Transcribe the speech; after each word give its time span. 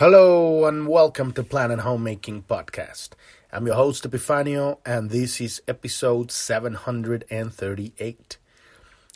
Hello 0.00 0.64
and 0.64 0.88
welcome 0.88 1.30
to 1.32 1.42
Planet 1.42 1.80
Homemaking 1.80 2.44
Podcast. 2.48 3.10
I'm 3.52 3.66
your 3.66 3.74
host 3.74 4.04
Epifanio 4.04 4.78
and 4.86 5.10
this 5.10 5.42
is 5.42 5.60
episode 5.68 6.32
738. 6.32 8.38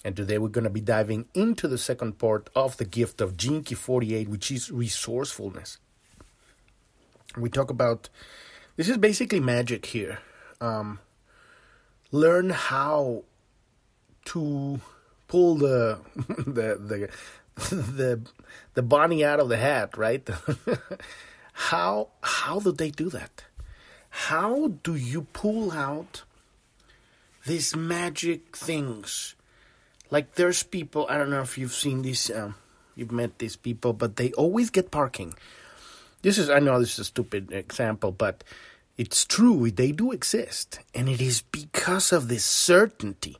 And 0.04 0.14
today 0.14 0.36
we're 0.36 0.48
going 0.48 0.64
to 0.64 0.68
be 0.68 0.82
diving 0.82 1.26
into 1.32 1.68
the 1.68 1.78
second 1.78 2.18
part 2.18 2.50
of 2.54 2.76
the 2.76 2.84
gift 2.84 3.22
of 3.22 3.38
Key 3.38 3.74
48 3.74 4.28
which 4.28 4.50
is 4.50 4.70
resourcefulness. 4.70 5.78
We 7.34 7.48
talk 7.48 7.70
about 7.70 8.10
this 8.76 8.90
is 8.90 8.98
basically 8.98 9.40
magic 9.40 9.86
here. 9.86 10.18
Um, 10.60 10.98
learn 12.12 12.50
how 12.50 13.24
to 14.26 14.80
pull 15.28 15.54
the 15.54 16.00
the 16.46 16.76
the 16.76 17.08
the 17.70 18.20
the 18.74 18.82
bunny 18.82 19.24
out 19.24 19.40
of 19.40 19.48
the 19.48 19.56
hat, 19.56 19.96
right? 19.96 20.28
how 21.52 22.08
how 22.22 22.58
do 22.58 22.72
they 22.72 22.90
do 22.90 23.08
that? 23.10 23.44
How 24.10 24.68
do 24.82 24.94
you 24.94 25.22
pull 25.32 25.72
out 25.72 26.24
these 27.46 27.76
magic 27.76 28.56
things? 28.56 29.36
Like 30.10 30.34
there's 30.34 30.62
people 30.62 31.06
I 31.08 31.16
don't 31.16 31.30
know 31.30 31.42
if 31.42 31.56
you've 31.56 31.74
seen 31.74 32.02
these, 32.02 32.30
um, 32.30 32.56
you've 32.96 33.12
met 33.12 33.38
these 33.38 33.56
people, 33.56 33.92
but 33.92 34.16
they 34.16 34.32
always 34.32 34.70
get 34.70 34.90
parking. 34.90 35.34
This 36.22 36.38
is 36.38 36.50
I 36.50 36.58
know 36.58 36.80
this 36.80 36.94
is 36.94 37.00
a 37.00 37.04
stupid 37.04 37.52
example, 37.52 38.10
but 38.10 38.42
it's 38.96 39.24
true. 39.24 39.70
They 39.70 39.92
do 39.92 40.10
exist, 40.10 40.80
and 40.94 41.08
it 41.08 41.20
is 41.20 41.42
because 41.42 42.12
of 42.12 42.28
this 42.28 42.44
certainty 42.44 43.36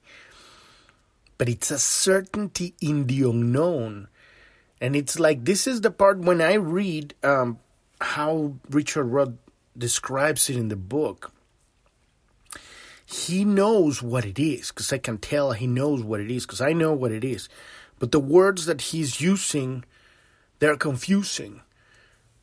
but 1.38 1.48
it's 1.48 1.70
a 1.70 1.78
certainty 1.78 2.74
in 2.80 3.06
the 3.06 3.22
unknown. 3.22 4.08
And 4.80 4.94
it's 4.94 5.18
like 5.18 5.44
this 5.44 5.66
is 5.66 5.80
the 5.80 5.90
part 5.90 6.18
when 6.18 6.40
I 6.40 6.54
read 6.54 7.14
um, 7.22 7.58
how 8.00 8.54
Richard 8.70 9.04
Rudd 9.04 9.38
describes 9.76 10.48
it 10.50 10.56
in 10.56 10.68
the 10.68 10.76
book. 10.76 11.32
He 13.06 13.44
knows 13.44 14.02
what 14.02 14.24
it 14.24 14.38
is 14.38 14.68
because 14.68 14.92
I 14.92 14.98
can 14.98 15.18
tell 15.18 15.52
he 15.52 15.66
knows 15.66 16.02
what 16.02 16.20
it 16.20 16.30
is 16.30 16.46
because 16.46 16.60
I 16.60 16.72
know 16.72 16.92
what 16.92 17.12
it 17.12 17.24
is. 17.24 17.48
But 17.98 18.12
the 18.12 18.20
words 18.20 18.66
that 18.66 18.80
he's 18.80 19.20
using, 19.20 19.84
they're 20.58 20.76
confusing 20.76 21.60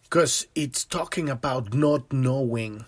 because 0.04 0.48
it's 0.56 0.86
talking 0.86 1.30
about 1.30 1.74
not 1.74 2.12
knowing 2.12 2.86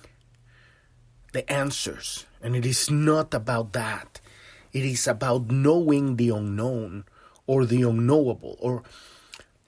the 1.31 1.49
answers. 1.51 2.25
And 2.41 2.55
it 2.55 2.65
is 2.65 2.89
not 2.89 3.33
about 3.33 3.73
that. 3.73 4.19
It 4.73 4.85
is 4.85 5.07
about 5.07 5.51
knowing 5.51 6.17
the 6.17 6.29
unknown 6.29 7.05
or 7.45 7.65
the 7.65 7.83
unknowable 7.83 8.57
or 8.59 8.83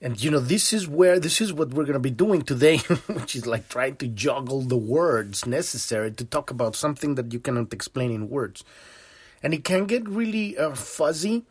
and 0.01 0.21
you 0.21 0.29
know 0.29 0.39
this 0.39 0.73
is 0.73 0.87
where 0.87 1.19
this 1.19 1.39
is 1.41 1.53
what 1.53 1.73
we're 1.73 1.83
going 1.83 1.93
to 1.93 1.99
be 1.99 2.11
doing 2.11 2.41
today 2.41 2.77
which 3.07 3.35
is 3.35 3.45
like 3.45 3.69
trying 3.69 3.95
to 3.97 4.07
juggle 4.07 4.61
the 4.61 4.77
words 4.77 5.45
necessary 5.45 6.11
to 6.11 6.25
talk 6.25 6.51
about 6.51 6.75
something 6.75 7.15
that 7.15 7.31
you 7.31 7.39
cannot 7.39 7.73
explain 7.73 8.11
in 8.11 8.29
words. 8.29 8.63
And 9.41 9.53
it 9.53 9.63
can 9.63 9.85
get 9.85 10.07
really 10.07 10.57
uh, 10.57 10.75
fuzzy 10.75 11.45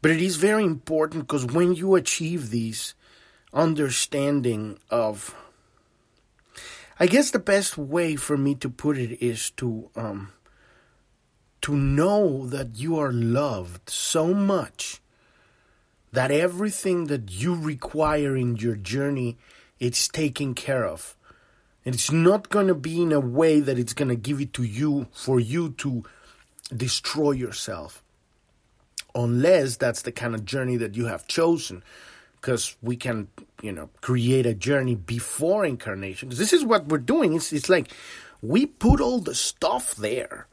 but 0.00 0.10
it 0.10 0.20
is 0.20 0.36
very 0.36 0.64
important 0.64 1.26
because 1.26 1.46
when 1.46 1.74
you 1.74 1.94
achieve 1.94 2.50
these 2.50 2.94
understanding 3.52 4.78
of 4.90 5.34
i 7.00 7.06
guess 7.06 7.30
the 7.30 7.38
best 7.38 7.78
way 7.78 8.14
for 8.14 8.36
me 8.36 8.54
to 8.54 8.68
put 8.68 8.98
it 8.98 9.24
is 9.24 9.50
to 9.50 9.90
um, 9.96 10.32
to 11.62 11.76
know 11.76 12.46
that 12.46 12.76
you 12.76 12.98
are 12.98 13.12
loved 13.12 13.90
so 13.90 14.32
much 14.32 15.00
that 16.12 16.30
everything 16.30 17.06
that 17.06 17.30
you 17.30 17.54
require 17.54 18.36
in 18.36 18.56
your 18.56 18.76
journey 18.76 19.36
it's 19.80 20.08
taken 20.08 20.54
care 20.54 20.84
of. 20.84 21.16
And 21.84 21.94
it's 21.94 22.10
not 22.10 22.50
going 22.50 22.66
to 22.66 22.74
be 22.74 23.02
in 23.02 23.12
a 23.12 23.20
way 23.20 23.60
that 23.60 23.78
it's 23.78 23.94
going 23.94 24.08
to 24.08 24.16
give 24.16 24.40
it 24.40 24.52
to 24.54 24.62
you 24.62 25.06
for 25.12 25.40
you 25.40 25.70
to 25.78 26.04
destroy 26.74 27.32
yourself. 27.32 28.02
Unless 29.14 29.76
that's 29.76 30.02
the 30.02 30.12
kind 30.12 30.34
of 30.34 30.44
journey 30.44 30.76
that 30.76 30.96
you 30.96 31.06
have 31.06 31.26
chosen. 31.26 31.82
Because 32.40 32.76
we 32.82 32.96
can 32.96 33.28
you 33.62 33.72
know 33.72 33.90
create 34.00 34.46
a 34.46 34.54
journey 34.54 34.94
before 34.94 35.64
incarnation. 35.64 36.28
This 36.28 36.52
is 36.52 36.64
what 36.64 36.86
we're 36.86 36.98
doing. 36.98 37.34
It's, 37.34 37.52
it's 37.52 37.68
like 37.68 37.90
we 38.42 38.66
put 38.66 39.00
all 39.00 39.18
the 39.18 39.34
stuff 39.34 39.96
there 39.96 40.46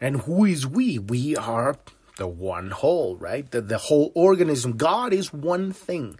and 0.00 0.22
who 0.22 0.44
is 0.44 0.66
we? 0.66 0.98
We 0.98 1.36
are 1.36 1.76
the 2.16 2.28
one 2.28 2.70
whole, 2.70 3.16
right? 3.16 3.50
The, 3.50 3.60
the 3.60 3.78
whole 3.78 4.12
organism. 4.14 4.76
God 4.76 5.12
is 5.12 5.32
one 5.32 5.72
thing. 5.72 6.18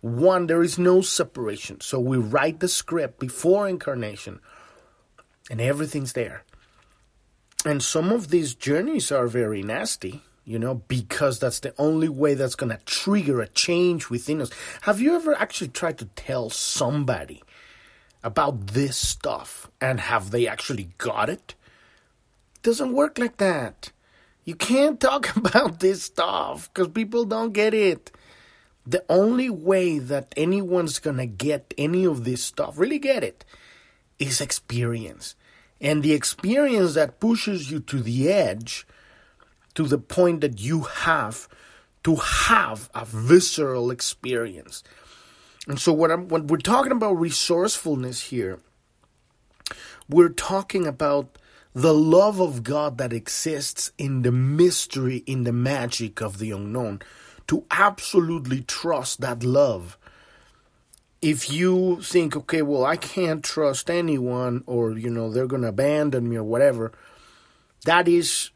One, 0.00 0.46
there 0.46 0.62
is 0.62 0.78
no 0.78 1.02
separation. 1.02 1.80
So 1.80 2.00
we 2.00 2.16
write 2.16 2.60
the 2.60 2.68
script 2.68 3.18
before 3.18 3.68
incarnation, 3.68 4.40
and 5.50 5.60
everything's 5.60 6.14
there. 6.14 6.44
And 7.66 7.82
some 7.82 8.10
of 8.10 8.28
these 8.28 8.54
journeys 8.54 9.12
are 9.12 9.26
very 9.26 9.62
nasty, 9.62 10.22
you 10.46 10.58
know, 10.58 10.76
because 10.88 11.38
that's 11.38 11.60
the 11.60 11.74
only 11.76 12.08
way 12.08 12.32
that's 12.32 12.54
going 12.54 12.70
to 12.70 12.82
trigger 12.86 13.42
a 13.42 13.48
change 13.48 14.08
within 14.08 14.40
us. 14.40 14.50
Have 14.82 15.00
you 15.00 15.14
ever 15.14 15.34
actually 15.34 15.68
tried 15.68 15.98
to 15.98 16.06
tell 16.06 16.48
somebody 16.48 17.42
about 18.22 18.68
this 18.68 18.96
stuff 18.96 19.70
and 19.80 20.00
have 20.00 20.30
they 20.30 20.46
actually 20.46 20.90
got 20.96 21.28
it? 21.28 21.54
Doesn't 22.62 22.92
work 22.92 23.18
like 23.18 23.38
that. 23.38 23.92
You 24.44 24.54
can't 24.54 25.00
talk 25.08 25.36
about 25.36 25.80
this 25.80 26.04
stuff 26.04 26.70
because 26.72 26.88
people 26.88 27.24
don't 27.24 27.52
get 27.52 27.74
it. 27.74 28.10
The 28.86 29.04
only 29.08 29.50
way 29.50 29.98
that 29.98 30.32
anyone's 30.36 30.98
gonna 30.98 31.26
get 31.26 31.74
any 31.76 32.04
of 32.04 32.24
this 32.24 32.42
stuff, 32.42 32.78
really 32.78 32.98
get 32.98 33.22
it, 33.22 33.44
is 34.18 34.40
experience. 34.40 35.36
And 35.80 36.02
the 36.02 36.12
experience 36.12 36.94
that 36.94 37.20
pushes 37.20 37.70
you 37.70 37.80
to 37.80 38.00
the 38.00 38.30
edge, 38.30 38.86
to 39.74 39.86
the 39.86 39.98
point 39.98 40.40
that 40.40 40.60
you 40.60 40.82
have 40.82 41.48
to 42.04 42.16
have 42.16 42.90
a 42.94 43.04
visceral 43.04 43.90
experience. 43.90 44.82
And 45.68 45.78
so, 45.78 45.92
what 45.92 46.10
I'm, 46.10 46.28
when 46.28 46.46
we're 46.46 46.56
talking 46.56 46.92
about 46.92 47.12
resourcefulness 47.12 48.22
here, 48.22 48.60
we're 50.08 50.30
talking 50.30 50.86
about 50.86 51.38
the 51.72 51.94
love 51.94 52.40
of 52.40 52.62
God 52.62 52.98
that 52.98 53.12
exists 53.12 53.92
in 53.96 54.22
the 54.22 54.32
mystery, 54.32 55.18
in 55.26 55.44
the 55.44 55.52
magic 55.52 56.20
of 56.20 56.38
the 56.38 56.50
unknown, 56.50 57.00
to 57.46 57.64
absolutely 57.70 58.62
trust 58.62 59.20
that 59.20 59.42
love. 59.42 59.96
If 61.22 61.50
you 61.50 62.00
think, 62.02 62.34
okay, 62.34 62.62
well, 62.62 62.84
I 62.84 62.96
can't 62.96 63.44
trust 63.44 63.90
anyone, 63.90 64.64
or, 64.66 64.92
you 64.92 65.10
know, 65.10 65.30
they're 65.30 65.46
going 65.46 65.62
to 65.62 65.68
abandon 65.68 66.28
me 66.28 66.36
or 66.36 66.44
whatever, 66.44 66.92
that 67.84 68.08
is 68.08 68.50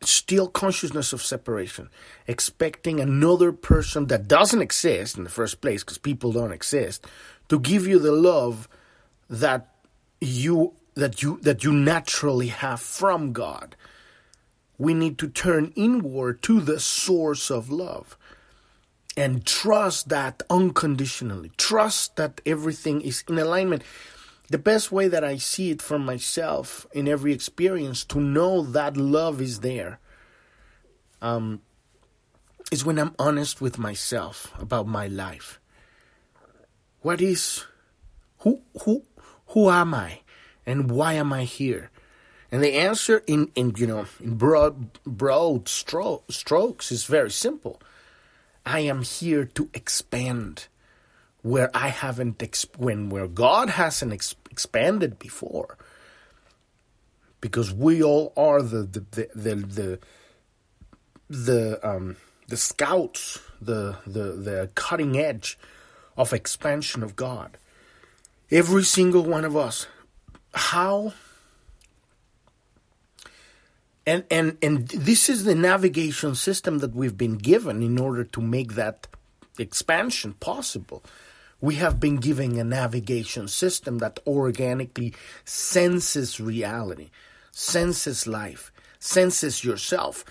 still 0.00 0.48
consciousness 0.48 1.12
of 1.12 1.22
separation. 1.22 1.90
Expecting 2.26 2.98
another 2.98 3.52
person 3.52 4.06
that 4.06 4.26
doesn't 4.26 4.62
exist 4.62 5.18
in 5.18 5.24
the 5.24 5.30
first 5.30 5.60
place, 5.60 5.84
because 5.84 5.98
people 5.98 6.32
don't 6.32 6.52
exist, 6.52 7.06
to 7.48 7.58
give 7.58 7.86
you 7.86 7.98
the 7.98 8.12
love 8.12 8.68
that 9.28 9.74
you 10.20 10.74
that 10.98 11.22
you 11.22 11.38
that 11.42 11.62
you 11.62 11.72
naturally 11.72 12.48
have 12.48 12.80
from 12.80 13.32
God. 13.32 13.76
We 14.78 14.94
need 14.94 15.16
to 15.18 15.28
turn 15.28 15.72
inward 15.76 16.42
to 16.42 16.60
the 16.60 16.80
source 16.80 17.50
of 17.50 17.70
love 17.70 18.16
and 19.16 19.46
trust 19.46 20.08
that 20.08 20.42
unconditionally. 20.50 21.50
Trust 21.56 22.16
that 22.16 22.40
everything 22.44 23.00
is 23.00 23.24
in 23.28 23.38
alignment. 23.38 23.82
The 24.50 24.58
best 24.58 24.90
way 24.90 25.08
that 25.08 25.22
I 25.22 25.36
see 25.36 25.70
it 25.70 25.82
for 25.82 25.98
myself 25.98 26.86
in 26.92 27.06
every 27.06 27.32
experience 27.32 28.04
to 28.06 28.20
know 28.20 28.62
that 28.62 28.96
love 28.96 29.40
is 29.40 29.60
there 29.60 30.00
um, 31.22 31.60
is 32.72 32.84
when 32.84 32.98
I'm 32.98 33.14
honest 33.18 33.60
with 33.60 33.78
myself 33.78 34.52
about 34.58 34.86
my 34.86 35.06
life. 35.06 35.60
What 37.02 37.20
is 37.20 37.66
who 38.38 38.62
who 38.82 39.04
who 39.48 39.70
am 39.70 39.94
I? 39.94 40.20
And 40.68 40.90
why 40.90 41.14
am 41.14 41.32
I 41.32 41.44
here? 41.44 41.90
And 42.52 42.62
the 42.62 42.74
answer 42.74 43.22
in, 43.26 43.50
in 43.54 43.72
you 43.76 43.86
know 43.86 44.06
in 44.20 44.36
broad 44.36 44.92
broad 45.04 45.64
stro- 45.64 46.22
strokes 46.30 46.92
is 46.92 47.04
very 47.04 47.30
simple. 47.30 47.80
I 48.66 48.80
am 48.80 49.02
here 49.02 49.46
to 49.46 49.70
expand 49.72 50.68
where 51.40 51.70
I 51.74 51.88
haven't 51.88 52.38
exp- 52.38 52.76
when 52.76 53.08
where 53.08 53.26
God 53.26 53.70
hasn't 53.70 54.12
ex- 54.12 54.36
expanded 54.50 55.18
before. 55.18 55.78
Because 57.40 57.72
we 57.72 58.02
all 58.02 58.32
are 58.36 58.60
the 58.60 58.82
the 58.82 59.00
the 59.10 59.28
the, 59.34 59.54
the, 59.54 59.98
the 61.30 61.88
um 61.88 62.16
the 62.48 62.58
scouts, 62.58 63.40
the 63.60 63.96
the 64.06 64.32
the 64.32 64.70
cutting 64.74 65.18
edge 65.18 65.58
of 66.16 66.34
expansion 66.34 67.02
of 67.02 67.16
God. 67.16 67.56
Every 68.50 68.82
single 68.82 69.22
one 69.22 69.44
of 69.44 69.56
us 69.56 69.86
how 70.58 71.12
and 74.06 74.24
and 74.30 74.56
and 74.62 74.88
this 74.88 75.28
is 75.28 75.44
the 75.44 75.54
navigation 75.54 76.34
system 76.34 76.78
that 76.80 76.94
we've 76.94 77.16
been 77.18 77.38
given 77.38 77.82
in 77.82 77.98
order 77.98 78.24
to 78.24 78.40
make 78.40 78.74
that 78.74 79.06
expansion 79.58 80.34
possible 80.34 81.02
We 81.60 81.74
have 81.76 81.98
been 81.98 82.16
given 82.16 82.58
a 82.58 82.64
navigation 82.64 83.48
system 83.48 83.98
that 83.98 84.20
organically 84.26 85.14
senses 85.44 86.38
reality, 86.38 87.10
senses 87.50 88.26
life, 88.26 88.70
senses 89.00 89.64
yourself. 89.64 90.24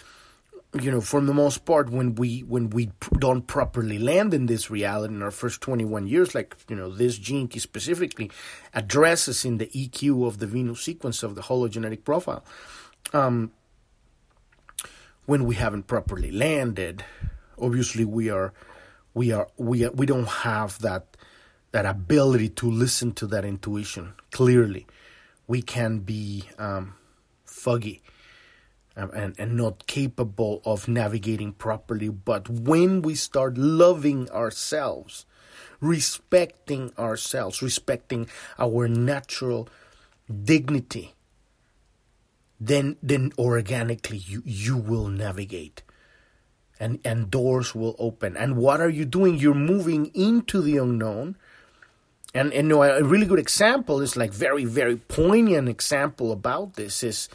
You 0.73 0.91
know, 0.91 1.01
for 1.01 1.21
the 1.21 1.33
most 1.33 1.63
part, 1.65 1.89
when 1.89 2.15
we 2.15 2.41
when 2.41 2.69
we 2.69 2.91
don't 3.19 3.47
properly 3.47 3.97
land 3.97 4.33
in 4.33 4.47
this 4.47 4.69
reality 4.69 5.13
in 5.13 5.21
our 5.21 5.31
first 5.31 5.61
21 5.61 6.07
years, 6.07 6.35
like 6.35 6.55
you 6.67 6.75
know, 6.75 6.89
this 6.89 7.17
gene 7.17 7.49
specifically 7.51 8.29
addresses 8.73 9.45
in 9.45 9.59
the 9.59 9.67
EQ 9.67 10.27
of 10.27 10.39
the 10.39 10.45
Venus 10.45 10.81
sequence 10.81 11.23
of 11.23 11.35
the 11.35 11.41
hologenetic 11.43 12.03
profile. 12.03 12.43
Um, 13.13 13.51
when 15.25 15.45
we 15.45 15.55
haven't 15.55 15.87
properly 15.87 16.31
landed, 16.31 17.03
obviously 17.57 18.03
we 18.03 18.29
are 18.29 18.53
we 19.13 19.31
are 19.31 19.47
we 19.57 19.85
are, 19.85 19.91
we 19.91 20.05
don't 20.05 20.27
have 20.27 20.79
that 20.79 21.15
that 21.71 21.85
ability 21.85 22.49
to 22.49 22.69
listen 22.69 23.13
to 23.13 23.27
that 23.27 23.45
intuition 23.45 24.13
clearly. 24.31 24.85
We 25.47 25.61
can 25.61 25.99
be 25.99 26.43
um, 26.59 26.95
foggy 27.45 28.01
Um, 28.99 29.11
and, 29.13 29.35
and 29.37 29.55
not 29.55 29.85
capable 29.85 30.59
of 30.65 30.87
navigating 30.87 31.53
properly. 31.53 32.09
But 32.09 32.49
when 32.49 33.03
we 33.03 33.13
start 33.13 33.55
loving 33.55 34.27
ourselves, 34.31 35.27
respecting 35.79 36.91
ourselves, 36.97 37.61
respecting 37.61 38.27
our 38.57 38.87
natural 38.87 39.69
dignity, 40.27 41.13
then 42.59 42.97
then 43.03 43.33
organically 43.37 44.17
you 44.17 44.41
you 44.43 44.75
will 44.75 45.09
navigate. 45.09 45.83
And 46.79 46.99
and 47.05 47.29
doors 47.29 47.75
will 47.75 47.95
open. 47.99 48.35
And 48.35 48.57
what 48.57 48.81
are 48.81 48.89
you 48.89 49.05
doing? 49.05 49.37
You're 49.37 49.53
moving 49.53 50.07
into 50.15 50.59
the 50.59 50.77
unknown. 50.77 51.37
And 52.33 52.51
and 52.51 52.71
a 52.71 53.03
really 53.03 53.27
good 53.27 53.37
example 53.37 54.01
is 54.01 54.17
like 54.17 54.33
very 54.33 54.65
very 54.65 54.97
poignant 54.97 55.69
example 55.69 56.31
about 56.31 56.73
this 56.73 57.03
is 57.03 57.29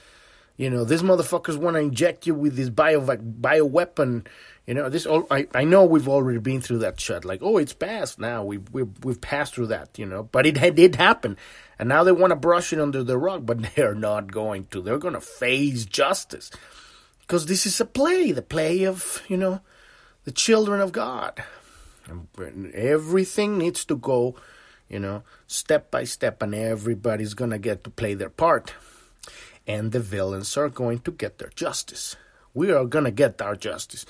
you 0.62 0.70
know 0.70 0.84
these 0.84 1.02
motherfuckers 1.02 1.56
want 1.56 1.74
to 1.74 1.80
inject 1.80 2.24
you 2.26 2.34
with 2.34 2.54
this 2.54 2.70
bio 2.70 3.00
bio 3.20 3.64
weapon 3.64 4.24
you 4.64 4.74
know 4.74 4.88
this 4.88 5.06
all 5.06 5.26
I, 5.28 5.48
I 5.52 5.64
know 5.64 5.84
we've 5.84 6.08
already 6.08 6.38
been 6.38 6.60
through 6.60 6.78
that 6.78 7.00
shit 7.00 7.24
like 7.24 7.40
oh 7.42 7.58
it's 7.58 7.72
past 7.72 8.20
now 8.20 8.44
we 8.44 8.58
we 8.58 8.84
we've 9.02 9.20
passed 9.20 9.54
through 9.54 9.66
that 9.68 9.98
you 9.98 10.06
know 10.06 10.22
but 10.22 10.46
it 10.46 10.54
did 10.76 10.94
happen 10.94 11.36
and 11.80 11.88
now 11.88 12.04
they 12.04 12.12
want 12.12 12.30
to 12.30 12.36
brush 12.36 12.72
it 12.72 12.78
under 12.78 13.02
the 13.02 13.18
rug 13.18 13.44
but 13.44 13.60
they're 13.74 13.96
not 13.96 14.30
going 14.30 14.66
to 14.66 14.80
they're 14.80 14.98
going 14.98 15.14
to 15.14 15.20
face 15.20 15.84
justice 15.84 16.50
because 17.22 17.46
this 17.46 17.66
is 17.66 17.80
a 17.80 17.84
play 17.84 18.30
the 18.30 18.42
play 18.42 18.84
of 18.84 19.20
you 19.26 19.36
know 19.36 19.60
the 20.24 20.32
children 20.32 20.80
of 20.80 20.92
god 20.92 21.42
and 22.36 22.72
everything 22.72 23.58
needs 23.58 23.84
to 23.84 23.96
go 23.96 24.36
you 24.88 24.98
know, 24.98 25.22
step 25.46 25.90
by 25.90 26.04
step, 26.04 26.42
and 26.42 26.54
everybody's 26.54 27.32
gonna 27.32 27.58
get 27.58 27.82
to 27.82 27.88
play 27.88 28.12
their 28.12 28.28
part. 28.28 28.74
And 29.66 29.92
the 29.92 30.00
villains 30.00 30.56
are 30.56 30.68
going 30.68 31.00
to 31.00 31.12
get 31.12 31.38
their 31.38 31.50
justice. 31.54 32.16
We 32.54 32.70
are 32.72 32.84
gonna 32.84 33.10
get 33.10 33.40
our 33.40 33.56
justice. 33.56 34.04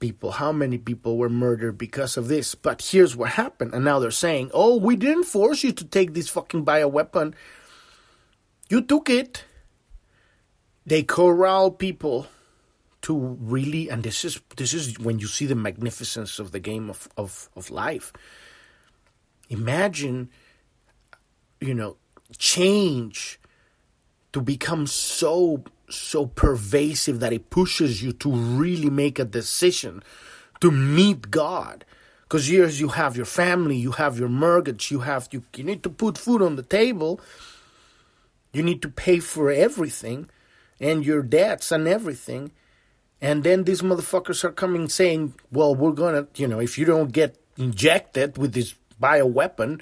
People, 0.00 0.32
how 0.32 0.52
many 0.52 0.76
people 0.76 1.16
were 1.16 1.30
murdered 1.30 1.78
because 1.78 2.16
of 2.16 2.28
this? 2.28 2.54
But 2.54 2.82
here's 2.82 3.16
what 3.16 3.30
happened. 3.30 3.72
And 3.72 3.84
now 3.84 3.98
they're 3.98 4.10
saying, 4.10 4.50
oh, 4.52 4.76
we 4.76 4.96
didn't 4.96 5.24
force 5.24 5.64
you 5.64 5.72
to 5.72 5.84
take 5.84 6.12
this 6.12 6.28
fucking 6.28 6.64
bioweapon. 6.64 7.34
You 8.68 8.82
took 8.82 9.08
it. 9.08 9.44
They 10.84 11.02
corral 11.02 11.70
people 11.70 12.26
to 13.02 13.16
really 13.40 13.90
and 13.90 14.02
this 14.02 14.24
is 14.24 14.40
this 14.56 14.72
is 14.72 14.98
when 14.98 15.18
you 15.18 15.26
see 15.26 15.44
the 15.44 15.54
magnificence 15.54 16.38
of 16.38 16.52
the 16.52 16.60
game 16.60 16.88
of, 16.88 17.06
of, 17.18 17.50
of 17.54 17.70
life 17.70 18.12
Imagine, 19.50 20.30
you 21.60 21.74
know, 21.74 21.96
change 22.38 23.38
to 24.34 24.40
become 24.40 24.86
so 24.86 25.62
so 25.88 26.26
pervasive 26.26 27.20
that 27.20 27.32
it 27.32 27.50
pushes 27.50 28.02
you 28.02 28.12
to 28.12 28.30
really 28.30 28.90
make 28.90 29.18
a 29.18 29.24
decision 29.24 30.02
to 30.60 30.70
meet 30.70 31.30
God. 31.30 31.84
Because 32.22 32.50
years 32.50 32.80
you 32.80 32.88
have 32.88 33.16
your 33.16 33.26
family, 33.26 33.76
you 33.76 33.92
have 33.92 34.18
your 34.18 34.28
mortgage, 34.28 34.90
you 34.90 35.00
have 35.00 35.28
you, 35.30 35.44
you 35.54 35.62
need 35.62 35.84
to 35.84 35.90
put 35.90 36.18
food 36.18 36.42
on 36.42 36.56
the 36.56 36.62
table, 36.62 37.20
you 38.52 38.62
need 38.62 38.82
to 38.82 38.88
pay 38.88 39.20
for 39.20 39.50
everything, 39.50 40.28
and 40.80 41.06
your 41.06 41.22
debts 41.22 41.70
and 41.70 41.86
everything. 41.86 42.50
And 43.20 43.44
then 43.44 43.64
these 43.64 43.82
motherfuckers 43.82 44.42
are 44.42 44.52
coming 44.52 44.88
saying, 44.88 45.34
Well, 45.52 45.76
we're 45.76 45.92
gonna 45.92 46.26
you 46.34 46.48
know, 46.48 46.58
if 46.58 46.76
you 46.76 46.86
don't 46.86 47.12
get 47.12 47.38
injected 47.56 48.36
with 48.36 48.52
this 48.52 48.74
bioweapon 49.00 49.80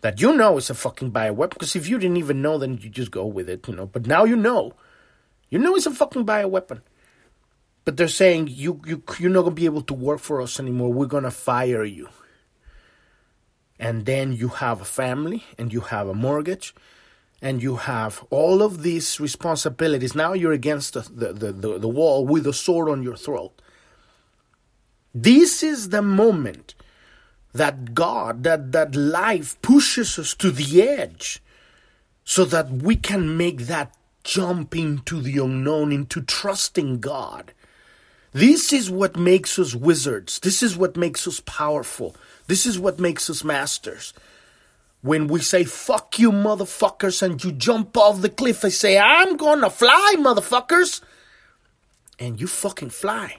that 0.00 0.20
you 0.20 0.36
know 0.36 0.56
is 0.56 0.70
a 0.70 0.74
fucking 0.74 1.12
bioweapon. 1.12 1.50
Because 1.50 1.76
if 1.76 1.88
you 1.88 1.98
didn't 1.98 2.16
even 2.18 2.42
know, 2.42 2.58
then 2.58 2.78
you 2.80 2.88
just 2.88 3.10
go 3.10 3.26
with 3.26 3.48
it, 3.48 3.66
you 3.68 3.74
know. 3.74 3.86
But 3.86 4.06
now 4.06 4.24
you 4.24 4.36
know. 4.36 4.74
You 5.50 5.58
know 5.58 5.74
it's 5.74 5.86
a 5.86 5.90
fucking 5.90 6.26
bioweapon. 6.26 6.82
But 7.84 7.96
they're 7.96 8.08
saying 8.08 8.48
you 8.48 8.82
you 8.84 9.02
you're 9.18 9.30
not 9.30 9.42
gonna 9.42 9.54
be 9.54 9.64
able 9.64 9.82
to 9.82 9.94
work 9.94 10.20
for 10.20 10.42
us 10.42 10.60
anymore. 10.60 10.92
We're 10.92 11.06
gonna 11.06 11.30
fire 11.30 11.84
you. 11.84 12.08
And 13.78 14.04
then 14.06 14.32
you 14.32 14.48
have 14.48 14.80
a 14.80 14.84
family 14.84 15.44
and 15.56 15.72
you 15.72 15.80
have 15.80 16.08
a 16.08 16.14
mortgage 16.14 16.74
and 17.40 17.62
you 17.62 17.76
have 17.76 18.24
all 18.30 18.62
of 18.62 18.82
these 18.82 19.20
responsibilities. 19.20 20.14
Now 20.14 20.32
you're 20.32 20.52
against 20.52 20.94
the, 20.94 21.00
the, 21.00 21.32
the, 21.32 21.52
the, 21.52 21.78
the 21.78 21.88
wall 21.88 22.26
with 22.26 22.46
a 22.46 22.52
sword 22.52 22.88
on 22.88 23.02
your 23.02 23.16
throat. 23.16 23.62
This 25.14 25.62
is 25.62 25.90
the 25.90 26.02
moment 26.02 26.74
that 27.52 27.94
God, 27.94 28.44
that, 28.44 28.72
that 28.72 28.94
life 28.94 29.60
pushes 29.62 30.18
us 30.18 30.34
to 30.34 30.50
the 30.50 30.82
edge 30.82 31.42
so 32.24 32.44
that 32.44 32.70
we 32.70 32.96
can 32.96 33.36
make 33.36 33.60
that 33.62 33.94
jump 34.24 34.76
into 34.76 35.20
the 35.20 35.38
unknown, 35.38 35.92
into 35.92 36.20
trusting 36.20 37.00
God. 37.00 37.52
This 38.32 38.72
is 38.72 38.90
what 38.90 39.16
makes 39.16 39.58
us 39.58 39.74
wizards. 39.74 40.38
This 40.40 40.62
is 40.62 40.76
what 40.76 40.96
makes 40.96 41.26
us 41.26 41.40
powerful. 41.40 42.14
This 42.46 42.66
is 42.66 42.78
what 42.78 43.00
makes 43.00 43.30
us 43.30 43.42
masters. 43.42 44.12
When 45.00 45.28
we 45.28 45.40
say, 45.40 45.64
fuck 45.64 46.18
you, 46.18 46.30
motherfuckers, 46.30 47.22
and 47.22 47.42
you 47.42 47.52
jump 47.52 47.96
off 47.96 48.20
the 48.20 48.28
cliff 48.28 48.64
and 48.64 48.72
say, 48.72 48.98
I'm 48.98 49.36
gonna 49.36 49.70
fly, 49.70 50.16
motherfuckers, 50.18 51.00
and 52.18 52.40
you 52.40 52.46
fucking 52.46 52.90
fly. 52.90 53.38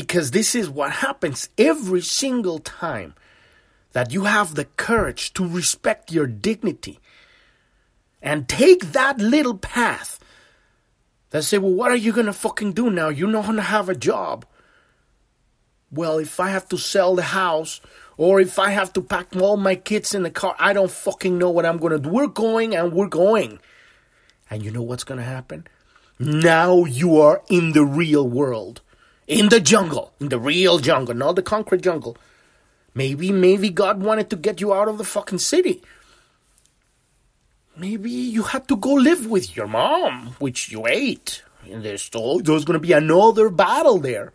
Because 0.00 0.30
this 0.30 0.54
is 0.54 0.70
what 0.70 0.92
happens 0.92 1.50
every 1.58 2.00
single 2.00 2.58
time 2.58 3.12
that 3.92 4.14
you 4.14 4.24
have 4.24 4.54
the 4.54 4.64
courage 4.64 5.34
to 5.34 5.46
respect 5.46 6.10
your 6.10 6.26
dignity 6.26 6.98
and 8.22 8.48
take 8.48 8.92
that 8.92 9.18
little 9.18 9.58
path 9.58 10.18
that 11.30 11.42
say, 11.42 11.58
well, 11.58 11.74
what 11.74 11.90
are 11.90 11.96
you 11.96 12.14
going 12.14 12.24
to 12.24 12.32
fucking 12.32 12.72
do 12.72 12.88
now? 12.88 13.10
You're 13.10 13.28
not 13.28 13.44
going 13.44 13.56
to 13.56 13.62
have 13.62 13.90
a 13.90 13.94
job. 13.94 14.46
Well, 15.92 16.16
if 16.16 16.40
I 16.40 16.48
have 16.48 16.66
to 16.70 16.78
sell 16.78 17.14
the 17.14 17.22
house 17.22 17.82
or 18.16 18.40
if 18.40 18.58
I 18.58 18.70
have 18.70 18.94
to 18.94 19.02
pack 19.02 19.36
all 19.36 19.58
my 19.58 19.74
kids 19.74 20.14
in 20.14 20.22
the 20.22 20.30
car, 20.30 20.56
I 20.58 20.72
don't 20.72 20.90
fucking 20.90 21.36
know 21.36 21.50
what 21.50 21.66
I'm 21.66 21.76
going 21.76 21.92
to 21.92 21.98
do. 21.98 22.08
We're 22.08 22.26
going 22.26 22.74
and 22.74 22.94
we're 22.94 23.06
going. 23.06 23.58
And 24.48 24.64
you 24.64 24.70
know 24.70 24.80
what's 24.80 25.04
going 25.04 25.20
to 25.20 25.26
happen? 25.26 25.66
Now 26.18 26.86
you 26.86 27.20
are 27.20 27.42
in 27.50 27.72
the 27.72 27.84
real 27.84 28.26
world 28.26 28.80
in 29.30 29.48
the 29.48 29.60
jungle, 29.60 30.12
in 30.18 30.28
the 30.28 30.40
real 30.40 30.80
jungle, 30.80 31.14
not 31.14 31.36
the 31.36 31.42
concrete 31.42 31.82
jungle. 31.82 32.16
Maybe, 32.94 33.30
maybe 33.30 33.70
God 33.70 34.02
wanted 34.02 34.28
to 34.30 34.36
get 34.36 34.60
you 34.60 34.74
out 34.74 34.88
of 34.88 34.98
the 34.98 35.04
fucking 35.04 35.38
city. 35.38 35.82
Maybe 37.76 38.10
you 38.10 38.42
had 38.42 38.66
to 38.66 38.76
go 38.76 38.92
live 38.94 39.26
with 39.26 39.56
your 39.56 39.68
mom, 39.68 40.34
which 40.40 40.72
you 40.72 40.84
ate. 40.88 41.44
And 41.70 41.84
there's 41.84 42.10
there's 42.10 42.64
going 42.64 42.74
to 42.74 42.80
be 42.80 42.92
another 42.92 43.50
battle 43.50 43.98
there. 43.98 44.32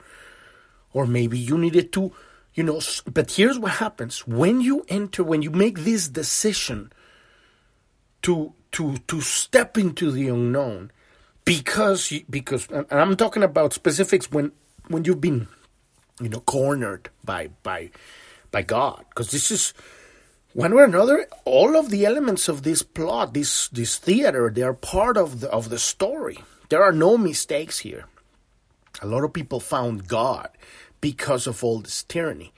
Or 0.94 1.06
maybe 1.06 1.38
you 1.38 1.58
needed 1.58 1.92
to, 1.94 2.14
you 2.54 2.64
know, 2.64 2.80
but 3.12 3.32
here's 3.32 3.60
what 3.60 3.74
happens. 3.74 4.26
When 4.26 4.62
you 4.62 4.86
enter, 4.88 5.26
when 5.26 5.42
you 5.42 5.52
make 5.52 5.80
this 5.80 6.08
decision 6.08 6.94
to, 8.22 8.54
to, 8.72 8.96
to 9.10 9.20
step 9.20 9.78
into 9.78 10.10
the 10.10 10.30
unknown, 10.30 10.92
because, 11.44 12.14
because, 12.30 12.68
and 12.70 12.88
I'm 12.90 13.18
talking 13.18 13.44
about 13.44 13.74
specifics 13.74 14.32
when 14.32 14.54
when 14.88 15.06
you've 15.06 15.22
been, 15.22 15.48
you 16.20 16.30
know, 16.30 16.42
cornered 16.42 17.10
by 17.24 17.50
by 17.64 17.92
by 18.52 18.62
God, 18.62 19.06
because 19.10 19.32
this 19.32 19.52
is 19.52 19.74
one 20.54 20.74
way 20.74 20.84
or 20.84 20.86
another, 20.86 21.28
all 21.44 21.76
of 21.76 21.90
the 21.90 22.06
elements 22.06 22.48
of 22.48 22.64
this 22.64 22.82
plot, 22.82 23.34
this 23.34 23.68
this 23.70 23.98
theater, 23.98 24.50
they 24.54 24.62
are 24.62 24.74
part 24.74 25.18
of 25.18 25.42
the 25.42 25.50
of 25.50 25.70
the 25.70 25.80
story. 25.80 26.44
There 26.70 26.84
are 26.84 26.94
no 26.94 27.18
mistakes 27.18 27.80
here. 27.80 28.06
A 29.02 29.08
lot 29.08 29.24
of 29.24 29.34
people 29.34 29.60
found 29.60 30.08
God 30.08 30.50
because 31.02 31.48
of 31.48 31.64
all 31.64 31.82
this 31.82 32.04
tyranny, 32.04 32.54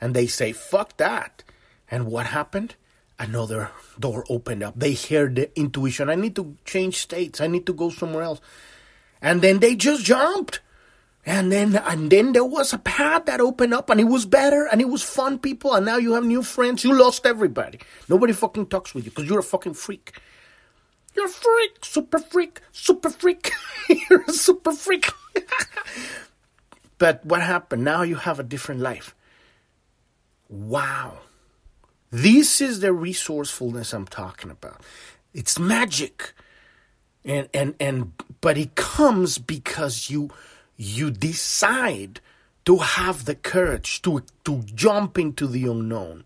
and 0.00 0.14
they 0.14 0.26
say, 0.26 0.52
"Fuck 0.52 0.96
that." 0.96 1.44
And 1.90 2.06
what 2.06 2.26
happened? 2.26 2.74
Another 3.18 3.70
door 3.98 4.24
opened 4.28 4.62
up. 4.62 4.74
They 4.76 4.94
heard 4.94 5.36
the 5.36 5.58
intuition. 5.58 6.10
I 6.10 6.16
need 6.16 6.36
to 6.36 6.56
change 6.64 6.98
states. 6.98 7.40
I 7.40 7.46
need 7.46 7.64
to 7.66 7.72
go 7.72 7.88
somewhere 7.88 8.24
else. 8.24 8.40
And 9.22 9.40
then 9.40 9.60
they 9.60 9.74
just 9.74 10.04
jumped 10.04 10.60
And 11.28 11.50
then 11.50 11.74
and 11.74 12.08
then 12.08 12.32
there 12.32 12.44
was 12.44 12.72
a 12.72 12.78
path 12.78 13.26
that 13.26 13.40
opened 13.40 13.74
up 13.74 13.90
and 13.90 14.00
it 14.00 14.04
was 14.04 14.24
better 14.24 14.68
and 14.70 14.80
it 14.80 14.88
was 14.88 15.02
fun, 15.02 15.40
people. 15.40 15.74
And 15.74 15.84
now 15.84 15.96
you 15.96 16.12
have 16.12 16.24
new 16.24 16.44
friends. 16.44 16.84
You 16.84 16.96
lost 16.96 17.26
everybody. 17.26 17.80
Nobody 18.08 18.32
fucking 18.32 18.66
talks 18.66 18.94
with 18.94 19.06
you 19.06 19.10
because 19.10 19.28
you're 19.28 19.40
a 19.40 19.42
fucking 19.42 19.74
freak. 19.74 20.20
You're 21.16 21.26
a 21.26 21.28
freak, 21.28 21.84
super 21.84 22.20
freak, 22.20 22.60
super 22.70 23.10
freak. 23.10 23.50
you're 24.08 24.22
a 24.22 24.32
super 24.32 24.70
freak. 24.70 25.10
but 26.98 27.26
what 27.26 27.42
happened? 27.42 27.82
Now 27.82 28.02
you 28.02 28.14
have 28.14 28.38
a 28.38 28.44
different 28.44 28.80
life. 28.80 29.12
Wow. 30.48 31.18
This 32.12 32.60
is 32.60 32.78
the 32.78 32.92
resourcefulness 32.92 33.92
I'm 33.92 34.06
talking 34.06 34.52
about. 34.52 34.80
It's 35.34 35.58
magic. 35.58 36.34
And 37.24 37.48
and 37.52 37.74
and 37.80 38.12
but 38.40 38.56
it 38.56 38.76
comes 38.76 39.38
because 39.38 40.08
you 40.08 40.30
you 40.76 41.10
decide 41.10 42.20
to 42.64 42.78
have 42.78 43.24
the 43.24 43.34
courage 43.34 44.02
to 44.02 44.22
to 44.44 44.62
jump 44.62 45.18
into 45.18 45.46
the 45.46 45.64
unknown. 45.64 46.24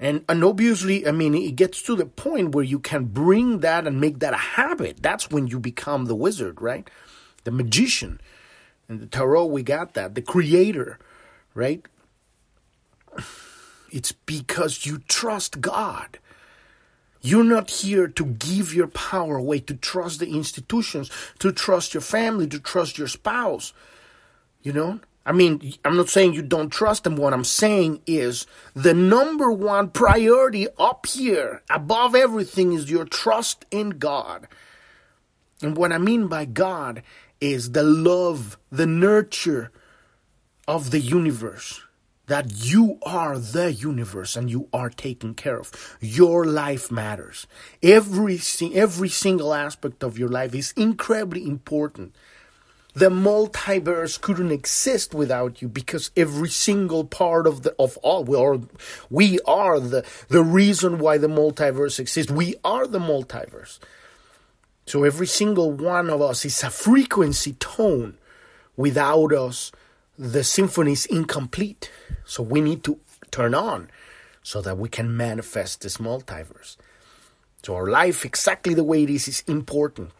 And 0.00 0.24
and 0.28 0.44
obviously, 0.44 1.06
I 1.06 1.12
mean, 1.12 1.34
it 1.34 1.56
gets 1.56 1.82
to 1.82 1.96
the 1.96 2.06
point 2.06 2.54
where 2.54 2.64
you 2.64 2.78
can 2.78 3.06
bring 3.06 3.60
that 3.60 3.86
and 3.86 4.00
make 4.00 4.20
that 4.20 4.34
a 4.34 4.38
habit. 4.58 5.02
That's 5.02 5.30
when 5.30 5.46
you 5.46 5.58
become 5.58 6.06
the 6.06 6.14
wizard, 6.14 6.60
right? 6.60 6.88
The 7.44 7.50
magician. 7.50 8.20
In 8.88 9.00
the 9.00 9.06
tarot, 9.06 9.46
we 9.46 9.62
got 9.62 9.94
that. 9.94 10.14
The 10.14 10.22
creator, 10.22 10.98
right? 11.54 11.84
It's 13.90 14.12
because 14.12 14.86
you 14.86 14.98
trust 15.08 15.60
God. 15.60 16.18
You're 17.20 17.44
not 17.44 17.70
here 17.70 18.06
to 18.08 18.24
give 18.24 18.72
your 18.72 18.86
power 18.86 19.36
away, 19.36 19.60
to 19.60 19.74
trust 19.74 20.20
the 20.20 20.30
institutions, 20.30 21.10
to 21.40 21.52
trust 21.52 21.94
your 21.94 22.00
family, 22.00 22.46
to 22.48 22.60
trust 22.60 22.98
your 22.98 23.08
spouse. 23.08 23.72
You 24.62 24.72
know? 24.72 25.00
I 25.26 25.32
mean, 25.32 25.74
I'm 25.84 25.96
not 25.96 26.08
saying 26.08 26.34
you 26.34 26.42
don't 26.42 26.70
trust 26.70 27.04
them. 27.04 27.16
What 27.16 27.34
I'm 27.34 27.44
saying 27.44 28.00
is 28.06 28.46
the 28.74 28.94
number 28.94 29.52
one 29.52 29.90
priority 29.90 30.68
up 30.78 31.06
here, 31.06 31.62
above 31.68 32.14
everything, 32.14 32.72
is 32.72 32.90
your 32.90 33.04
trust 33.04 33.66
in 33.70 33.90
God. 33.90 34.48
And 35.60 35.76
what 35.76 35.92
I 35.92 35.98
mean 35.98 36.28
by 36.28 36.44
God 36.44 37.02
is 37.40 37.72
the 37.72 37.82
love, 37.82 38.56
the 38.70 38.86
nurture 38.86 39.70
of 40.66 40.90
the 40.92 41.00
universe 41.00 41.82
that 42.28 42.64
you 42.64 42.98
are 43.02 43.38
the 43.38 43.72
universe 43.72 44.36
and 44.36 44.50
you 44.50 44.68
are 44.72 44.90
taken 44.90 45.34
care 45.34 45.58
of. 45.58 45.96
Your 46.00 46.44
life 46.44 46.90
matters. 46.90 47.46
Every, 47.82 48.40
every 48.74 49.08
single 49.08 49.52
aspect 49.52 50.02
of 50.04 50.18
your 50.18 50.28
life 50.28 50.54
is 50.54 50.72
incredibly 50.76 51.46
important. 51.46 52.14
The 52.94 53.10
multiverse 53.10 54.20
couldn't 54.20 54.50
exist 54.50 55.14
without 55.14 55.62
you 55.62 55.68
because 55.68 56.10
every 56.16 56.48
single 56.48 57.04
part 57.04 57.46
of 57.46 57.62
the 57.62 57.72
of 57.78 57.96
all 57.98 58.24
we 58.24 58.36
are 58.36 58.58
we 59.08 59.38
are 59.46 59.78
the 59.78 60.04
the 60.28 60.42
reason 60.42 60.98
why 60.98 61.16
the 61.16 61.28
multiverse 61.28 62.00
exists. 62.00 62.32
We 62.32 62.56
are 62.64 62.88
the 62.88 62.98
multiverse. 62.98 63.78
So 64.86 65.04
every 65.04 65.28
single 65.28 65.70
one 65.70 66.10
of 66.10 66.20
us 66.20 66.44
is 66.44 66.62
a 66.64 66.70
frequency 66.70 67.52
tone. 67.52 68.18
Without 68.76 69.32
us, 69.32 69.70
the 70.18 70.42
symphony 70.42 70.92
is 70.92 71.06
incomplete. 71.06 71.90
So 72.24 72.42
we 72.42 72.60
need 72.60 72.84
to 72.84 72.98
turn 73.30 73.54
on 73.54 73.90
so 74.42 74.60
that 74.62 74.76
we 74.76 74.88
can 74.88 75.16
manifest 75.16 75.82
this 75.82 75.98
multiverse. 75.98 76.76
So 77.62 77.74
our 77.74 77.86
life, 77.86 78.24
exactly 78.24 78.74
the 78.74 78.84
way 78.84 79.02
it 79.04 79.10
is, 79.10 79.28
is 79.28 79.44
important. 79.46 80.10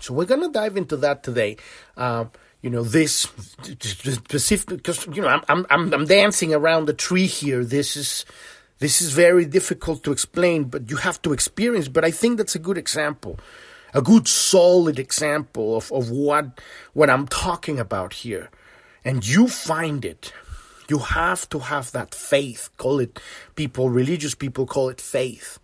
So 0.00 0.14
we're 0.14 0.26
gonna 0.26 0.50
dive 0.50 0.76
into 0.76 0.96
that 0.98 1.22
today. 1.22 1.56
Uh, 1.96 2.26
you 2.64 2.70
know 2.70 2.82
this 2.82 3.28
specific 3.60 4.68
because 4.68 5.06
you 5.08 5.20
know 5.20 5.28
I'm 5.28 5.66
I'm 5.68 5.92
I'm 5.92 6.06
dancing 6.06 6.54
around 6.54 6.86
the 6.86 6.94
tree 6.94 7.26
here. 7.26 7.62
This 7.62 7.94
is 7.94 8.24
this 8.78 9.02
is 9.02 9.12
very 9.12 9.44
difficult 9.44 10.02
to 10.04 10.12
explain, 10.12 10.64
but 10.64 10.90
you 10.90 10.96
have 10.96 11.20
to 11.22 11.34
experience. 11.34 11.88
But 11.88 12.06
I 12.06 12.10
think 12.10 12.38
that's 12.38 12.54
a 12.54 12.58
good 12.58 12.78
example, 12.78 13.38
a 13.92 14.00
good 14.00 14.26
solid 14.26 14.98
example 14.98 15.76
of 15.76 15.92
of 15.92 16.10
what 16.10 16.58
what 16.94 17.10
I'm 17.10 17.28
talking 17.28 17.78
about 17.78 18.14
here, 18.14 18.48
and 19.04 19.26
you 19.26 19.48
find 19.48 20.04
it 20.04 20.32
you 20.88 20.98
have 20.98 21.48
to 21.50 21.58
have 21.60 21.92
that 21.92 22.14
faith. 22.14 22.70
Call 22.76 23.00
it, 23.00 23.20
people, 23.54 23.90
religious 23.90 24.34
people 24.34 24.66
call 24.66 24.88
it 24.88 25.00
faith. 25.00 25.58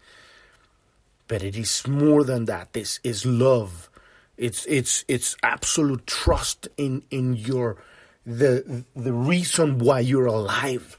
But 1.28 1.42
it 1.42 1.56
is 1.56 1.86
more 1.86 2.24
than 2.24 2.46
that. 2.46 2.72
This 2.72 2.98
is 3.04 3.24
love. 3.24 3.88
It's 4.36 4.64
it's 4.66 5.04
it's 5.06 5.36
absolute 5.42 6.06
trust 6.06 6.66
in 6.78 7.02
in 7.10 7.34
your 7.34 7.76
the 8.24 8.84
the 8.96 9.12
reason 9.12 9.78
why 9.78 10.00
you're 10.00 10.26
alive, 10.26 10.98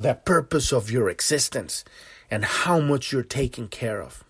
the 0.00 0.14
purpose 0.14 0.72
of 0.72 0.90
your 0.90 1.10
existence, 1.10 1.84
and 2.30 2.44
how 2.44 2.80
much 2.80 3.12
you're 3.12 3.22
taken 3.22 3.68
care 3.68 4.02
of. 4.02 4.24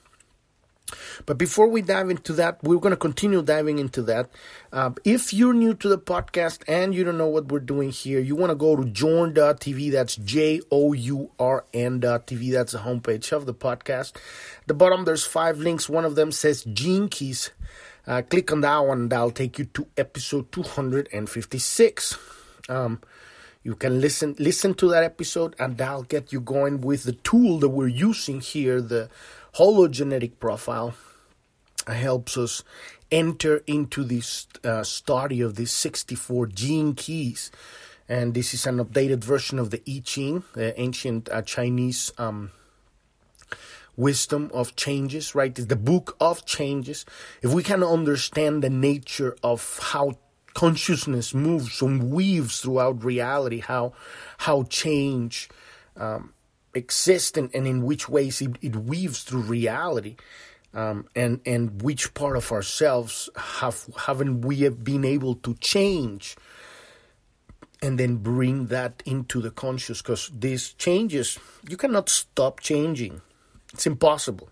But 1.27 1.39
before 1.39 1.69
we 1.69 1.83
dive 1.83 2.11
into 2.11 2.33
that, 2.35 2.63
we're 2.63 2.79
going 2.79 2.93
to 2.93 2.97
continue 2.97 3.43
diving 3.43 3.79
into 3.79 4.03
that. 4.03 4.31
Uh, 4.73 4.91
if 5.05 5.33
you're 5.33 5.55
new 5.55 5.75
to 5.75 5.89
the 5.89 5.99
podcast 5.99 6.63
and 6.67 6.95
you 6.95 7.05
don't 7.05 7.19
know 7.19 7.29
what 7.29 7.49
we're 7.49 7.61
doing 7.61 7.91
here, 7.91 8.21
you 8.21 8.37
want 8.37 8.51
to 8.51 8.57
go 8.57 8.77
to 8.77 8.85
journ.tv. 8.85 9.91
That's 9.93 10.17
J 10.17 10.61
O 10.71 10.93
U 10.93 11.31
R 11.39 11.65
N.tv. 11.73 12.53
That's 12.53 12.73
the 12.73 12.79
homepage 12.79 13.33
of 13.33 13.47
the 13.47 13.55
podcast. 13.55 14.17
At 14.17 14.69
the 14.69 14.75
bottom, 14.75 15.05
there's 15.05 15.25
five 15.25 15.59
links. 15.59 15.89
One 15.89 16.05
of 16.05 16.15
them 16.15 16.33
says 16.33 16.65
Gene 16.65 17.09
Keys. 17.09 17.51
Uh, 18.07 18.23
click 18.23 18.51
on 18.51 18.63
that 18.63 18.79
one, 18.79 19.01
and 19.03 19.11
that'll 19.11 19.31
take 19.31 19.59
you 19.59 19.67
to 19.67 19.87
episode 19.99 20.51
256. 20.51 22.19
Um, 22.71 23.03
you 23.63 23.75
can 23.75 24.01
listen 24.01 24.35
listen 24.39 24.73
to 24.75 24.89
that 24.89 25.05
episode, 25.05 25.55
and 25.59 25.77
that'll 25.77 26.05
get 26.05 26.33
you 26.33 26.41
going 26.41 26.81
with 26.81 27.05
the 27.05 27.13
tool 27.13 27.59
that 27.59 27.69
we're 27.69 27.87
using 27.87 28.41
here, 28.41 28.81
the 28.81 29.11
hologenetic 29.59 30.39
profile 30.39 30.95
helps 31.87 32.37
us 32.37 32.63
enter 33.11 33.63
into 33.67 34.05
this 34.05 34.47
uh, 34.65 34.85
study 34.85 35.41
of 35.41 35.57
these 35.57 35.73
64 35.73 36.47
gene 36.47 36.95
keys. 36.95 37.51
And 38.09 38.35
this 38.35 38.55
is 38.55 38.67
an 38.67 38.79
updated 38.79 39.25
version 39.25 39.59
of 39.59 39.71
the 39.71 39.83
I 39.87 40.01
Ching, 40.05 40.45
the 40.55 40.79
ancient 40.81 41.29
uh, 41.31 41.43
Chinese 41.43 42.13
um, 42.19 42.53
wisdom 43.97 44.51
of 44.55 44.77
changes, 44.77 45.35
right? 45.35 45.59
It's 45.59 45.67
the 45.67 45.77
book 45.77 46.17
of 46.21 46.47
changes. 46.47 47.05
If 47.43 47.53
we 47.53 47.63
can 47.63 47.83
understand 47.83 48.63
the 48.63 48.71
nature 48.71 49.37
of 49.43 49.79
how 49.83 50.19
consciousness 50.55 51.35
moves 51.35 51.83
and 51.83 52.11
weaves 52.11 52.61
throughout 52.61 53.05
reality, 53.05 53.61
how 53.61 53.93
how 54.39 54.63
change 54.65 55.49
um, 55.97 56.33
exist 56.79 57.37
and, 57.37 57.55
and 57.55 57.67
in 57.67 57.85
which 57.85 58.09
ways 58.09 58.41
it, 58.41 58.57
it 58.63 58.75
weaves 58.75 59.23
through 59.23 59.43
reality 59.43 60.17
um, 60.73 61.07
and 61.15 61.41
and 61.45 61.83
which 61.83 62.15
part 62.15 62.37
of 62.37 62.51
ourselves 62.53 63.29
have 63.37 63.87
haven't 64.07 64.43
we 64.43 64.69
been 64.69 65.05
able 65.05 65.35
to 65.37 65.55
change 65.55 66.37
and 67.83 67.99
then 67.99 68.17
bring 68.17 68.67
that 68.67 69.03
into 69.05 69.41
the 69.41 69.51
conscious? 69.51 70.03
Because 70.03 70.31
these 70.37 70.73
changes 70.75 71.39
you 71.69 71.77
cannot 71.77 72.09
stop 72.09 72.61
changing. 72.61 73.21
It's 73.73 73.87
impossible. 73.87 74.49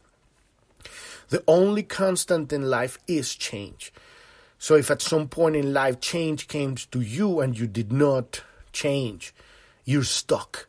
The 1.29 1.43
only 1.49 1.83
constant 1.83 2.53
in 2.53 2.71
life 2.71 2.99
is 3.07 3.35
change. 3.35 3.93
So 4.59 4.75
if 4.75 4.91
at 4.91 5.03
some 5.03 5.29
point 5.29 5.57
in 5.57 5.73
life 5.73 6.01
change 6.01 6.49
came 6.49 6.77
to 6.77 7.01
you 7.01 7.41
and 7.41 7.59
you 7.59 7.67
did 7.67 7.93
not 7.93 8.43
change 8.73 9.35
you're 9.87 10.05
stuck 10.05 10.69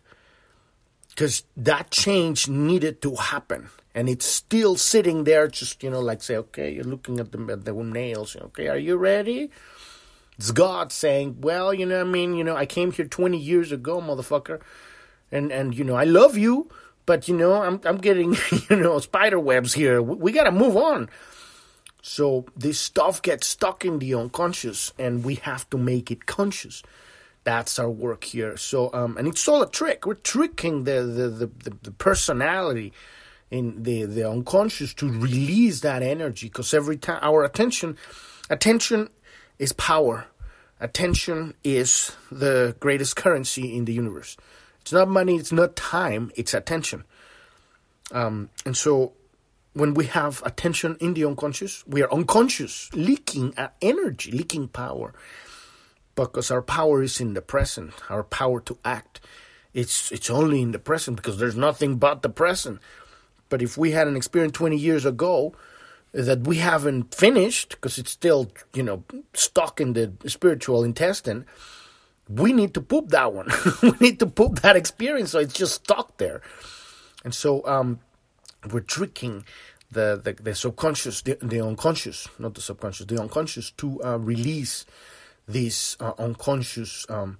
because 1.18 1.44
that 1.58 1.90
change 1.90 2.48
needed 2.48 3.02
to 3.02 3.16
happen. 3.16 3.70
And 3.96 4.08
it's 4.08 4.28
still 4.28 4.76
sitting 4.76 5.24
there 5.24 5.48
just 5.48 5.82
you 5.82 5.90
know 5.90 6.00
like 6.00 6.22
say 6.22 6.38
okay 6.38 6.72
you're 6.72 6.84
looking 6.84 7.20
at 7.20 7.32
the, 7.32 7.40
at 7.52 7.66
the 7.66 7.74
nails 7.74 8.36
okay 8.36 8.68
are 8.68 8.78
you 8.78 8.96
ready? 8.96 9.50
It's 10.38 10.52
god 10.52 10.92
saying 10.92 11.38
well 11.42 11.74
you 11.74 11.88
know 11.88 12.02
i 12.02 12.04
mean? 12.04 12.36
You 12.36 12.44
know 12.44 12.56
i 12.56 12.68
came 12.68 12.92
here 12.92 13.06
20 13.06 13.36
years 13.36 13.72
ago 13.72 14.00
motherfucker 14.00 14.62
and 15.32 15.52
and 15.52 15.76
you 15.76 15.84
know 15.84 15.96
i 15.96 16.04
love 16.04 16.38
you 16.38 16.70
but 17.08 17.28
you 17.28 17.36
know 17.36 17.54
i'm 17.64 17.82
i'm 17.84 17.98
getting 17.98 18.38
you 18.70 18.76
know 18.76 19.00
spider 19.00 19.40
webs 19.40 19.74
here. 19.74 20.00
We, 20.00 20.16
we 20.18 20.32
got 20.32 20.44
to 20.44 20.52
move 20.52 20.78
on. 20.78 21.10
So 22.04 22.46
this 22.56 22.80
stuff 22.80 23.24
gets 23.24 23.48
stuck 23.48 23.84
in 23.84 23.98
the 23.98 24.14
unconscious 24.14 24.94
and 25.00 25.26
we 25.26 25.36
have 25.42 25.68
to 25.72 25.80
make 25.80 26.12
it 26.12 26.28
conscious 26.28 26.84
that's 27.48 27.80
our 27.80 27.89
work 27.89 28.25
here. 28.25 28.58
So, 28.58 28.92
um, 28.94 29.16
and 29.18 29.25
it's 29.25 29.48
all 29.48 29.62
a 29.62 29.72
trick. 29.72 30.06
We're 30.06 30.16
tricking 30.16 30.84
the 30.84 31.01
the, 31.01 31.30
the, 31.30 31.48
the, 31.48 31.77
the 31.82 31.92
personality 31.92 32.92
in 33.50 33.84
the, 33.84 34.04
the 34.04 34.30
unconscious 34.30 34.94
to 34.96 35.08
release 35.10 35.80
that 35.80 36.04
energy 36.04 36.48
because 36.48 36.74
every 36.74 36.98
time 36.98 37.20
our 37.22 37.46
attention, 37.46 37.96
attention 38.50 39.08
is 39.60 39.72
power. 39.72 40.25
Attention 40.82 41.54
is 41.63 42.12
the 42.30 42.75
greatest 42.82 43.16
currency 43.16 43.77
in 43.77 43.86
the 43.86 43.94
universe. 43.94 44.36
It's 44.82 44.92
not 44.92 45.08
money, 45.08 45.38
it's 45.38 45.54
not 45.54 45.77
time, 45.77 46.32
it's 46.36 46.54
attention. 46.54 47.06
Um, 48.12 48.50
and 48.66 48.75
so 48.75 49.13
when 49.72 49.94
we 49.94 50.08
have 50.08 50.44
attention 50.46 50.98
in 51.00 51.13
the 51.13 51.24
unconscious, 51.24 51.88
we 51.88 52.01
are 52.04 52.12
unconscious, 52.12 52.89
leaking 52.94 53.54
energy, 53.82 54.32
leaking 54.32 54.68
power. 54.68 55.13
Because 56.26 56.52
our 56.52 56.62
power 56.62 57.02
is 57.02 57.22
in 57.22 57.34
the 57.34 57.42
present. 57.42 57.94
Our 58.10 58.24
power 58.24 58.60
to 58.62 58.78
act, 58.84 59.20
it's 59.74 60.12
it's 60.12 60.30
only 60.30 60.62
in 60.62 60.72
the 60.72 60.80
present 60.80 61.18
because 61.18 61.38
there's 61.38 61.56
nothing 61.56 61.98
but 61.98 62.22
the 62.22 62.30
present. 62.30 62.80
But 63.50 63.62
if 63.62 63.78
we 63.78 63.92
had 63.92 64.08
an 64.08 64.18
experience 64.18 64.54
20 64.54 64.76
years 64.76 65.06
ago 65.06 65.54
that 66.12 66.42
we 66.42 66.58
haven't 66.58 67.14
finished 67.14 67.70
because 67.70 67.98
it's 67.98 68.12
still 68.12 68.52
you 68.74 68.84
know 68.84 69.04
stuck 69.34 69.80
in 69.80 69.94
the 69.94 70.12
spiritual 70.26 70.84
intestine, 70.84 71.46
we 72.28 72.54
need 72.54 72.74
to 72.74 72.82
poop 72.82 73.10
that 73.10 73.34
one. 73.34 73.48
we 73.82 73.94
need 74.00 74.20
to 74.20 74.28
poop 74.28 74.62
that 74.62 74.76
experience 74.76 75.32
so 75.32 75.40
it's 75.40 75.54
just 75.54 75.76
stuck 75.76 76.18
there. 76.18 76.42
And 77.24 77.34
so 77.34 77.66
um, 77.68 78.00
we're 78.72 78.80
tricking 78.82 79.44
the, 79.92 80.20
the, 80.24 80.34
the 80.34 80.56
subconscious, 80.56 81.22
the, 81.22 81.38
the, 81.42 81.62
unconscious, 81.62 82.28
not 82.40 82.56
the 82.56 82.62
subconscious, 82.62 83.06
the 83.06 83.20
unconscious 83.20 83.72
to 83.72 84.04
uh, 84.04 84.18
release 84.18 84.86
these 85.48 85.98
uh, 86.00 86.13
unconscious, 86.18 87.06
um, 87.10 87.38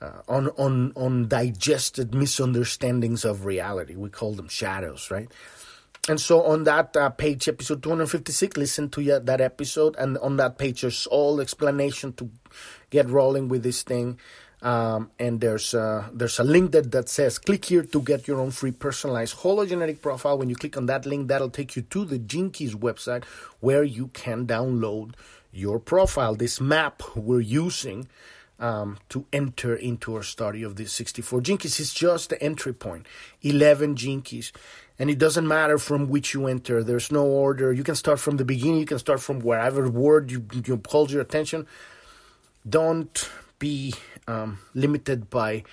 uh, 0.00 0.22
un, 0.28 0.50
un, 0.56 0.92
undigested 0.96 2.14
misunderstandings 2.14 3.24
of 3.24 3.44
reality. 3.44 3.96
We 3.96 4.08
call 4.08 4.34
them 4.34 4.48
shadows, 4.48 5.10
right? 5.10 5.28
And 6.08 6.20
so 6.20 6.42
on 6.42 6.64
that 6.64 6.96
uh, 6.96 7.10
page, 7.10 7.48
episode 7.48 7.82
256, 7.82 8.56
listen 8.56 8.88
to 8.90 9.20
that 9.20 9.40
episode. 9.40 9.96
And 9.98 10.16
on 10.18 10.36
that 10.38 10.56
page, 10.56 10.80
there's 10.80 11.06
all 11.06 11.40
explanation 11.40 12.12
to 12.14 12.30
get 12.88 13.08
rolling 13.08 13.48
with 13.48 13.62
this 13.62 13.82
thing. 13.82 14.18
Um, 14.62 15.10
and 15.18 15.40
there's 15.40 15.72
a, 15.72 16.10
there's 16.12 16.38
a 16.38 16.44
link 16.44 16.72
that, 16.72 16.90
that 16.92 17.08
says 17.08 17.38
click 17.38 17.64
here 17.64 17.82
to 17.82 18.02
get 18.02 18.28
your 18.28 18.40
own 18.40 18.50
free 18.50 18.72
personalized 18.72 19.38
hologenetic 19.38 20.02
profile. 20.02 20.38
When 20.38 20.50
you 20.50 20.56
click 20.56 20.76
on 20.76 20.86
that 20.86 21.06
link, 21.06 21.28
that'll 21.28 21.50
take 21.50 21.76
you 21.76 21.82
to 21.82 22.04
the 22.04 22.18
Keys 22.18 22.74
website 22.74 23.24
where 23.60 23.84
you 23.84 24.08
can 24.08 24.46
download 24.46 25.14
your 25.52 25.78
profile. 25.78 26.34
This 26.34 26.60
map 26.60 27.02
we're 27.16 27.40
using 27.40 28.08
um, 28.58 28.98
to 29.08 29.26
enter 29.32 29.74
into 29.74 30.14
our 30.14 30.22
study 30.22 30.62
of 30.62 30.76
these 30.76 30.92
64 30.92 31.40
gene 31.40 31.58
keys. 31.58 31.80
Is 31.80 31.94
just 31.94 32.30
the 32.30 32.42
entry 32.42 32.74
point 32.74 33.06
11 33.42 33.96
gene 33.96 34.22
keys. 34.22 34.52
And 34.98 35.08
it 35.08 35.18
doesn't 35.18 35.48
matter 35.48 35.78
from 35.78 36.10
which 36.10 36.34
you 36.34 36.46
enter. 36.46 36.84
There's 36.84 37.10
no 37.10 37.24
order. 37.24 37.72
You 37.72 37.82
can 37.82 37.94
start 37.94 38.20
from 38.20 38.36
the 38.36 38.44
beginning. 38.44 38.80
You 38.80 38.86
can 38.86 38.98
start 38.98 39.22
from 39.22 39.40
wherever 39.40 39.88
word 39.88 40.30
you, 40.30 40.44
you 40.66 40.78
hold 40.86 41.10
your 41.10 41.22
attention. 41.22 41.66
Don't 42.68 43.30
be 43.58 43.94
um, 44.28 44.58
limited 44.74 45.30
by 45.30 45.64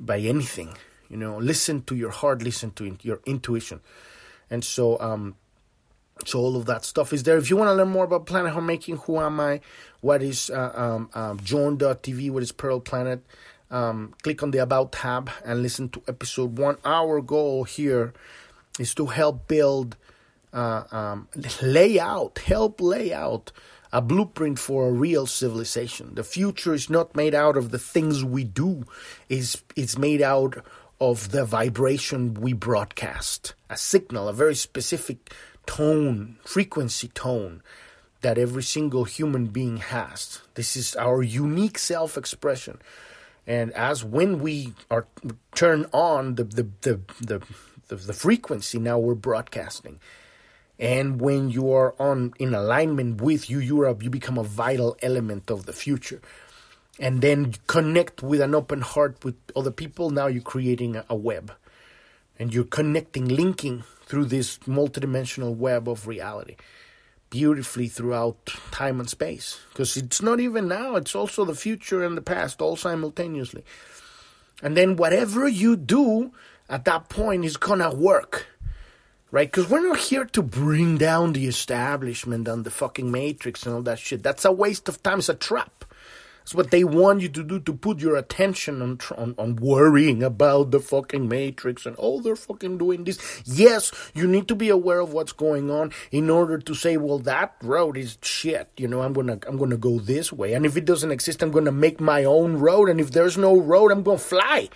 by 0.00 0.18
anything. 0.18 0.74
You 1.10 1.18
know, 1.18 1.36
listen 1.36 1.82
to 1.82 1.94
your 1.94 2.10
heart, 2.10 2.42
listen 2.42 2.70
to 2.72 2.96
your 3.02 3.20
intuition, 3.26 3.80
and 4.48 4.64
so 4.64 4.98
um, 4.98 5.36
so 6.24 6.38
all 6.38 6.56
of 6.56 6.66
that 6.66 6.84
stuff 6.84 7.12
is 7.12 7.22
there. 7.24 7.36
If 7.36 7.50
you 7.50 7.56
want 7.56 7.68
to 7.68 7.74
learn 7.74 7.88
more 7.88 8.04
about 8.04 8.26
Planet 8.26 8.52
Homemaking, 8.52 8.96
who 8.98 9.20
am 9.20 9.40
I? 9.40 9.60
What 10.00 10.22
is 10.22 10.50
uh, 10.50 10.72
um, 10.74 11.10
um? 11.14 11.38
What 11.38 12.42
is 12.42 12.52
Pearl 12.52 12.80
Planet? 12.80 13.24
Um, 13.70 14.14
click 14.22 14.42
on 14.42 14.50
the 14.50 14.58
About 14.58 14.92
tab 14.92 15.30
and 15.44 15.62
listen 15.62 15.88
to 15.90 16.02
episode 16.06 16.58
one. 16.58 16.76
Our 16.84 17.22
goal 17.22 17.64
here 17.64 18.12
is 18.78 18.94
to 18.96 19.06
help 19.06 19.48
build, 19.48 19.96
uh, 20.52 20.84
um, 20.92 21.28
lay 21.62 21.98
out, 21.98 22.38
help 22.38 22.80
lay 22.80 23.14
out 23.14 23.50
a 23.92 24.00
blueprint 24.00 24.58
for 24.58 24.88
a 24.88 24.92
real 24.92 25.26
civilization. 25.26 26.14
The 26.14 26.24
future 26.24 26.74
is 26.74 26.88
not 26.88 27.14
made 27.16 27.34
out 27.34 27.56
of 27.56 27.70
the 27.70 27.78
things 27.78 28.24
we 28.24 28.44
do, 28.44 28.84
it's, 29.28 29.62
it's 29.76 29.98
made 29.98 30.22
out 30.22 30.64
of 31.00 31.30
the 31.30 31.44
vibration 31.44 32.34
we 32.34 32.52
broadcast. 32.52 33.54
A 33.68 33.76
signal, 33.76 34.28
a 34.28 34.32
very 34.32 34.54
specific 34.54 35.32
tone, 35.66 36.36
frequency 36.44 37.08
tone 37.08 37.62
that 38.20 38.38
every 38.38 38.62
single 38.62 39.04
human 39.04 39.46
being 39.46 39.78
has. 39.78 40.40
This 40.54 40.76
is 40.76 40.94
our 40.96 41.22
unique 41.22 41.78
self 41.78 42.16
expression. 42.16 42.80
And 43.46 43.72
as 43.72 44.04
when 44.04 44.38
we 44.38 44.74
are 44.90 45.06
turn 45.54 45.86
on 45.92 46.36
the 46.36 46.44
the, 46.44 46.68
the 46.82 47.00
the 47.20 47.42
the, 47.88 47.96
the 47.96 48.12
frequency, 48.12 48.78
now 48.78 48.98
we're 48.98 49.14
broadcasting 49.14 49.98
and 50.78 51.20
when 51.20 51.48
you 51.48 51.72
are 51.72 51.94
on 52.00 52.34
in 52.38 52.54
alignment 52.54 53.20
with 53.20 53.48
you 53.48 53.58
europe 53.58 54.02
you 54.02 54.10
become 54.10 54.36
a 54.36 54.42
vital 54.42 54.96
element 55.00 55.50
of 55.50 55.64
the 55.64 55.72
future 55.72 56.20
and 56.98 57.20
then 57.22 57.54
connect 57.68 58.22
with 58.22 58.40
an 58.40 58.54
open 58.54 58.80
heart 58.80 59.24
with 59.24 59.36
other 59.54 59.70
people 59.70 60.10
now 60.10 60.26
you're 60.26 60.42
creating 60.42 61.00
a 61.08 61.14
web 61.14 61.52
and 62.38 62.52
you're 62.52 62.64
connecting 62.64 63.28
linking 63.28 63.84
through 64.04 64.26
this 64.26 64.58
multidimensional 64.58 65.54
web 65.54 65.88
of 65.88 66.06
reality 66.06 66.56
beautifully 67.30 67.88
throughout 67.88 68.44
time 68.70 69.00
and 69.00 69.08
space 69.08 69.58
because 69.70 69.96
it's 69.96 70.20
not 70.20 70.38
even 70.38 70.68
now 70.68 70.96
it's 70.96 71.14
also 71.14 71.44
the 71.44 71.54
future 71.54 72.04
and 72.04 72.16
the 72.16 72.22
past 72.22 72.60
all 72.60 72.76
simultaneously 72.76 73.64
and 74.62 74.76
then 74.76 74.96
whatever 74.96 75.48
you 75.48 75.74
do 75.74 76.30
at 76.68 76.84
that 76.84 77.08
point 77.08 77.44
is 77.44 77.56
gonna 77.56 77.94
work 77.94 78.46
right? 79.32 79.50
Because 79.50 79.68
we're 79.68 79.80
not 79.80 79.98
here 79.98 80.26
to 80.26 80.42
bring 80.42 80.98
down 80.98 81.32
the 81.32 81.48
establishment 81.48 82.46
and 82.46 82.64
the 82.64 82.70
fucking 82.70 83.10
matrix 83.10 83.66
and 83.66 83.74
all 83.74 83.82
that 83.82 83.98
shit. 83.98 84.22
That's 84.22 84.44
a 84.44 84.52
waste 84.52 84.88
of 84.88 85.02
time. 85.02 85.18
It's 85.18 85.28
a 85.28 85.34
trap. 85.34 85.84
It's 86.42 86.54
what 86.54 86.70
they 86.70 86.84
want 86.84 87.20
you 87.20 87.28
to 87.30 87.44
do 87.44 87.60
to 87.60 87.72
put 87.72 88.00
your 88.00 88.16
attention 88.16 88.82
on, 88.82 88.98
on, 89.16 89.34
on 89.38 89.56
worrying 89.56 90.22
about 90.22 90.70
the 90.72 90.80
fucking 90.80 91.28
matrix 91.28 91.86
and 91.86 91.96
oh 91.98 92.20
they're 92.20 92.36
fucking 92.36 92.78
doing 92.78 93.04
this. 93.04 93.42
Yes, 93.44 93.92
you 94.14 94.26
need 94.26 94.48
to 94.48 94.54
be 94.54 94.68
aware 94.68 95.00
of 95.00 95.12
what's 95.12 95.32
going 95.32 95.70
on 95.70 95.92
in 96.10 96.30
order 96.30 96.58
to 96.58 96.74
say, 96.74 96.96
well, 96.96 97.18
that 97.20 97.54
road 97.62 97.96
is 97.96 98.18
shit. 98.22 98.70
You 98.76 98.88
know, 98.88 99.02
I'm 99.02 99.12
gonna 99.12 99.38
I'm 99.46 99.56
gonna 99.56 99.76
go 99.76 99.98
this 99.98 100.32
way, 100.32 100.54
and 100.54 100.66
if 100.66 100.76
it 100.76 100.84
doesn't 100.84 101.12
exist, 101.12 101.42
I'm 101.42 101.50
gonna 101.50 101.72
make 101.72 102.00
my 102.00 102.24
own 102.24 102.56
road, 102.56 102.88
and 102.88 103.00
if 103.00 103.12
there's 103.12 103.38
no 103.38 103.58
road, 103.58 103.92
I'm 103.92 104.02
gonna 104.02 104.18
fly. 104.18 104.68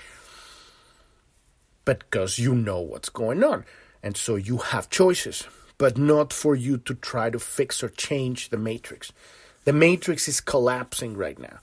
Because 1.85 2.38
you 2.38 2.55
know 2.55 2.81
what's 2.81 3.09
going 3.09 3.44
on. 3.44 3.64
And 4.02 4.16
so 4.16 4.37
you 4.37 4.59
have 4.59 4.90
choices, 4.90 5.46
but 5.79 5.98
not 5.98 6.33
for 6.33 6.55
you 6.55 6.79
to 6.79 6.94
try 6.94 7.31
to 7.31 7.38
fix 7.38 7.83
or 7.83 7.88
change 7.88 8.50
the 8.50 8.57
matrix. 8.57 9.12
The 9.66 9.74
matrix 9.74 10.29
is 10.29 10.40
collapsing 10.40 11.16
right 11.16 11.38
now. 11.38 11.59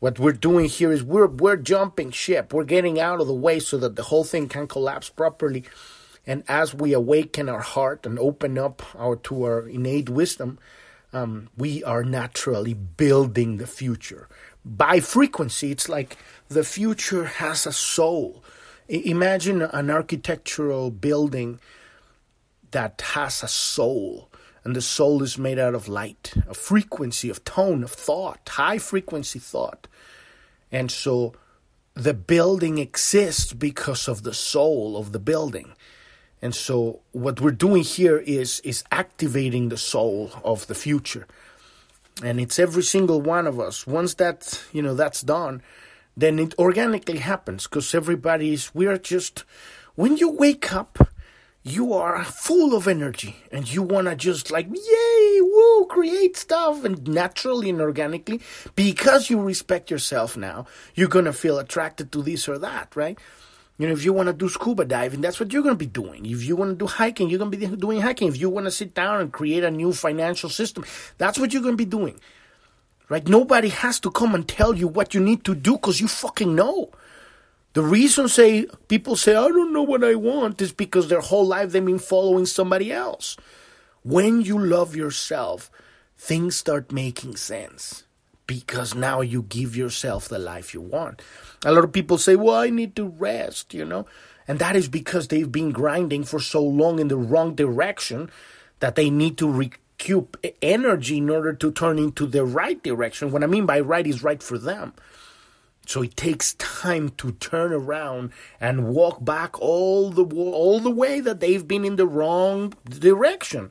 What 0.00 0.18
we're 0.18 0.32
doing 0.32 0.66
here 0.68 0.92
is 0.92 1.04
we're 1.04 1.28
we're 1.28 1.56
jumping 1.56 2.10
ship. 2.10 2.52
We're 2.52 2.64
getting 2.64 3.00
out 3.00 3.20
of 3.20 3.28
the 3.28 3.34
way 3.34 3.60
so 3.60 3.78
that 3.78 3.96
the 3.96 4.04
whole 4.04 4.24
thing 4.24 4.48
can 4.48 4.66
collapse 4.66 5.10
properly. 5.10 5.64
And 6.26 6.42
as 6.48 6.74
we 6.74 6.92
awaken 6.92 7.48
our 7.48 7.60
heart 7.62 8.04
and 8.04 8.18
open 8.18 8.58
up 8.58 8.82
our 8.96 9.16
to 9.28 9.44
our 9.44 9.68
innate 9.68 10.10
wisdom, 10.10 10.58
um, 11.12 11.48
we 11.56 11.84
are 11.84 12.04
naturally 12.04 12.74
building 12.74 13.58
the 13.58 13.68
future 13.68 14.28
by 14.64 14.98
frequency. 15.00 15.70
It's 15.70 15.88
like 15.88 16.18
the 16.48 16.64
future 16.64 17.26
has 17.26 17.64
a 17.64 17.72
soul. 17.72 18.42
I- 18.90 19.04
imagine 19.06 19.62
an 19.62 19.88
architectural 19.90 20.90
building 20.90 21.60
that 22.72 23.00
has 23.14 23.44
a 23.44 23.48
soul. 23.48 24.28
And 24.66 24.74
the 24.74 24.82
soul 24.82 25.22
is 25.22 25.38
made 25.38 25.60
out 25.60 25.76
of 25.76 25.86
light, 25.86 26.34
a 26.48 26.52
frequency, 26.52 27.30
of 27.30 27.44
tone, 27.44 27.84
of 27.84 27.92
thought, 27.92 28.48
high 28.48 28.78
frequency 28.78 29.38
thought. 29.38 29.86
And 30.72 30.90
so 30.90 31.34
the 31.94 32.12
building 32.12 32.78
exists 32.78 33.52
because 33.52 34.08
of 34.08 34.24
the 34.24 34.34
soul 34.34 34.96
of 34.96 35.12
the 35.12 35.20
building. 35.20 35.74
And 36.42 36.52
so 36.52 36.98
what 37.12 37.40
we're 37.40 37.52
doing 37.52 37.84
here 37.84 38.18
is 38.18 38.58
is 38.64 38.82
activating 38.90 39.68
the 39.68 39.76
soul 39.76 40.32
of 40.42 40.66
the 40.66 40.74
future. 40.74 41.28
And 42.24 42.40
it's 42.40 42.58
every 42.58 42.82
single 42.82 43.20
one 43.20 43.46
of 43.46 43.60
us. 43.60 43.86
Once 43.86 44.14
that, 44.14 44.64
you 44.72 44.82
know, 44.82 44.96
that's 44.96 45.22
done, 45.22 45.62
then 46.16 46.40
it 46.40 46.58
organically 46.58 47.18
happens 47.18 47.68
because 47.68 47.94
everybody's 47.94 48.74
we're 48.74 48.98
just 48.98 49.44
when 49.94 50.16
you 50.16 50.28
wake 50.28 50.72
up 50.72 50.98
you 51.66 51.92
are 51.92 52.22
full 52.22 52.76
of 52.76 52.86
energy 52.86 53.34
and 53.50 53.72
you 53.72 53.82
want 53.82 54.06
to 54.06 54.14
just 54.14 54.52
like 54.52 54.68
yay 54.68 55.40
woo 55.40 55.86
create 55.86 56.36
stuff 56.36 56.84
and 56.84 57.08
naturally 57.08 57.70
and 57.70 57.80
organically. 57.80 58.40
Because 58.76 59.28
you 59.30 59.40
respect 59.40 59.90
yourself 59.90 60.36
now 60.36 60.66
you're 60.94 61.08
going 61.08 61.24
to 61.24 61.32
feel 61.32 61.58
attracted 61.58 62.12
to 62.12 62.22
this 62.22 62.48
or 62.48 62.56
that 62.58 62.94
right? 62.94 63.18
You 63.78 63.88
know 63.88 63.92
if 63.92 64.04
you 64.04 64.12
want 64.12 64.28
to 64.28 64.32
do 64.32 64.48
scuba 64.48 64.84
diving 64.84 65.20
that's 65.20 65.40
what 65.40 65.52
you're 65.52 65.62
going 65.62 65.74
to 65.74 65.78
be 65.78 65.86
doing. 65.86 66.24
If 66.24 66.44
you 66.44 66.54
want 66.54 66.70
to 66.70 66.76
do 66.76 66.86
hiking 66.86 67.28
you're 67.28 67.40
going 67.40 67.50
to 67.50 67.58
be 67.58 67.66
doing 67.66 68.00
hiking. 68.00 68.28
If 68.28 68.40
you 68.40 68.48
want 68.48 68.66
to 68.66 68.70
sit 68.70 68.94
down 68.94 69.20
and 69.20 69.32
create 69.32 69.64
a 69.64 69.70
new 69.70 69.92
financial 69.92 70.48
system 70.48 70.84
that's 71.18 71.36
what 71.36 71.52
you're 71.52 71.62
going 71.62 71.76
to 71.76 71.84
be 71.84 71.90
doing 71.90 72.20
right? 73.08 73.26
Nobody 73.26 73.68
has 73.70 73.98
to 74.00 74.10
come 74.10 74.34
and 74.36 74.46
tell 74.46 74.74
you 74.74 74.86
what 74.86 75.14
you 75.14 75.20
need 75.20 75.44
to 75.44 75.54
do 75.54 75.72
because 75.72 76.00
you 76.00 76.06
fucking 76.06 76.54
know 76.54 76.90
the 77.76 77.82
reason 77.82 78.26
say 78.26 78.64
people 78.88 79.16
say 79.16 79.36
I 79.36 79.48
don't 79.48 79.74
know 79.74 79.82
what 79.82 80.02
I 80.02 80.14
want 80.14 80.62
is 80.62 80.72
because 80.72 81.08
their 81.08 81.20
whole 81.20 81.46
life 81.46 81.72
they've 81.72 81.84
been 81.84 81.98
following 81.98 82.46
somebody 82.46 82.90
else. 82.90 83.36
When 84.02 84.40
you 84.40 84.58
love 84.58 84.96
yourself, 84.96 85.70
things 86.16 86.56
start 86.56 86.90
making 86.90 87.36
sense 87.36 88.04
because 88.46 88.94
now 88.94 89.20
you 89.20 89.42
give 89.42 89.76
yourself 89.76 90.26
the 90.26 90.38
life 90.38 90.72
you 90.72 90.80
want. 90.80 91.20
A 91.66 91.72
lot 91.72 91.84
of 91.84 91.92
people 91.92 92.16
say, 92.16 92.34
"Well, 92.34 92.56
I 92.56 92.70
need 92.70 92.96
to 92.96 93.08
rest," 93.08 93.74
you 93.74 93.84
know, 93.84 94.06
and 94.48 94.58
that 94.58 94.74
is 94.74 94.88
because 94.88 95.28
they've 95.28 95.52
been 95.52 95.70
grinding 95.70 96.24
for 96.24 96.40
so 96.40 96.62
long 96.62 96.98
in 96.98 97.08
the 97.08 97.18
wrong 97.18 97.54
direction 97.54 98.30
that 98.80 98.94
they 98.94 99.10
need 99.10 99.36
to 99.36 99.52
recoup 99.52 100.38
energy 100.62 101.18
in 101.18 101.28
order 101.28 101.52
to 101.52 101.70
turn 101.70 101.98
into 101.98 102.26
the 102.26 102.46
right 102.46 102.82
direction. 102.82 103.32
What 103.32 103.44
I 103.44 103.46
mean 103.46 103.66
by 103.66 103.80
right 103.80 104.06
is 104.06 104.22
right 104.22 104.42
for 104.42 104.56
them. 104.56 104.94
So 105.88 106.02
it 106.02 106.16
takes 106.16 106.54
time 106.54 107.10
to 107.18 107.32
turn 107.32 107.72
around 107.72 108.32
and 108.60 108.88
walk 108.88 109.24
back 109.24 109.60
all 109.60 110.10
the 110.10 110.24
all 110.24 110.80
the 110.80 110.90
way 110.90 111.20
that 111.20 111.40
they've 111.40 111.66
been 111.66 111.84
in 111.84 111.96
the 111.96 112.06
wrong 112.06 112.74
direction, 112.84 113.70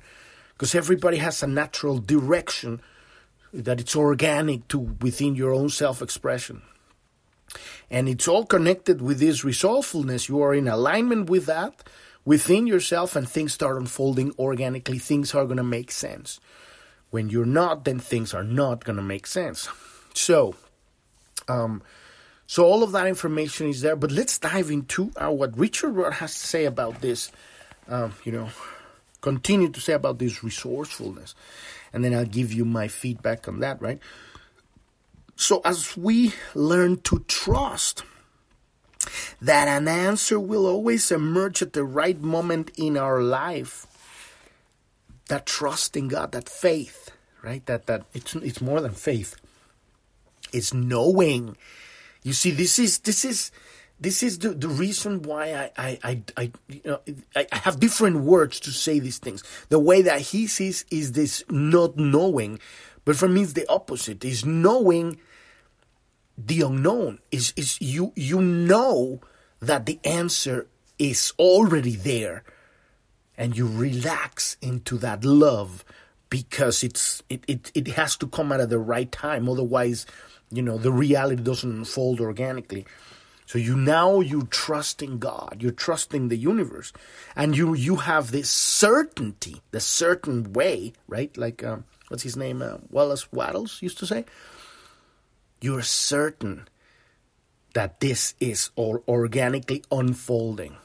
because 0.53 0.73
everybody 0.73 1.17
has 1.17 1.43
a 1.43 1.47
natural 1.47 1.99
direction 1.99 2.81
that 3.53 3.79
it's 3.79 3.95
organic 3.95 4.67
to 4.69 4.79
within 4.79 5.35
your 5.35 5.53
own 5.53 5.69
self-expression. 5.69 6.61
And 7.89 8.09
it's 8.09 8.27
all 8.27 8.45
connected 8.45 9.01
with 9.01 9.19
this 9.19 9.43
resourcefulness. 9.43 10.27
You 10.27 10.41
are 10.41 10.53
in 10.53 10.67
alignment 10.67 11.29
with 11.29 11.45
that 11.45 11.83
within 12.25 12.65
yourself, 12.65 13.15
and 13.15 13.29
things 13.29 13.53
start 13.53 13.77
unfolding 13.77 14.33
organically. 14.39 14.99
Things 14.99 15.35
are 15.35 15.45
going 15.45 15.57
to 15.57 15.63
make 15.63 15.91
sense. 15.91 16.39
When 17.11 17.29
you're 17.29 17.45
not, 17.45 17.85
then 17.85 17.99
things 17.99 18.33
are 18.33 18.43
not 18.43 18.83
going 18.83 18.97
to 18.97 19.03
make 19.03 19.27
sense. 19.27 19.69
So, 20.13 20.55
um, 21.47 21.83
so 22.47 22.65
all 22.65 22.83
of 22.83 22.91
that 22.91 23.07
information 23.07 23.67
is 23.67 23.81
there, 23.81 23.95
but 23.95 24.11
let's 24.11 24.37
dive 24.37 24.69
into 24.69 25.11
uh, 25.15 25.31
what 25.31 25.57
Richard 25.57 26.13
has 26.13 26.33
to 26.39 26.47
say 26.47 26.65
about 26.65 27.01
this. 27.01 27.31
Um, 27.87 28.13
you 28.23 28.31
know, 28.31 28.49
continue 29.21 29.69
to 29.69 29.79
say 29.79 29.93
about 29.93 30.19
this 30.19 30.43
resourcefulness, 30.43 31.35
and 31.91 32.03
then 32.03 32.13
I'll 32.13 32.25
give 32.25 32.53
you 32.53 32.65
my 32.65 32.87
feedback 32.87 33.47
on 33.47 33.59
that. 33.59 33.81
Right. 33.81 33.99
So 35.35 35.61
as 35.65 35.97
we 35.97 36.33
learn 36.53 37.01
to 37.01 37.19
trust 37.27 38.03
that 39.41 39.67
an 39.67 39.87
answer 39.87 40.39
will 40.39 40.65
always 40.65 41.11
emerge 41.11 41.61
at 41.61 41.73
the 41.73 41.83
right 41.83 42.19
moment 42.19 42.71
in 42.77 42.97
our 42.97 43.21
life, 43.21 43.85
that 45.27 45.45
trust 45.45 45.97
in 45.97 46.07
God, 46.07 46.31
that 46.31 46.47
faith, 46.47 47.11
right? 47.41 47.65
That 47.65 47.87
that 47.87 48.05
it's 48.13 48.35
it's 48.35 48.61
more 48.61 48.81
than 48.81 48.91
faith. 48.93 49.35
It's 50.53 50.73
knowing 50.73 51.57
you 52.25 52.33
see, 52.33 52.49
this 52.49 52.79
is 52.79 52.97
this 52.99 53.23
is 53.23 53.51
this 53.99 54.23
is 54.23 54.39
the, 54.39 54.49
the 54.49 54.67
reason 54.67 55.21
why 55.21 55.53
I 55.53 55.71
I, 55.77 55.99
I, 56.03 56.21
I 56.35 56.51
you 56.67 56.81
know 56.83 56.99
I 57.35 57.45
have 57.51 57.79
different 57.79 58.21
words 58.21 58.59
to 58.61 58.71
say 58.71 58.97
these 58.97 59.19
things. 59.19 59.43
The 59.69 59.77
way 59.77 60.01
that 60.01 60.21
he 60.21 60.47
sees 60.47 60.85
is 60.89 61.11
this 61.11 61.43
not 61.51 61.97
knowing, 61.97 62.57
but 63.05 63.15
for 63.15 63.29
me 63.29 63.43
it's 63.43 63.53
the 63.53 63.69
opposite. 63.69 64.25
Is 64.25 64.43
knowing 64.43 65.19
the 66.35 66.61
unknown. 66.61 67.19
Is 67.31 67.53
is 67.55 67.79
you 67.79 68.11
you 68.15 68.41
know 68.41 69.21
that 69.59 69.85
the 69.85 69.99
answer 70.03 70.65
is 70.97 71.31
already 71.37 71.95
there, 71.95 72.43
and 73.37 73.55
you 73.55 73.67
relax 73.67 74.57
into 74.63 74.97
that 74.97 75.23
love 75.23 75.85
because 76.31 76.83
it's 76.83 77.21
it, 77.29 77.43
it, 77.47 77.71
it 77.75 77.87
has 77.89 78.17
to 78.17 78.25
come 78.25 78.51
at 78.51 78.67
the 78.67 78.79
right 78.79 79.11
time. 79.11 79.47
Otherwise 79.47 80.07
you 80.55 80.63
know 80.63 80.77
the 80.77 80.91
reality 80.91 81.41
doesn't 81.41 81.71
unfold 81.71 82.19
organically. 82.19 82.85
So 83.47 83.59
you 83.59 83.75
now 83.75 84.21
you 84.21 84.47
trust 84.49 85.03
in 85.03 85.19
god. 85.19 85.57
You're 85.59 85.71
trusting 85.71 86.29
the 86.29 86.37
universe. 86.37 86.91
And 87.35 87.55
you 87.55 87.73
you 87.75 87.97
have 87.97 88.31
this 88.31 88.49
certainty 88.49 89.61
the 89.71 89.79
certain 89.79 90.53
way 90.53 90.93
right? 91.07 91.35
Like 91.37 91.63
um, 91.63 91.85
what's 92.07 92.23
his 92.23 92.35
name? 92.35 92.61
Uh, 92.61 92.77
wallace 92.89 93.31
wattles 93.31 93.81
used 93.81 93.99
to 93.99 94.07
say 94.07 94.25
you're 95.61 95.83
certain 95.83 96.67
that 97.73 97.99
this 97.99 98.35
is 98.39 98.71
all 98.75 99.03
organically 99.07 99.83
unfolding. 99.91 100.77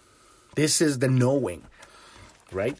This 0.55 0.81
is 0.81 0.99
the 0.99 1.09
knowing 1.09 1.65
right? 2.53 2.79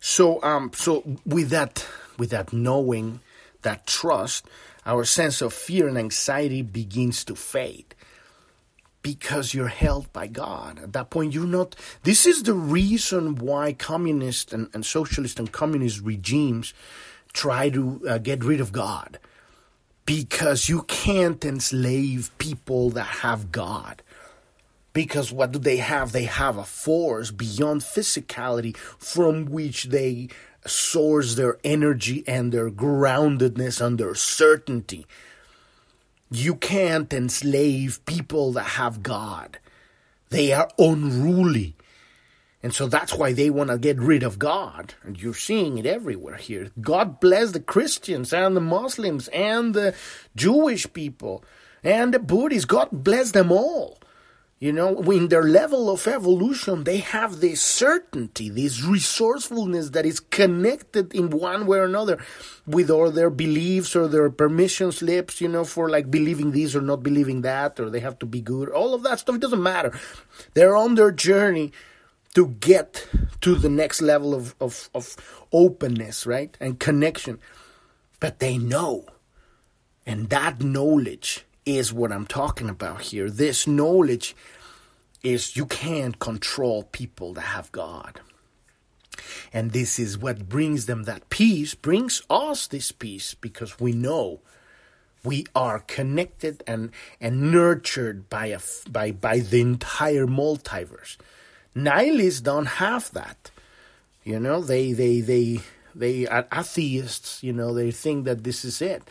So 0.00 0.42
um 0.42 0.70
so 0.74 1.02
with 1.24 1.50
that 1.50 1.86
with 2.18 2.30
that 2.30 2.52
knowing 2.52 3.20
that 3.62 3.86
trust 3.86 4.46
our 4.86 5.04
sense 5.04 5.42
of 5.42 5.52
fear 5.52 5.88
and 5.88 5.98
anxiety 5.98 6.62
begins 6.62 7.24
to 7.24 7.34
fade 7.34 7.94
because 9.02 9.54
you're 9.54 9.68
held 9.68 10.12
by 10.12 10.26
God. 10.26 10.80
At 10.82 10.92
that 10.94 11.10
point, 11.10 11.32
you're 11.32 11.46
not. 11.46 11.76
This 12.02 12.26
is 12.26 12.42
the 12.42 12.54
reason 12.54 13.36
why 13.36 13.72
communist 13.72 14.52
and, 14.52 14.68
and 14.74 14.84
socialist 14.84 15.38
and 15.38 15.52
communist 15.52 16.00
regimes 16.00 16.74
try 17.32 17.68
to 17.70 18.00
uh, 18.08 18.18
get 18.18 18.42
rid 18.42 18.60
of 18.60 18.72
God. 18.72 19.20
Because 20.06 20.68
you 20.68 20.82
can't 20.82 21.44
enslave 21.44 22.30
people 22.38 22.90
that 22.90 23.22
have 23.22 23.52
God. 23.52 24.02
Because 24.92 25.30
what 25.30 25.52
do 25.52 25.60
they 25.60 25.76
have? 25.76 26.10
They 26.10 26.24
have 26.24 26.56
a 26.56 26.64
force 26.64 27.30
beyond 27.30 27.82
physicality 27.82 28.76
from 28.76 29.46
which 29.46 29.84
they 29.84 30.30
source 30.68 31.34
their 31.34 31.58
energy 31.64 32.24
and 32.26 32.52
their 32.52 32.70
groundedness 32.70 33.80
and 33.80 33.98
their 33.98 34.14
certainty. 34.14 35.06
You 36.30 36.54
can't 36.56 37.12
enslave 37.12 38.04
people 38.06 38.52
that 38.52 38.64
have 38.64 39.02
God. 39.02 39.58
They 40.30 40.52
are 40.52 40.68
unruly. 40.78 41.74
And 42.62 42.74
so 42.74 42.88
that's 42.88 43.14
why 43.14 43.32
they 43.32 43.48
want 43.48 43.70
to 43.70 43.78
get 43.78 43.98
rid 43.98 44.24
of 44.24 44.38
God. 44.40 44.94
And 45.04 45.20
you're 45.20 45.34
seeing 45.34 45.78
it 45.78 45.86
everywhere 45.86 46.36
here. 46.36 46.72
God 46.80 47.20
bless 47.20 47.52
the 47.52 47.60
Christians 47.60 48.32
and 48.32 48.56
the 48.56 48.60
Muslims 48.60 49.28
and 49.28 49.72
the 49.72 49.94
Jewish 50.34 50.92
people 50.92 51.44
and 51.84 52.12
the 52.12 52.18
Buddhists. 52.18 52.64
God 52.64 52.88
bless 52.90 53.30
them 53.30 53.52
all. 53.52 53.98
You 54.58 54.72
know, 54.72 55.02
in 55.12 55.28
their 55.28 55.42
level 55.42 55.90
of 55.90 56.06
evolution, 56.06 56.84
they 56.84 56.98
have 56.98 57.40
this 57.40 57.60
certainty, 57.60 58.48
this 58.48 58.82
resourcefulness 58.82 59.90
that 59.90 60.06
is 60.06 60.18
connected 60.18 61.14
in 61.14 61.28
one 61.28 61.66
way 61.66 61.78
or 61.78 61.84
another 61.84 62.18
with 62.66 62.90
all 62.90 63.10
their 63.10 63.28
beliefs 63.28 63.94
or 63.94 64.08
their 64.08 64.30
permission 64.30 64.92
slips, 64.92 65.42
you 65.42 65.48
know, 65.48 65.64
for 65.64 65.90
like 65.90 66.10
believing 66.10 66.52
this 66.52 66.74
or 66.74 66.80
not 66.80 67.02
believing 67.02 67.42
that, 67.42 67.78
or 67.78 67.90
they 67.90 68.00
have 68.00 68.18
to 68.20 68.26
be 68.26 68.40
good. 68.40 68.70
All 68.70 68.94
of 68.94 69.02
that 69.02 69.18
stuff, 69.18 69.36
it 69.36 69.42
doesn't 69.42 69.62
matter. 69.62 69.92
They're 70.54 70.76
on 70.76 70.94
their 70.94 71.12
journey 71.12 71.72
to 72.34 72.48
get 72.48 73.06
to 73.42 73.54
the 73.56 73.68
next 73.68 74.00
level 74.00 74.34
of, 74.34 74.54
of, 74.58 74.88
of 74.94 75.16
openness, 75.52 76.26
right? 76.26 76.56
And 76.60 76.80
connection. 76.80 77.40
But 78.20 78.38
they 78.38 78.56
know. 78.56 79.04
And 80.06 80.30
that 80.30 80.62
knowledge 80.62 81.45
is 81.66 81.92
what 81.92 82.12
I'm 82.12 82.26
talking 82.26 82.70
about 82.70 83.02
here. 83.02 83.28
This 83.28 83.66
knowledge 83.66 84.34
is 85.22 85.56
you 85.56 85.66
can't 85.66 86.18
control 86.18 86.84
people 86.84 87.34
that 87.34 87.40
have 87.40 87.72
God. 87.72 88.20
And 89.52 89.72
this 89.72 89.98
is 89.98 90.16
what 90.16 90.48
brings 90.48 90.86
them 90.86 91.02
that 91.04 91.28
peace, 91.28 91.74
brings 91.74 92.22
us 92.30 92.66
this 92.68 92.92
peace 92.92 93.34
because 93.34 93.80
we 93.80 93.92
know 93.92 94.40
we 95.24 95.44
are 95.54 95.80
connected 95.80 96.62
and, 96.66 96.92
and 97.20 97.50
nurtured 97.50 98.30
by, 98.30 98.46
a, 98.46 98.60
by, 98.88 99.10
by 99.10 99.40
the 99.40 99.60
entire 99.60 100.26
multiverse. 100.26 101.16
Nihilists 101.74 102.40
don't 102.40 102.66
have 102.66 103.10
that. 103.12 103.50
You 104.22 104.38
know, 104.38 104.60
they, 104.60 104.92
they, 104.92 105.20
they, 105.20 105.60
they 105.94 106.26
are 106.26 106.46
atheists, 106.52 107.42
you 107.42 107.52
know, 107.52 107.74
they 107.74 107.90
think 107.90 108.24
that 108.26 108.44
this 108.44 108.64
is 108.64 108.80
it. 108.80 109.02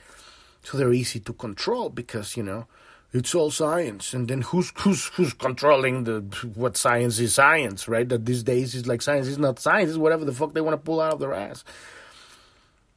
So 0.66 0.78
they're 0.78 0.94
easy 0.94 1.20
to 1.20 1.34
control 1.34 1.90
because, 1.90 2.36
you 2.36 2.42
know, 2.42 2.66
it's 3.14 3.36
all 3.36 3.52
science. 3.52 4.14
And 4.14 4.28
then 4.28 4.42
who's 4.42 4.74
who's 4.80 5.06
who's 5.16 5.34
controlling 5.34 6.04
the 6.06 6.22
what 6.56 6.76
science 6.76 7.20
is 7.20 7.36
science, 7.36 7.88
right? 7.88 8.08
That 8.10 8.26
these 8.26 8.44
days 8.44 8.74
is 8.76 8.88
like 8.88 9.02
science 9.02 9.28
is 9.28 9.38
not 9.38 9.60
science, 9.60 9.90
it's 9.90 9.98
whatever 9.98 10.26
the 10.26 10.34
fuck 10.34 10.54
they 10.54 10.62
want 10.62 10.74
to 10.74 10.84
pull 10.84 11.00
out 11.00 11.14
of 11.14 11.20
their 11.20 11.34
ass. 11.34 11.64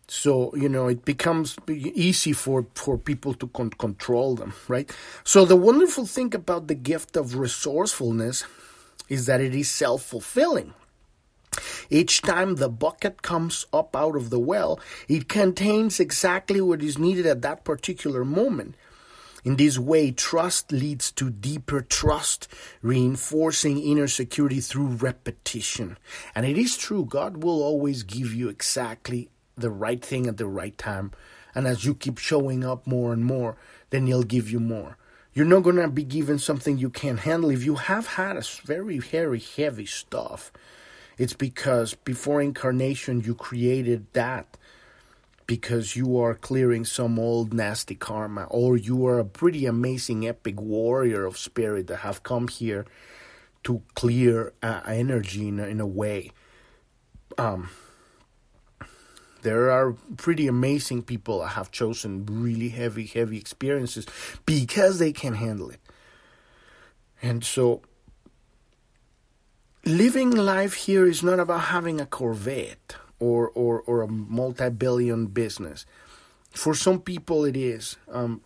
So 0.08 0.54
you 0.56 0.68
know 0.70 0.88
it 0.88 1.04
becomes 1.04 1.56
easy 1.68 2.32
for 2.32 2.66
for 2.74 2.96
people 2.96 3.34
to 3.34 3.46
con- 3.48 3.70
control 3.70 4.34
them, 4.34 4.54
right? 4.66 4.90
So 5.22 5.44
the 5.44 5.56
wonderful 5.56 6.06
thing 6.06 6.34
about 6.34 6.66
the 6.66 6.74
gift 6.74 7.16
of 7.16 7.36
resourcefulness 7.36 8.44
is 9.10 9.26
that 9.26 9.40
it 9.42 9.54
is 9.54 9.70
self 9.70 10.02
fulfilling. 10.02 10.72
Each 11.90 12.20
time 12.20 12.56
the 12.56 12.68
bucket 12.68 13.22
comes 13.22 13.66
up 13.72 13.96
out 13.96 14.16
of 14.16 14.30
the 14.30 14.38
well, 14.38 14.78
it 15.08 15.28
contains 15.28 16.00
exactly 16.00 16.60
what 16.60 16.82
is 16.82 16.98
needed 16.98 17.26
at 17.26 17.42
that 17.42 17.64
particular 17.64 18.24
moment. 18.24 18.74
In 19.44 19.56
this 19.56 19.78
way, 19.78 20.10
trust 20.10 20.72
leads 20.72 21.10
to 21.12 21.30
deeper 21.30 21.80
trust, 21.80 22.48
reinforcing 22.82 23.78
inner 23.78 24.08
security 24.08 24.60
through 24.60 24.88
repetition. 24.88 25.96
And 26.34 26.44
it 26.44 26.58
is 26.58 26.76
true, 26.76 27.04
God 27.04 27.42
will 27.42 27.62
always 27.62 28.02
give 28.02 28.34
you 28.34 28.48
exactly 28.48 29.30
the 29.56 29.70
right 29.70 30.04
thing 30.04 30.26
at 30.26 30.36
the 30.36 30.46
right 30.46 30.76
time. 30.76 31.12
And 31.54 31.66
as 31.66 31.84
you 31.84 31.94
keep 31.94 32.18
showing 32.18 32.64
up 32.64 32.86
more 32.86 33.12
and 33.12 33.24
more, 33.24 33.56
then 33.90 34.06
He'll 34.06 34.22
give 34.22 34.50
you 34.50 34.60
more. 34.60 34.98
You're 35.32 35.46
not 35.46 35.62
going 35.62 35.76
to 35.76 35.88
be 35.88 36.04
given 36.04 36.38
something 36.38 36.78
you 36.78 36.90
can't 36.90 37.20
handle. 37.20 37.50
If 37.50 37.64
you 37.64 37.76
have 37.76 38.06
had 38.06 38.36
a 38.36 38.42
very, 38.64 38.98
very 38.98 39.40
heavy 39.40 39.86
stuff, 39.86 40.52
it's 41.18 41.34
because 41.34 41.94
before 41.94 42.40
incarnation 42.40 43.20
you 43.20 43.34
created 43.34 44.06
that 44.12 44.56
because 45.46 45.96
you 45.96 46.18
are 46.18 46.34
clearing 46.34 46.84
some 46.84 47.18
old 47.18 47.52
nasty 47.52 47.94
karma 47.94 48.44
or 48.50 48.76
you 48.76 49.06
are 49.06 49.18
a 49.18 49.24
pretty 49.24 49.66
amazing 49.66 50.26
epic 50.26 50.60
warrior 50.60 51.24
of 51.24 51.36
spirit 51.38 51.86
that 51.88 51.98
have 51.98 52.22
come 52.22 52.48
here 52.48 52.86
to 53.64 53.82
clear 53.94 54.52
uh, 54.62 54.80
energy 54.86 55.48
in 55.48 55.58
a, 55.58 55.66
in 55.66 55.80
a 55.80 55.86
way 55.86 56.30
um, 57.36 57.68
There 59.42 59.70
are 59.70 59.92
pretty 60.16 60.48
amazing 60.48 61.02
people 61.02 61.40
that 61.40 61.50
have 61.50 61.70
chosen 61.70 62.26
really 62.26 62.70
heavy, 62.70 63.06
heavy 63.06 63.38
experiences 63.38 64.06
because 64.44 64.98
they 64.98 65.12
can 65.12 65.34
handle 65.34 65.70
it. 65.70 65.80
And 67.22 67.44
so, 67.44 67.82
living 69.84 70.30
life 70.30 70.74
here 70.74 71.06
is 71.06 71.22
not 71.22 71.38
about 71.38 71.62
having 71.62 72.00
a 72.00 72.06
Corvette 72.06 72.96
or, 73.18 73.48
or, 73.50 73.80
or 73.82 74.02
a 74.02 74.08
multi 74.08 74.70
billion 74.70 75.26
business. 75.26 75.86
For 76.50 76.74
some 76.74 77.00
people, 77.00 77.44
it 77.44 77.56
is. 77.56 77.96
Um, 78.10 78.42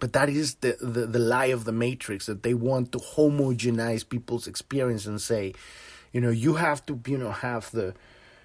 but 0.00 0.12
that 0.12 0.28
is 0.28 0.54
the, 0.56 0.76
the, 0.80 1.06
the 1.06 1.18
lie 1.18 1.46
of 1.46 1.64
the 1.64 1.72
matrix 1.72 2.26
that 2.26 2.42
they 2.42 2.54
want 2.54 2.92
to 2.92 2.98
homogenize 2.98 4.08
people's 4.08 4.46
experience 4.46 5.06
and 5.06 5.20
say, 5.20 5.54
you 6.12 6.20
know, 6.20 6.30
you 6.30 6.54
have 6.54 6.84
to, 6.86 7.00
you 7.06 7.18
know, 7.18 7.32
have 7.32 7.70
the 7.72 7.94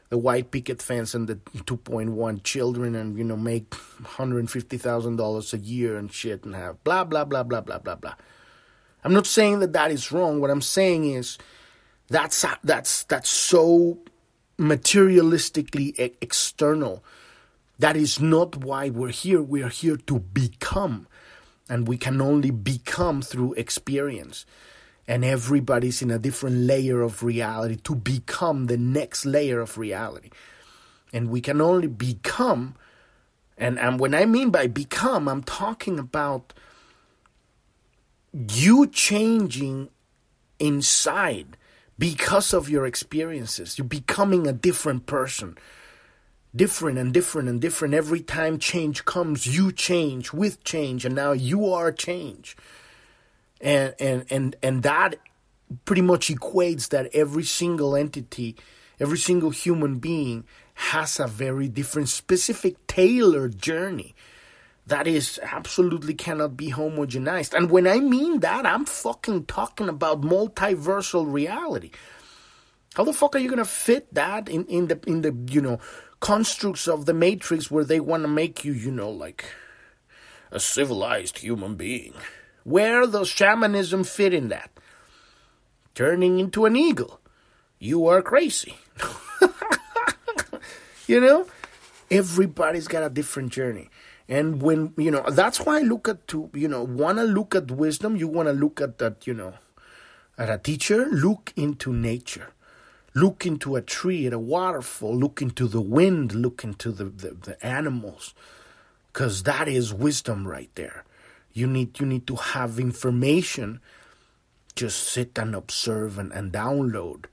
the 0.10 0.18
white 0.20 0.52
picket 0.52 0.80
fence 0.80 1.16
and 1.16 1.28
the 1.28 1.38
2.1 1.38 2.44
children 2.44 2.94
and 2.94 3.18
you 3.18 3.24
know 3.24 3.36
make 3.36 3.72
$150,000 3.72 5.54
a 5.54 5.58
year 5.58 5.98
and 5.98 6.14
shit 6.14 6.44
and 6.44 6.54
have 6.54 6.84
blah 6.84 7.04
blah 7.04 7.26
blah 7.26 7.42
blah 7.42 7.62
blah 7.62 7.80
blah 7.80 7.96
blah. 7.96 8.14
I'm 9.04 9.14
not 9.14 9.26
saying 9.26 9.58
that 9.62 9.74
that 9.74 9.90
is 9.90 10.12
wrong. 10.12 10.40
What 10.40 10.52
I'm 10.52 10.62
saying 10.62 11.12
is 11.12 11.40
that's 12.13 12.45
that's 12.63 13.04
that's 13.04 13.30
so 13.30 13.97
materialistically 14.60 16.13
external. 16.21 17.04
That 17.80 17.97
is 17.97 18.19
not 18.19 18.63
why 18.63 18.89
we're 18.89 19.10
here. 19.10 19.41
We 19.41 19.63
are 19.63 19.69
here 19.69 19.97
to 19.97 20.19
become 20.19 21.08
and 21.67 21.88
we 21.88 21.97
can 21.97 22.21
only 22.21 22.52
become 22.52 23.23
through 23.23 23.54
experience 23.54 24.45
and 25.08 25.26
everybody's 25.26 26.02
in 26.02 26.12
a 26.12 26.19
different 26.19 26.56
layer 26.56 27.02
of 27.02 27.23
reality 27.23 27.78
to 27.78 27.95
become 27.95 28.67
the 28.67 28.78
next 28.78 29.26
layer 29.26 29.60
of 29.60 29.78
reality 29.78 30.30
and 31.12 31.30
we 31.30 31.41
can 31.41 31.62
only 31.62 31.88
become 31.88 32.76
and 33.58 33.80
and 33.80 33.99
when 33.99 34.13
i 34.13 34.26
mean 34.26 34.49
by 34.49 34.67
become 34.67 35.28
i'm 35.28 35.43
talking 35.43 35.99
about 35.99 36.54
you 38.34 38.88
changing 38.88 39.89
inside 40.60 41.58
because 41.98 42.54
of 42.54 42.70
your 42.70 42.86
experiences 42.86 43.78
you're 43.78 43.86
becoming 43.88 44.48
a 44.48 44.54
different 44.54 45.06
person 45.06 45.58
different 46.56 46.98
and 46.98 47.14
different 47.14 47.50
and 47.50 47.60
different. 47.60 47.94
Every 47.94 48.22
time 48.22 48.60
change 48.60 49.06
comes, 49.06 49.48
you 49.48 49.72
change 49.72 50.34
with 50.34 50.64
change, 50.64 51.06
and 51.06 51.16
now 51.16 51.32
you 51.32 51.72
are 51.72 51.92
change. 51.92 52.56
And 53.62 53.96
and 54.00 54.26
and 54.30 54.56
and 54.62 54.84
that 54.84 55.16
pretty 55.86 56.02
much 56.02 56.28
equates 56.30 56.90
that 56.90 57.10
every 57.14 57.44
single 57.44 57.96
entity, 57.96 58.56
every 59.00 59.18
single 59.18 59.50
human 59.50 59.98
being 59.98 60.44
has 60.76 61.20
a 61.20 61.28
very 61.28 61.68
different, 61.68 62.10
specific, 62.10 62.86
tailored 62.88 63.60
journey 63.60 64.16
that 64.88 65.08
is 65.08 65.39
absolutely 65.41 66.13
cannot 66.13 66.58
be 66.58 66.72
homogenized. 66.72 67.54
And 67.54 67.72
when 67.72 67.88
I 67.88 68.00
mean 68.00 68.41
that, 68.41 68.65
I'm 68.65 68.86
fucking 68.86 69.46
talking 69.46 69.89
about 69.89 70.22
multiversal 70.22 71.32
reality. 71.32 71.91
How 72.96 73.04
the 73.04 73.13
fuck 73.13 73.36
are 73.36 73.39
you 73.39 73.50
gonna 73.50 73.65
fit 73.65 74.13
that 74.13 74.50
in, 74.50 74.65
in 74.65 74.88
the 74.88 75.00
in 75.08 75.22
the 75.22 75.36
you 75.52 75.62
know 75.62 75.80
constructs 76.24 76.88
of 76.88 77.06
the 77.06 77.13
Matrix 77.13 77.69
where 77.69 77.84
they 77.84 78.00
want 78.00 78.24
to 78.24 78.30
make 78.30 78.63
you, 78.63 78.72
you 78.72 78.89
know, 78.89 79.12
like 79.12 79.43
a 80.52 80.60
civilized 80.60 81.39
human 81.39 81.76
being. 81.76 82.13
Where 82.63 83.06
does 83.06 83.28
shamanism 83.28 84.06
fit 84.06 84.34
in 84.34 84.48
that? 84.48 84.72
Turning 85.96 86.39
into 86.39 86.63
an 86.65 86.78
eagle. 86.78 87.19
You 87.78 88.08
are 88.08 88.22
crazy. 88.22 88.78
you 91.08 91.19
know? 91.19 91.46
Everybody's 92.10 92.88
got 92.88 93.04
a 93.04 93.10
different 93.10 93.52
journey. 93.52 93.89
And 94.30 94.62
when, 94.62 94.94
you 94.98 95.12
know, 95.12 95.24
that's 95.30 95.60
why 95.62 95.80
I 95.80 95.82
look 95.82 96.08
at 96.08 96.28
to, 96.30 96.50
you 96.54 96.68
know, 96.68 96.84
want 96.84 97.18
to 97.18 97.24
look 97.24 97.56
at 97.56 97.70
wisdom, 97.70 98.16
you 98.16 98.28
want 98.28 98.48
to 98.48 98.54
look 98.54 98.80
at 98.80 98.98
that, 99.00 99.28
you 99.28 99.34
know, 99.34 99.56
at 100.38 100.50
a 100.50 100.58
teacher, 100.58 101.06
look 101.12 101.54
into 101.56 101.94
nature 101.94 102.54
look 103.14 103.46
into 103.46 103.76
a 103.76 103.82
tree, 103.82 104.26
at 104.26 104.34
a 104.34 104.40
waterfall, 104.40 105.16
look 105.16 105.42
into 105.42 105.68
the 105.68 105.82
wind, 105.82 106.34
look 106.34 106.64
into 106.64 106.92
the, 106.92 107.06
the, 107.06 107.30
the 107.30 107.66
animals. 107.66 108.34
Because 109.12 109.44
that 109.44 109.68
is 109.68 109.94
wisdom 109.94 110.48
right 110.48 110.72
there. 110.76 111.04
You 111.52 111.68
need 111.68 112.00
you 112.00 112.06
need 112.08 112.26
to 112.28 112.36
have 112.36 112.80
information. 112.80 113.80
Just 114.76 115.04
sit 115.04 115.38
and 115.38 115.54
observe 115.54 116.18
and, 116.18 116.32
and 116.32 116.52
download. 116.52 117.26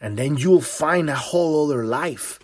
And 0.00 0.18
then 0.18 0.38
you'll 0.38 0.62
find 0.62 1.10
a 1.10 1.14
whole 1.14 1.66
other 1.66 1.84
life. 1.84 2.38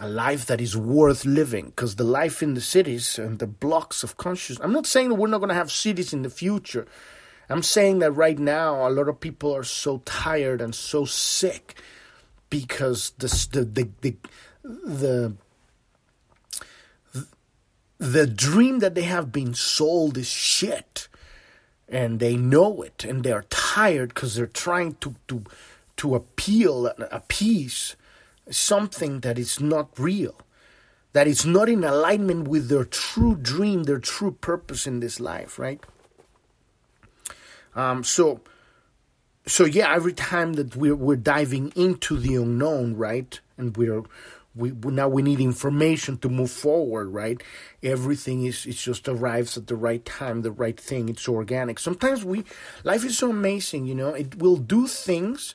A 0.00 0.08
life 0.08 0.46
that 0.46 0.60
is 0.60 0.76
worth 0.76 1.24
living. 1.24 1.66
Because 1.66 1.96
the 1.96 2.04
life 2.04 2.42
in 2.42 2.54
the 2.54 2.60
cities 2.60 3.18
and 3.18 3.38
the 3.38 3.46
blocks 3.46 4.02
of 4.02 4.16
consciousness. 4.16 4.64
I'm 4.64 4.72
not 4.72 4.86
saying 4.86 5.08
that 5.08 5.14
we're 5.14 5.28
not 5.28 5.38
going 5.38 5.48
to 5.48 5.54
have 5.54 5.72
cities 5.72 6.12
in 6.12 6.22
the 6.22 6.30
future 6.30 6.86
I'm 7.48 7.62
saying 7.62 8.00
that 8.00 8.12
right 8.12 8.38
now, 8.38 8.86
a 8.86 8.90
lot 8.90 9.08
of 9.08 9.20
people 9.20 9.54
are 9.54 9.64
so 9.64 10.02
tired 10.04 10.60
and 10.60 10.74
so 10.74 11.04
sick 11.04 11.80
because 12.50 13.10
the 13.18 13.28
the 13.52 13.64
the 13.64 14.16
the, 14.64 15.36
the, 17.12 17.26
the 17.98 18.26
dream 18.26 18.80
that 18.80 18.94
they 18.94 19.02
have 19.02 19.30
been 19.30 19.54
sold 19.54 20.18
is 20.18 20.28
shit, 20.28 21.08
and 21.88 22.18
they 22.18 22.36
know 22.36 22.82
it, 22.82 23.04
and 23.04 23.22
they 23.22 23.32
are 23.32 23.46
tired 23.48 24.08
because 24.08 24.34
they're 24.34 24.46
trying 24.46 24.94
to 24.96 25.14
to 25.28 25.44
to 25.98 26.14
appeal 26.16 26.88
appease 27.12 27.94
something 28.50 29.20
that 29.20 29.38
is 29.38 29.60
not 29.60 29.98
real 29.98 30.36
that 31.16 31.26
is 31.26 31.46
not 31.46 31.66
in 31.66 31.82
alignment 31.82 32.46
with 32.46 32.68
their 32.68 32.84
true 32.84 33.34
dream, 33.36 33.84
their 33.84 33.98
true 33.98 34.32
purpose 34.32 34.86
in 34.86 35.00
this 35.00 35.18
life, 35.18 35.58
right? 35.58 35.82
Um, 37.74 38.04
so, 38.04 38.42
so 39.46 39.64
yeah, 39.64 39.94
every 39.94 40.12
time 40.12 40.54
that 40.54 40.76
we're 40.76 40.94
we're 40.94 41.16
diving 41.16 41.72
into 41.74 42.18
the 42.18 42.34
unknown, 42.34 42.96
right, 42.96 43.40
and 43.56 43.74
we're 43.78 44.02
we 44.54 44.72
now 44.72 45.08
we 45.08 45.22
need 45.22 45.40
information 45.40 46.18
to 46.18 46.28
move 46.28 46.50
forward, 46.50 47.08
right? 47.08 47.42
Everything 47.82 48.44
is 48.44 48.66
it 48.66 48.76
just 48.76 49.08
arrives 49.08 49.56
at 49.56 49.68
the 49.68 49.76
right 49.76 50.04
time, 50.04 50.42
the 50.42 50.52
right 50.52 50.78
thing. 50.78 51.08
It's 51.08 51.26
organic. 51.26 51.78
Sometimes 51.78 52.26
we 52.26 52.44
life 52.84 53.06
is 53.06 53.16
so 53.16 53.30
amazing, 53.30 53.86
you 53.86 53.94
know. 53.94 54.10
It 54.10 54.36
will 54.36 54.58
do 54.58 54.86
things, 54.86 55.54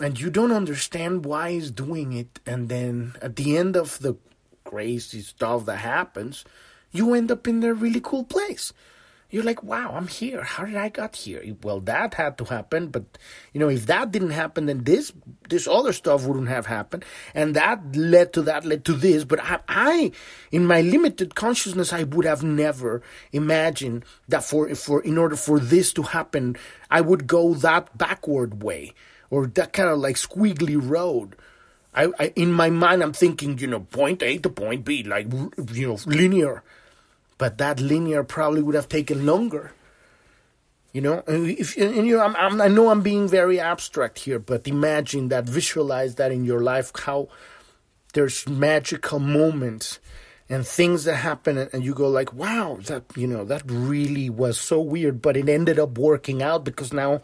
and 0.00 0.18
you 0.18 0.30
don't 0.30 0.52
understand 0.52 1.24
why 1.24 1.52
he's 1.52 1.70
doing 1.70 2.12
it, 2.12 2.40
and 2.46 2.68
then 2.68 3.14
at 3.22 3.36
the 3.36 3.56
end 3.56 3.76
of 3.76 3.98
the 4.00 4.16
crazy 4.64 5.20
stuff 5.20 5.66
that 5.66 5.78
happens, 5.78 6.44
you 6.90 7.14
end 7.14 7.30
up 7.30 7.46
in 7.46 7.62
a 7.62 7.74
really 7.74 8.00
cool 8.00 8.24
place 8.24 8.72
you're 9.34 9.42
like, 9.42 9.64
wow, 9.64 9.94
I'm 9.96 10.06
here. 10.06 10.44
How 10.44 10.64
did 10.64 10.76
I 10.76 10.88
got 10.88 11.16
here? 11.16 11.42
Well, 11.60 11.80
that 11.80 12.14
had 12.14 12.38
to 12.38 12.44
happen, 12.44 12.86
but 12.86 13.02
you 13.52 13.58
know, 13.58 13.68
if 13.68 13.86
that 13.86 14.12
didn't 14.12 14.30
happen, 14.30 14.66
then 14.66 14.84
this 14.84 15.12
this 15.48 15.66
other 15.66 15.92
stuff 15.92 16.24
wouldn't 16.24 16.46
have 16.46 16.66
happened, 16.66 17.04
and 17.34 17.56
that 17.56 17.96
led 17.96 18.32
to 18.34 18.42
that 18.42 18.64
led 18.64 18.84
to 18.84 18.92
this. 18.92 19.24
But 19.24 19.40
I, 19.42 19.58
I 19.66 20.12
in 20.52 20.66
my 20.66 20.82
limited 20.82 21.34
consciousness, 21.34 21.92
I 21.92 22.04
would 22.04 22.24
have 22.24 22.44
never 22.44 23.02
imagined 23.32 24.04
that 24.28 24.44
for 24.44 24.72
for 24.76 25.02
in 25.02 25.18
order 25.18 25.34
for 25.34 25.58
this 25.58 25.92
to 25.94 26.02
happen, 26.02 26.56
I 26.88 27.00
would 27.00 27.26
go 27.26 27.54
that 27.54 27.98
backward 27.98 28.62
way 28.62 28.94
or 29.30 29.46
that 29.46 29.72
kind 29.72 29.88
of 29.88 29.98
like 29.98 30.16
squiggly 30.16 30.78
road. 30.80 31.36
I, 31.94 32.08
I 32.18 32.32
in 32.34 32.52
my 32.52 32.70
mind, 32.70 33.02
I'm 33.02 33.12
thinking, 33.12 33.58
you 33.58 33.66
know, 33.66 33.80
point 33.80 34.22
A 34.22 34.38
to 34.38 34.48
point 34.50 34.84
B, 34.84 35.02
like 35.04 35.26
you 35.72 35.88
know, 35.88 35.98
linear 36.06 36.62
but 37.38 37.58
that 37.58 37.80
linear 37.80 38.22
probably 38.24 38.62
would 38.62 38.74
have 38.74 38.88
taken 38.88 39.26
longer. 39.26 39.72
You 40.92 41.00
know, 41.00 41.24
and 41.26 41.50
if 41.50 41.76
and 41.76 42.06
you, 42.06 42.20
I'm, 42.20 42.36
I'm, 42.36 42.60
i 42.60 42.68
know 42.68 42.90
I'm 42.90 43.02
being 43.02 43.28
very 43.28 43.58
abstract 43.58 44.20
here, 44.20 44.38
but 44.38 44.68
imagine 44.68 45.28
that, 45.28 45.44
visualize 45.44 46.14
that 46.14 46.30
in 46.30 46.44
your 46.44 46.62
life. 46.62 46.92
How 46.94 47.28
there's 48.12 48.48
magical 48.48 49.18
moments 49.18 49.98
and 50.48 50.64
things 50.64 51.02
that 51.04 51.16
happen, 51.16 51.58
and 51.58 51.84
you 51.84 51.94
go 51.94 52.08
like, 52.08 52.32
"Wow, 52.32 52.78
that 52.84 53.02
you 53.16 53.26
know, 53.26 53.44
that 53.44 53.62
really 53.66 54.30
was 54.30 54.56
so 54.56 54.80
weird," 54.80 55.20
but 55.20 55.36
it 55.36 55.48
ended 55.48 55.80
up 55.80 55.98
working 55.98 56.44
out 56.44 56.64
because 56.64 56.92
now, 56.92 57.22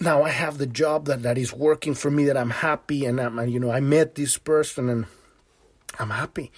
now 0.00 0.22
I 0.22 0.30
have 0.30 0.58
the 0.58 0.66
job 0.66 1.06
that 1.06 1.22
that 1.22 1.38
is 1.38 1.52
working 1.52 1.94
for 1.94 2.10
me. 2.10 2.24
That 2.24 2.36
I'm 2.36 2.50
happy, 2.50 3.04
and 3.04 3.20
I'm, 3.20 3.48
you 3.48 3.60
know, 3.60 3.70
I 3.70 3.80
met 3.80 4.14
this 4.14 4.38
person, 4.38 4.88
and 4.88 5.06
I'm 5.98 6.10
happy. 6.10 6.52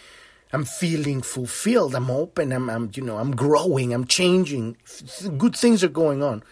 I'm 0.52 0.64
feeling 0.64 1.22
fulfilled. 1.22 1.94
I'm 1.94 2.10
open. 2.10 2.52
I'm, 2.52 2.68
I'm, 2.68 2.90
you 2.94 3.04
know, 3.04 3.18
I'm 3.18 3.36
growing. 3.36 3.94
I'm 3.94 4.04
changing. 4.06 4.76
Good 5.38 5.54
things 5.54 5.84
are 5.84 5.88
going 5.88 6.22
on. 6.22 6.42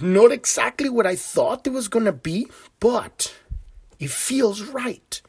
Not 0.00 0.32
exactly 0.32 0.88
what 0.88 1.06
I 1.06 1.16
thought 1.16 1.66
it 1.66 1.70
was 1.70 1.88
going 1.88 2.06
to 2.06 2.12
be, 2.12 2.46
but 2.80 3.34
it 3.98 4.10
feels 4.10 4.62
right. 4.62 5.20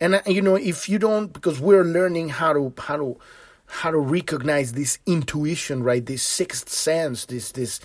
And 0.00 0.16
uh, 0.16 0.22
you 0.26 0.42
know, 0.42 0.54
if 0.54 0.88
you 0.88 0.98
don't, 0.98 1.32
because 1.32 1.60
we're 1.60 1.84
learning 1.84 2.28
how 2.28 2.52
to 2.52 2.72
how 2.78 2.96
to 2.96 3.18
how 3.66 3.90
to 3.90 3.98
recognize 3.98 4.72
this 4.72 4.98
intuition, 5.06 5.82
right? 5.82 6.04
This 6.04 6.22
sixth 6.22 6.68
sense, 6.68 7.26
this 7.26 7.52
this 7.52 7.80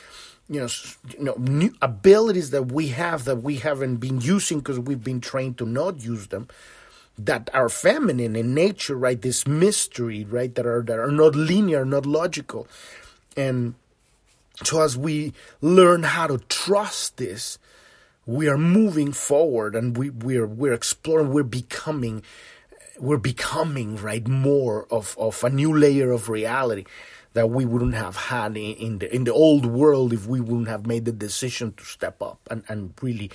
you 0.53 0.61
know, 0.61 0.69
you 1.17 1.23
know, 1.23 1.69
abilities 1.81 2.51
that 2.51 2.71
we 2.71 2.87
have 2.89 3.25
that 3.25 3.37
we 3.37 3.57
haven't 3.57 3.97
been 3.97 4.21
using 4.21 4.59
because 4.59 4.79
we've 4.79 5.03
been 5.03 5.21
trained 5.21 5.57
to 5.57 5.65
not 5.65 6.03
use 6.03 6.27
them 6.27 6.47
that 7.17 7.49
are 7.53 7.69
feminine 7.69 8.35
in 8.35 8.53
nature, 8.53 8.95
right? 8.95 9.21
This 9.21 9.45
mystery, 9.47 10.25
right? 10.25 10.53
That 10.55 10.65
are 10.65 10.81
that 10.83 10.99
are 10.99 11.11
not 11.11 11.35
linear, 11.35 11.85
not 11.85 12.05
logical, 12.05 12.67
and 13.35 13.75
so 14.63 14.81
as 14.81 14.97
we 14.97 15.33
learn 15.61 16.03
how 16.03 16.27
to 16.27 16.37
trust 16.49 17.17
this, 17.17 17.57
we 18.25 18.47
are 18.47 18.57
moving 18.57 19.11
forward, 19.11 19.75
and 19.75 19.97
we 19.97 20.09
we're 20.09 20.47
we're 20.47 20.73
exploring, 20.73 21.31
we're 21.31 21.43
becoming, 21.43 22.23
we're 22.99 23.17
becoming 23.17 23.95
right 23.97 24.27
more 24.27 24.87
of 24.91 25.15
of 25.19 25.43
a 25.43 25.49
new 25.49 25.75
layer 25.75 26.11
of 26.11 26.29
reality 26.29 26.85
that 27.33 27.49
we 27.49 27.65
wouldn't 27.65 27.95
have 27.95 28.15
had 28.15 28.55
in, 28.57 28.75
in 28.75 28.99
the 28.99 29.13
in 29.13 29.23
the 29.23 29.33
old 29.33 29.65
world 29.65 30.13
if 30.13 30.27
we 30.27 30.39
wouldn't 30.39 30.67
have 30.67 30.85
made 30.85 31.05
the 31.05 31.11
decision 31.11 31.73
to 31.73 31.83
step 31.83 32.21
up 32.21 32.39
and 32.49 32.63
and 32.67 32.93
really 33.01 33.31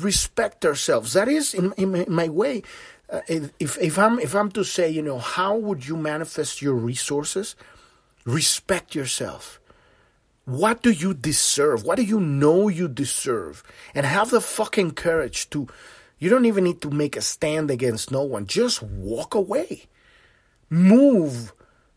respect 0.00 0.64
ourselves. 0.64 1.12
That 1.12 1.28
is, 1.28 1.54
in, 1.54 1.72
in, 1.76 1.94
in 1.94 2.12
my 2.12 2.28
way, 2.28 2.62
uh, 3.10 3.20
if 3.28 3.78
if 3.78 3.98
I'm 3.98 4.18
if 4.18 4.34
I'm 4.34 4.50
to 4.52 4.64
say, 4.64 4.90
you 4.90 5.02
know, 5.02 5.18
how 5.18 5.56
would 5.56 5.86
you 5.86 5.96
manifest 5.96 6.62
your 6.62 6.74
resources? 6.74 7.56
Respect 8.24 8.94
yourself. 8.94 9.60
What 10.44 10.82
do 10.82 10.90
you 10.90 11.14
deserve? 11.14 11.84
What 11.84 11.96
do 11.96 12.02
you 12.02 12.18
know 12.18 12.68
you 12.68 12.88
deserve? 12.88 13.62
And 13.94 14.06
have 14.06 14.30
the 14.30 14.40
fucking 14.40 14.92
courage 14.92 15.50
to. 15.50 15.68
You 16.18 16.30
don't 16.30 16.46
even 16.46 16.64
need 16.64 16.80
to 16.82 16.90
make 16.90 17.16
a 17.16 17.20
stand 17.20 17.70
against 17.70 18.12
no 18.12 18.22
one. 18.22 18.46
Just 18.46 18.80
walk 18.82 19.34
away. 19.34 19.86
Move 20.70 21.52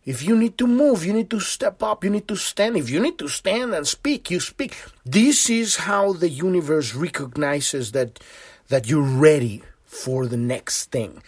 if 0.06 0.22
you 0.22 0.38
need 0.38 0.58
to 0.60 0.68
move, 0.68 1.04
you 1.04 1.14
need 1.14 1.32
to 1.32 1.40
step 1.40 1.82
up, 1.82 2.04
you 2.04 2.12
need 2.12 2.28
to 2.28 2.36
stand. 2.36 2.78
If 2.78 2.90
you 2.90 3.00
need 3.00 3.18
to 3.18 3.28
stand 3.28 3.74
and 3.74 3.88
speak, 3.88 4.30
you 4.30 4.40
speak. 4.40 4.78
This 5.04 5.50
is 5.50 5.78
how 5.78 6.14
the 6.14 6.30
universe 6.30 6.94
recognizes 6.94 7.92
that 7.94 8.20
that 8.68 8.88
you're 8.88 9.02
ready 9.02 9.64
for 9.86 10.28
the 10.28 10.38
next 10.38 10.92
thing. 10.92 11.24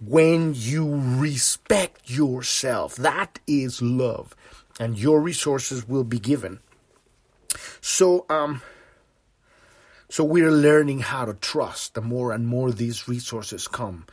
When 0.00 0.52
you 0.54 1.00
respect 1.00 2.10
yourself, 2.10 2.96
that 2.96 3.38
is 3.46 3.82
love, 3.82 4.34
and 4.78 4.98
your 4.98 5.20
resources 5.20 5.86
will 5.88 6.04
be 6.04 6.18
given. 6.18 6.60
So, 7.80 8.26
um, 8.28 8.62
so 10.08 10.24
we're 10.24 10.50
learning 10.50 11.00
how 11.00 11.24
to 11.24 11.34
trust. 11.34 11.94
The 11.94 12.00
more 12.00 12.32
and 12.32 12.46
more 12.46 12.72
these 12.72 13.06
resources 13.08 13.68
come, 13.68 14.06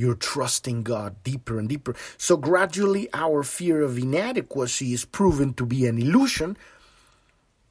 you're 0.00 0.14
trusting 0.14 0.82
God 0.82 1.22
deeper 1.24 1.58
and 1.58 1.68
deeper. 1.68 1.94
So 2.16 2.38
gradually, 2.38 3.08
our 3.12 3.42
fear 3.42 3.82
of 3.82 3.98
inadequacy 3.98 4.94
is 4.94 5.04
proven 5.04 5.52
to 5.54 5.66
be 5.66 5.86
an 5.86 5.98
illusion 5.98 6.56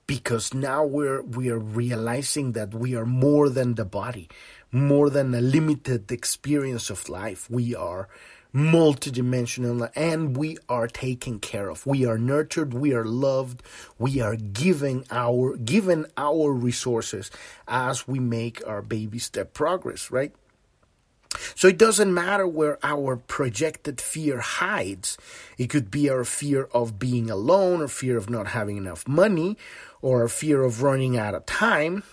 because 0.05 0.53
now 0.53 0.85
we're 0.85 1.21
we 1.21 1.49
are 1.49 1.59
realizing 1.59 2.53
that 2.53 2.73
we 2.73 2.95
are 2.95 3.05
more 3.05 3.49
than 3.49 3.75
the 3.75 3.85
body, 3.85 4.29
more 4.71 5.09
than 5.09 5.33
a 5.33 5.41
limited 5.41 6.11
experience 6.11 6.89
of 6.89 7.09
life. 7.09 7.49
We 7.49 7.75
are 7.75 8.07
multidimensional 8.53 9.89
and 9.95 10.35
we 10.35 10.57
are 10.67 10.87
taken 10.87 11.39
care 11.39 11.69
of. 11.69 11.85
We 11.85 12.05
are 12.05 12.17
nurtured, 12.17 12.73
we 12.73 12.93
are 12.93 13.05
loved, 13.05 13.61
we 13.97 14.21
are 14.21 14.35
giving 14.35 15.05
our 15.11 15.57
given 15.57 16.05
our 16.17 16.51
resources 16.51 17.31
as 17.67 18.07
we 18.07 18.19
make 18.19 18.65
our 18.67 18.81
baby 18.81 19.19
step 19.19 19.53
progress, 19.53 20.11
right? 20.11 20.33
So 21.55 21.67
it 21.67 21.77
doesn't 21.77 22.13
matter 22.13 22.47
where 22.47 22.79
our 22.83 23.15
projected 23.15 24.01
fear 24.01 24.39
hides. 24.39 25.17
It 25.57 25.69
could 25.69 25.91
be 25.91 26.09
our 26.09 26.23
fear 26.23 26.67
of 26.73 26.97
being 26.97 27.29
alone, 27.29 27.81
or 27.81 27.87
fear 27.87 28.17
of 28.17 28.29
not 28.29 28.47
having 28.47 28.77
enough 28.77 29.07
money, 29.07 29.57
or 30.01 30.23
a 30.23 30.29
fear 30.29 30.63
of 30.63 30.81
running 30.81 31.17
out 31.17 31.35
of 31.35 31.45
time. 31.45 32.03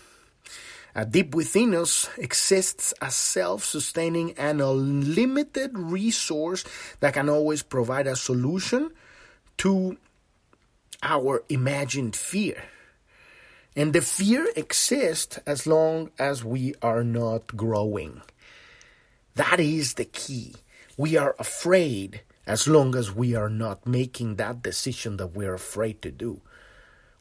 Uh, 0.94 1.04
deep 1.04 1.34
within 1.34 1.74
us 1.74 2.08
exists 2.16 2.94
a 3.02 3.10
self 3.10 3.62
sustaining 3.64 4.32
and 4.32 4.62
unlimited 4.62 5.78
resource 5.78 6.64
that 7.00 7.14
can 7.14 7.28
always 7.28 7.62
provide 7.62 8.06
a 8.06 8.16
solution 8.16 8.90
to 9.58 9.96
our 11.02 11.42
imagined 11.48 12.16
fear. 12.16 12.64
And 13.74 13.92
the 13.92 14.00
fear 14.00 14.48
exists 14.56 15.38
as 15.46 15.66
long 15.66 16.10
as 16.18 16.42
we 16.42 16.74
are 16.80 17.04
not 17.04 17.46
growing. 17.56 18.22
That 19.36 19.60
is 19.60 19.94
the 19.94 20.04
key. 20.04 20.54
We 20.96 21.16
are 21.16 21.36
afraid 21.38 22.22
as 22.46 22.66
long 22.66 22.94
as 22.94 23.14
we 23.14 23.34
are 23.34 23.50
not 23.50 23.86
making 23.86 24.36
that 24.36 24.62
decision 24.62 25.18
that 25.18 25.28
we're 25.28 25.54
afraid 25.54 26.00
to 26.02 26.10
do. 26.10 26.40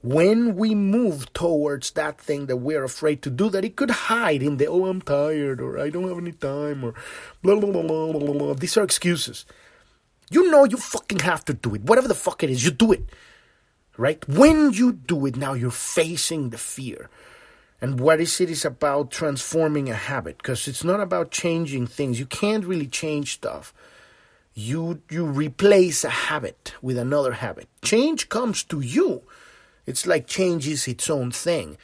When 0.01 0.55
we 0.55 0.75
move 0.75 1.33
towards 1.33 1.91
that 1.91 2.21
thing 2.21 2.45
that 2.45 2.57
we're 2.57 2.83
afraid 2.83 3.21
to 3.23 3.29
do, 3.29 3.49
that 3.49 3.65
it 3.65 3.75
could 3.75 3.89
hide 3.89 4.43
in 4.43 4.57
the, 4.57 4.67
oh, 4.67 4.85
I'm 4.85 5.01
tired, 5.01 5.59
or 5.59 5.79
I 5.79 5.89
don't 5.89 6.07
have 6.07 6.19
any 6.19 6.31
time, 6.31 6.83
or 6.83 6.93
blah, 7.41 7.59
blah, 7.59 7.71
blah, 7.71 7.81
blah, 7.81 8.13
blah, 8.13 8.33
blah. 8.33 8.53
These 8.53 8.77
are 8.77 8.83
excuses. 8.83 9.45
You 10.29 10.49
know 10.51 10.63
you 10.63 10.77
fucking 10.77 11.19
have 11.19 11.43
to 11.45 11.53
do 11.53 11.75
it. 11.75 11.83
Whatever 11.83 12.07
the 12.07 12.15
fuck 12.15 12.43
it 12.43 12.49
is, 12.49 12.63
you 12.63 12.71
do 12.71 12.91
it. 12.91 13.09
Right? 13.97 14.27
When 14.29 14.71
you 14.73 14.93
do 14.93 15.25
it, 15.25 15.35
now 15.35 15.53
you're 15.53 15.71
facing 15.71 16.51
the 16.51 16.57
fear. 16.57 17.09
And 17.85 17.99
what 17.99 18.19
is 18.19 18.41
it 18.41 18.49
is 18.49 18.65
about 18.65 19.11
transforming 19.11 19.91
a 19.91 19.93
habit 19.93 20.39
because 20.39 20.67
it's 20.67 20.83
not 20.83 20.99
about 20.99 21.29
changing 21.29 21.85
things. 21.85 22.19
You 22.19 22.25
can't 22.25 22.65
really 22.65 22.87
change 22.87 23.35
stuff. 23.35 23.75
You 24.55 25.03
you 25.11 25.23
replace 25.23 26.03
a 26.03 26.09
habit 26.09 26.73
with 26.81 26.97
another 26.97 27.33
habit. 27.33 27.67
Change 27.83 28.27
comes 28.27 28.63
to 28.63 28.81
you. 28.81 29.21
It's 29.85 30.07
like 30.07 30.25
change 30.25 30.67
is 30.67 30.87
its 30.87 31.11
own 31.11 31.29
thing. 31.29 31.77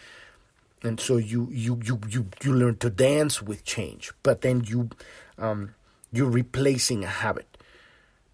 And 0.82 1.00
so 1.00 1.18
you 1.18 1.48
you 1.52 1.80
you 1.86 2.00
you, 2.10 2.26
you 2.44 2.52
learn 2.52 2.78
to 2.78 2.90
dance 2.90 3.40
with 3.40 3.64
change, 3.64 4.12
but 4.24 4.42
then 4.42 4.64
you 4.64 4.90
um, 5.38 5.76
you're 6.12 6.32
replacing 6.32 7.04
a 7.04 7.14
habit. 7.22 7.60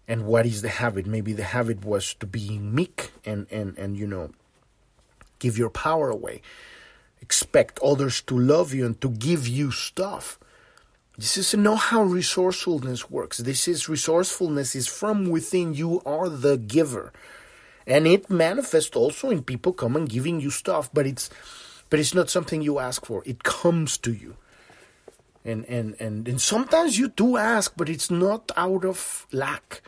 And 0.08 0.24
what 0.24 0.46
is 0.46 0.62
the 0.62 0.70
habit? 0.70 1.04
Maybe 1.04 1.34
the 1.34 1.44
habit 1.44 1.84
was 1.84 2.14
to 2.14 2.26
be 2.26 2.58
meek 2.58 3.12
and 3.26 3.46
and 3.50 3.76
and 3.76 3.94
you 3.94 4.06
know 4.06 4.30
give 5.38 5.58
your 5.58 5.68
power 5.68 6.08
away 6.08 6.40
expect 7.20 7.78
others 7.82 8.22
to 8.22 8.38
love 8.38 8.74
you 8.74 8.86
and 8.86 9.00
to 9.00 9.10
give 9.10 9.46
you 9.46 9.70
stuff. 9.70 10.38
This 11.16 11.36
is 11.36 11.54
know 11.54 11.74
how 11.74 12.02
resourcefulness 12.02 13.10
works. 13.10 13.38
This 13.38 13.66
is 13.66 13.88
resourcefulness 13.88 14.76
is 14.76 14.86
from 14.86 15.28
within. 15.28 15.74
You 15.74 16.00
are 16.06 16.28
the 16.28 16.56
giver. 16.56 17.12
And 17.88 18.06
it 18.06 18.30
manifests 18.30 18.94
also 18.94 19.30
in 19.30 19.42
people 19.42 19.72
come 19.72 19.96
and 19.96 20.08
giving 20.08 20.40
you 20.40 20.50
stuff, 20.50 20.90
but 20.92 21.06
it's 21.06 21.28
but 21.90 21.98
it's 21.98 22.14
not 22.14 22.30
something 22.30 22.62
you 22.62 22.78
ask 22.78 23.04
for. 23.04 23.22
It 23.26 23.42
comes 23.42 23.98
to 23.98 24.12
you. 24.12 24.36
And 25.44 25.64
and 25.64 25.96
and, 25.98 26.28
and 26.28 26.40
sometimes 26.40 26.98
you 26.98 27.08
do 27.08 27.36
ask, 27.36 27.72
but 27.76 27.88
it's 27.88 28.10
not 28.10 28.52
out 28.56 28.84
of 28.84 29.26
lack. 29.32 29.82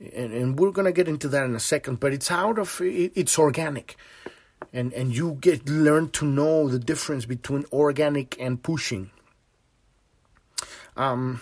And, 0.00 0.34
and 0.34 0.58
we're 0.58 0.72
gonna 0.72 0.92
get 0.92 1.08
into 1.08 1.28
that 1.28 1.44
in 1.44 1.56
a 1.56 1.60
second, 1.60 2.00
but 2.00 2.12
it's 2.12 2.30
out 2.30 2.58
of 2.58 2.78
it, 2.82 3.12
it's 3.14 3.38
organic 3.38 3.96
and 4.72 4.92
and 4.92 5.14
you 5.14 5.38
get 5.40 5.68
learn 5.68 6.10
to 6.10 6.24
know 6.24 6.68
the 6.68 6.78
difference 6.78 7.26
between 7.26 7.64
organic 7.72 8.40
and 8.40 8.62
pushing. 8.62 9.10
Um 10.96 11.40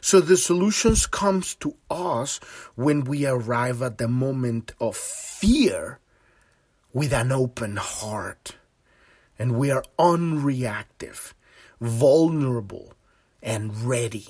so 0.00 0.20
the 0.20 0.36
solutions 0.36 1.06
comes 1.06 1.54
to 1.56 1.76
us 1.90 2.38
when 2.74 3.04
we 3.04 3.26
arrive 3.26 3.80
at 3.82 3.98
the 3.98 4.08
moment 4.08 4.72
of 4.80 4.96
fear 4.96 5.98
with 6.92 7.12
an 7.12 7.32
open 7.32 7.76
heart. 7.76 8.56
And 9.38 9.56
we 9.56 9.70
are 9.70 9.82
unreactive 9.98 11.32
vulnerable 11.80 12.92
and 13.42 13.76
ready 13.82 14.28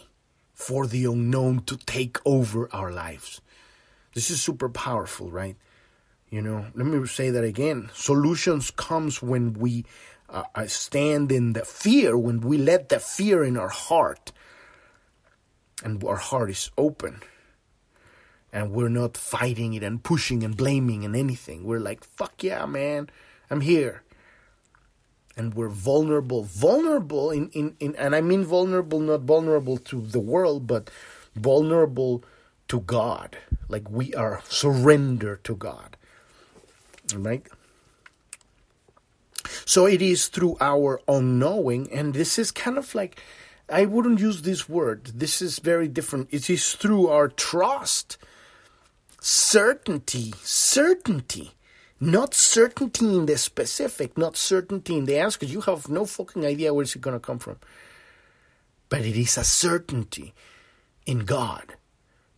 for 0.53 0.87
the 0.87 1.05
unknown 1.05 1.61
to 1.65 1.77
take 1.77 2.19
over 2.25 2.69
our 2.73 2.91
lives. 2.91 3.41
This 4.15 4.31
is 4.31 4.41
super 4.41 4.69
powerful 4.69 5.31
right 5.31 5.57
you 6.35 6.43
know, 6.43 6.67
let 6.75 6.85
me 6.85 7.07
say 7.07 7.31
that 7.31 7.45
again. 7.45 7.91
Solutions 7.95 8.73
comes 8.73 9.23
when 9.23 9.53
we 9.53 9.85
uh, 10.29 10.43
uh, 10.57 10.67
stand 10.67 11.31
in 11.31 11.53
the 11.53 11.65
fear, 11.65 12.19
when 12.19 12.41
we 12.41 12.59
let 12.59 12.89
the 12.89 12.99
fear 12.99 13.45
in 13.45 13.57
our 13.57 13.69
heart, 13.69 14.33
and 15.85 16.03
our 16.03 16.17
heart 16.17 16.51
is 16.51 16.73
open, 16.77 17.21
and 18.53 18.73
we're 18.73 18.89
not 18.89 19.17
fighting 19.17 19.75
it 19.75 19.85
and 19.85 20.03
pushing 20.03 20.43
and 20.43 20.57
blaming 20.57 21.05
and 21.05 21.15
anything. 21.15 21.63
We're 21.63 21.79
like, 21.79 22.03
"Fuck 22.03 22.43
yeah, 22.43 22.67
man, 22.67 23.11
I'm 23.49 23.61
here." 23.61 24.03
and 25.37 25.55
we're 25.55 25.69
vulnerable. 25.69 26.45
Vulnerable 26.45 27.33
in, 27.33 27.49
in, 27.51 27.75
in 27.81 27.97
and 27.97 28.15
i 28.15 28.21
mean 28.21 28.45
vulnerable 28.45 29.01
not 29.01 29.23
vulnerable 29.23 29.77
to 29.79 30.01
the 30.01 30.21
world 30.21 30.69
but 30.69 30.89
vulnerable 31.35 32.23
to 32.69 32.81
god. 32.81 33.37
Like 33.69 33.91
we 33.91 34.15
are 34.15 34.43
surrender 34.49 35.41
to 35.43 35.57
god 35.57 35.97
Right? 37.23 37.47
So 39.67 39.87
it 39.87 40.03
is 40.03 40.29
through 40.29 40.57
our 40.61 41.01
unknowing, 41.07 41.91
and 41.93 42.15
this 42.15 42.39
is 42.39 42.51
kind 42.51 42.79
of 42.79 42.95
like, 42.95 43.21
I 43.69 43.87
wouldn't 43.87 44.21
use 44.21 44.43
this 44.43 44.69
word. 44.69 45.07
This 45.15 45.41
is 45.41 45.59
very 45.59 45.89
different. 45.89 46.29
It 46.31 46.51
is 46.51 46.75
through 46.75 47.09
our 47.09 47.29
trust, 47.29 48.19
certainty, 49.21 50.35
certainty. 50.43 51.53
Not 52.01 52.35
certainty 52.35 53.07
in 53.07 53.27
the 53.27 53.39
specific, 53.39 54.19
not 54.19 54.37
certainty 54.37 54.99
in 54.99 55.07
the 55.07 55.17
answer, 55.17 55.39
because 55.39 55.55
you 55.55 55.63
have 55.63 55.89
no 55.89 56.05
fucking 56.05 56.45
idea 56.45 56.75
where 56.75 56.83
it's 56.83 56.97
going 56.97 57.17
to 57.17 57.21
come 57.21 57.39
from. 57.39 57.57
but 58.89 59.05
it 59.05 59.17
is 59.17 59.37
a 59.37 59.45
certainty 59.45 60.35
in 61.07 61.21
God, 61.21 61.75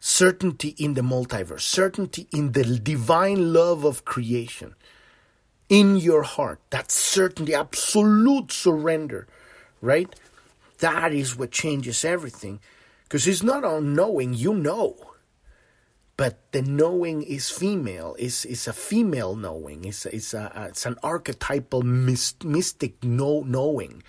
certainty 0.07 0.69
in 0.79 0.95
the 0.95 1.01
multiverse, 1.01 1.63
certainty 1.63 2.29
in 2.33 2.53
the 2.53 2.79
divine 2.79 3.53
love 3.53 3.85
of 3.85 4.05
creation 4.05 4.73
in 5.69 5.97
your 5.97 6.23
heart. 6.23 6.61
That 6.71 6.93
certainty, 6.93 7.53
absolute 7.53 8.53
surrender, 8.53 9.27
right? 9.81 10.09
That 10.79 11.13
is 11.13 11.37
what 11.37 11.51
changes 11.51 12.05
everything. 12.05 12.61
Because 13.03 13.27
it's 13.27 13.43
not 13.43 13.65
all 13.65 13.81
knowing, 13.81 14.33
you 14.33 14.55
know. 14.55 14.95
But 16.17 16.39
the 16.53 16.63
knowing 16.63 17.25
is 17.25 17.51
female. 17.51 18.15
It's, 18.17 18.45
it's 18.45 18.69
a 18.69 18.73
female 18.73 19.35
knowing. 19.35 19.85
It's, 19.85 20.07
it's, 20.07 20.33
a, 20.35 20.69
it's 20.71 20.87
an 20.87 20.97
archetypal 21.03 21.83
mystic 21.83 23.03
know, 23.03 23.43
knowing. 23.43 24.05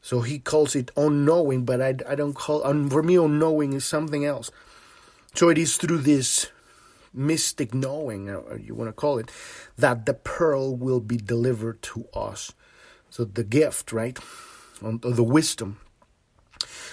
So 0.00 0.22
he 0.22 0.38
calls 0.38 0.74
it 0.74 0.90
unknowing, 0.96 1.66
but 1.66 1.82
I, 1.82 1.96
I 2.08 2.14
don't 2.14 2.34
call 2.34 2.60
for 2.88 3.02
me 3.02 3.16
unknowing 3.16 3.74
is 3.74 3.84
something 3.84 4.24
else. 4.24 4.50
So 5.34 5.48
it 5.48 5.58
is 5.58 5.76
through 5.76 5.98
this 5.98 6.50
mystic 7.12 7.74
knowing, 7.74 8.28
or 8.28 8.52
uh, 8.52 8.56
you 8.56 8.74
want 8.74 8.88
to 8.88 8.92
call 8.92 9.18
it, 9.18 9.30
that 9.76 10.06
the 10.06 10.14
pearl 10.14 10.76
will 10.76 11.00
be 11.00 11.16
delivered 11.16 11.82
to 11.82 12.06
us. 12.14 12.52
So 13.10 13.24
the 13.24 13.44
gift, 13.44 13.92
right, 13.92 14.18
the 14.80 15.22
wisdom. 15.22 15.80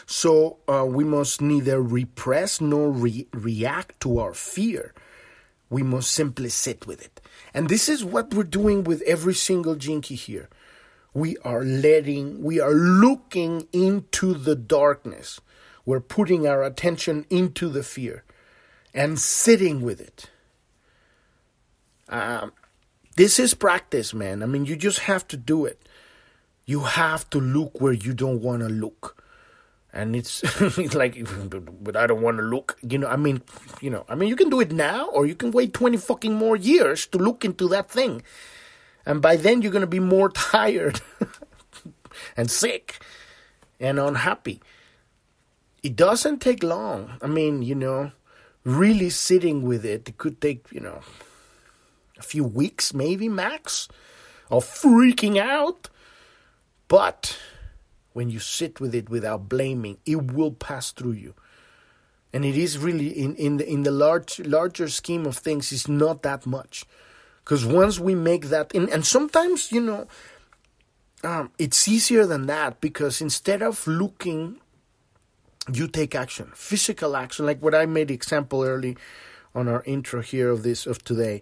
So 0.05 0.57
uh, 0.67 0.85
we 0.85 1.03
must 1.03 1.41
neither 1.41 1.81
repress 1.81 2.59
nor 2.59 2.91
re- 2.91 3.27
react 3.33 3.99
to 4.01 4.19
our 4.19 4.33
fear. 4.33 4.93
We 5.69 5.83
must 5.83 6.11
simply 6.11 6.49
sit 6.49 6.85
with 6.85 7.03
it. 7.03 7.21
And 7.53 7.69
this 7.69 7.89
is 7.89 8.03
what 8.03 8.33
we're 8.33 8.43
doing 8.43 8.83
with 8.83 9.01
every 9.03 9.33
single 9.33 9.75
Key 9.75 10.15
here 10.15 10.49
we 11.13 11.37
are 11.37 11.63
letting, 11.63 12.43
we 12.43 12.59
are 12.59 12.73
looking 12.73 13.67
into 13.71 14.33
the 14.33 14.55
darkness. 14.55 15.39
We're 15.85 15.99
putting 15.99 16.47
our 16.47 16.63
attention 16.63 17.25
into 17.29 17.69
the 17.69 17.83
fear 17.83 18.23
and 18.93 19.19
sitting 19.19 19.81
with 19.81 19.99
it. 19.99 20.29
Um, 22.09 22.53
this 23.15 23.39
is 23.39 23.53
practice, 23.53 24.13
man. 24.13 24.43
I 24.43 24.45
mean, 24.45 24.65
you 24.65 24.75
just 24.75 24.99
have 24.99 25.27
to 25.29 25.37
do 25.37 25.65
it. 25.65 25.87
You 26.65 26.81
have 26.81 27.29
to 27.31 27.39
look 27.39 27.81
where 27.81 27.93
you 27.93 28.13
don't 28.13 28.41
want 28.41 28.61
to 28.61 28.69
look. 28.69 29.21
And 29.91 30.15
it's, 30.15 30.41
it's 30.61 30.95
like, 30.95 31.17
but 31.81 31.95
I 31.95 32.07
don't 32.07 32.21
want 32.21 32.37
to 32.37 32.43
look. 32.43 32.77
You 32.81 32.97
know, 32.97 33.07
I 33.07 33.15
mean, 33.15 33.41
you 33.81 33.89
know, 33.89 34.05
I 34.09 34.15
mean, 34.15 34.29
you 34.29 34.35
can 34.35 34.49
do 34.49 34.59
it 34.59 34.71
now, 34.71 35.07
or 35.09 35.25
you 35.25 35.35
can 35.35 35.51
wait 35.51 35.73
twenty 35.73 35.97
fucking 35.97 36.33
more 36.33 36.55
years 36.55 37.05
to 37.07 37.17
look 37.19 37.45
into 37.45 37.67
that 37.69 37.91
thing. 37.91 38.23
And 39.05 39.21
by 39.21 39.35
then, 39.35 39.61
you're 39.61 39.71
going 39.71 39.81
to 39.81 39.87
be 39.87 39.99
more 39.99 40.29
tired 40.31 41.01
and 42.37 42.49
sick 42.49 43.03
and 43.79 43.99
unhappy. 43.99 44.61
It 45.83 45.95
doesn't 45.95 46.39
take 46.39 46.63
long. 46.63 47.17
I 47.21 47.27
mean, 47.27 47.61
you 47.61 47.75
know, 47.75 48.11
really 48.63 49.09
sitting 49.09 49.63
with 49.63 49.85
it, 49.85 50.07
it 50.07 50.17
could 50.17 50.39
take, 50.39 50.71
you 50.71 50.79
know, 50.79 51.01
a 52.17 52.23
few 52.23 52.45
weeks, 52.45 52.93
maybe 52.93 53.27
max, 53.27 53.89
of 54.49 54.65
freaking 54.65 55.37
out. 55.37 55.89
But 56.87 57.37
when 58.13 58.29
you 58.29 58.39
sit 58.39 58.79
with 58.79 58.95
it 58.95 59.09
without 59.09 59.49
blaming, 59.49 59.97
it 60.05 60.31
will 60.31 60.51
pass 60.51 60.91
through 60.91 61.13
you. 61.13 61.33
And 62.31 62.45
it 62.45 62.55
is 62.57 62.77
really 62.77 63.09
in, 63.09 63.35
in 63.35 63.57
the 63.57 63.69
in 63.69 63.83
the 63.83 63.91
large 63.91 64.39
larger 64.39 64.87
scheme 64.87 65.25
of 65.27 65.37
things, 65.37 65.71
it's 65.71 65.87
not 65.87 66.23
that 66.23 66.45
much. 66.47 66.85
Because 67.43 67.65
once 67.65 67.99
we 67.99 68.15
make 68.15 68.45
that, 68.45 68.73
and, 68.73 68.89
and 68.89 69.05
sometimes, 69.05 69.71
you 69.71 69.81
know, 69.81 70.07
um, 71.23 71.51
it's 71.59 71.87
easier 71.87 72.25
than 72.25 72.47
that 72.47 72.79
because 72.79 73.21
instead 73.21 73.61
of 73.61 73.85
looking, 73.85 74.61
you 75.71 75.87
take 75.87 76.15
action, 76.15 76.51
physical 76.55 77.15
action, 77.15 77.45
like 77.45 77.61
what 77.61 77.75
I 77.75 77.85
made 77.85 78.11
example 78.11 78.63
early 78.63 78.97
on 79.55 79.67
our 79.67 79.83
intro 79.85 80.21
here 80.21 80.49
of 80.49 80.63
this 80.63 80.85
of 80.85 81.03
today. 81.03 81.41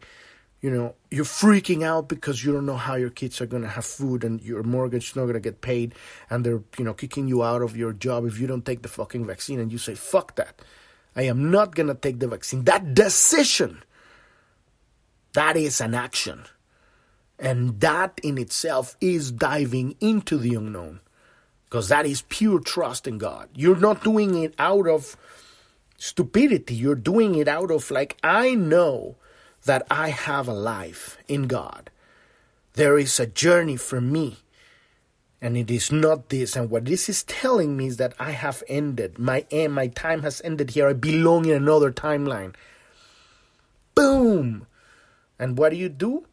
You 0.62 0.70
know, 0.70 0.94
you're 1.10 1.26
freaking 1.26 1.84
out 1.84 2.08
because 2.08 2.46
you 2.46 2.54
don't 2.54 2.68
know 2.68 2.78
how 2.78 2.94
your 2.94 3.10
kids 3.10 3.42
are 3.42 3.48
going 3.48 3.64
to 3.64 3.70
have 3.70 3.86
food 3.86 4.24
and 4.24 4.40
your 4.42 4.62
mortgage 4.62 5.10
is 5.10 5.16
not 5.16 5.24
going 5.24 5.34
to 5.34 5.40
get 5.40 5.62
paid 5.62 5.96
and 6.30 6.46
they're, 6.46 6.62
you 6.78 6.86
know, 6.86 6.94
kicking 6.94 7.28
you 7.28 7.44
out 7.44 7.64
of 7.64 7.76
your 7.76 7.94
job 7.94 8.28
if 8.28 8.40
you 8.40 8.46
don't 8.46 8.64
take 8.64 8.84
the 8.84 8.88
fucking 8.88 9.26
vaccine 9.26 9.60
and 9.60 9.72
you 9.72 9.80
say, 9.80 9.96
fuck 9.96 10.36
that. 10.36 10.62
I 11.16 11.24
am 11.24 11.50
not 11.50 11.74
going 11.74 11.88
to 11.88 11.96
take 11.96 12.20
the 12.20 12.28
vaccine. 12.28 12.66
That 12.66 12.94
decision 12.94 13.82
that 15.34 15.56
is 15.56 15.80
an 15.82 15.94
action. 15.94 16.46
And 17.40 17.80
that 17.80 18.20
in 18.24 18.38
itself 18.38 18.96
is 19.02 19.32
diving 19.32 19.96
into 20.00 20.38
the 20.38 20.56
unknown. 20.56 21.00
Because 21.72 21.88
that 21.88 22.06
is 22.06 22.24
pure 22.28 22.60
trust 22.60 23.08
in 23.08 23.18
God. 23.18 23.48
You're 23.56 23.80
not 23.80 24.04
doing 24.04 24.44
it 24.44 24.54
out 24.60 24.90
of 24.90 25.16
stupidity. 25.98 26.76
You're 26.76 26.96
doing 26.96 27.36
it 27.36 27.48
out 27.48 27.72
of, 27.72 27.90
like, 27.90 28.18
I 28.22 28.56
know 28.56 29.16
that 29.64 29.88
I 29.90 30.10
have 30.10 30.50
a 30.50 30.54
life 30.54 31.18
in 31.30 31.48
God. 31.48 31.90
There 32.74 32.98
is 32.98 33.22
a 33.22 33.26
journey 33.26 33.78
for 33.78 34.02
me. 34.02 34.40
And 35.42 35.56
it 35.56 35.72
is 35.72 35.94
not 35.94 36.28
this. 36.28 36.58
And 36.58 36.70
what 36.70 36.84
this 36.84 37.08
is 37.08 37.24
telling 37.24 37.78
me 37.78 37.88
is 37.88 37.96
that 37.96 38.16
I 38.20 38.32
have 38.32 38.64
ended. 38.68 39.18
My 39.18 39.46
end, 39.50 39.72
my 39.72 39.88
time 39.88 40.24
has 40.24 40.42
ended 40.44 40.72
here. 40.72 40.90
I 40.90 40.94
belong 40.94 41.46
in 41.46 41.54
another 41.54 41.90
timeline. 41.90 42.54
Boom! 43.96 44.68
And 45.40 45.58
what 45.58 45.70
do 45.70 45.78
you 45.78 45.88
do? 45.88 46.28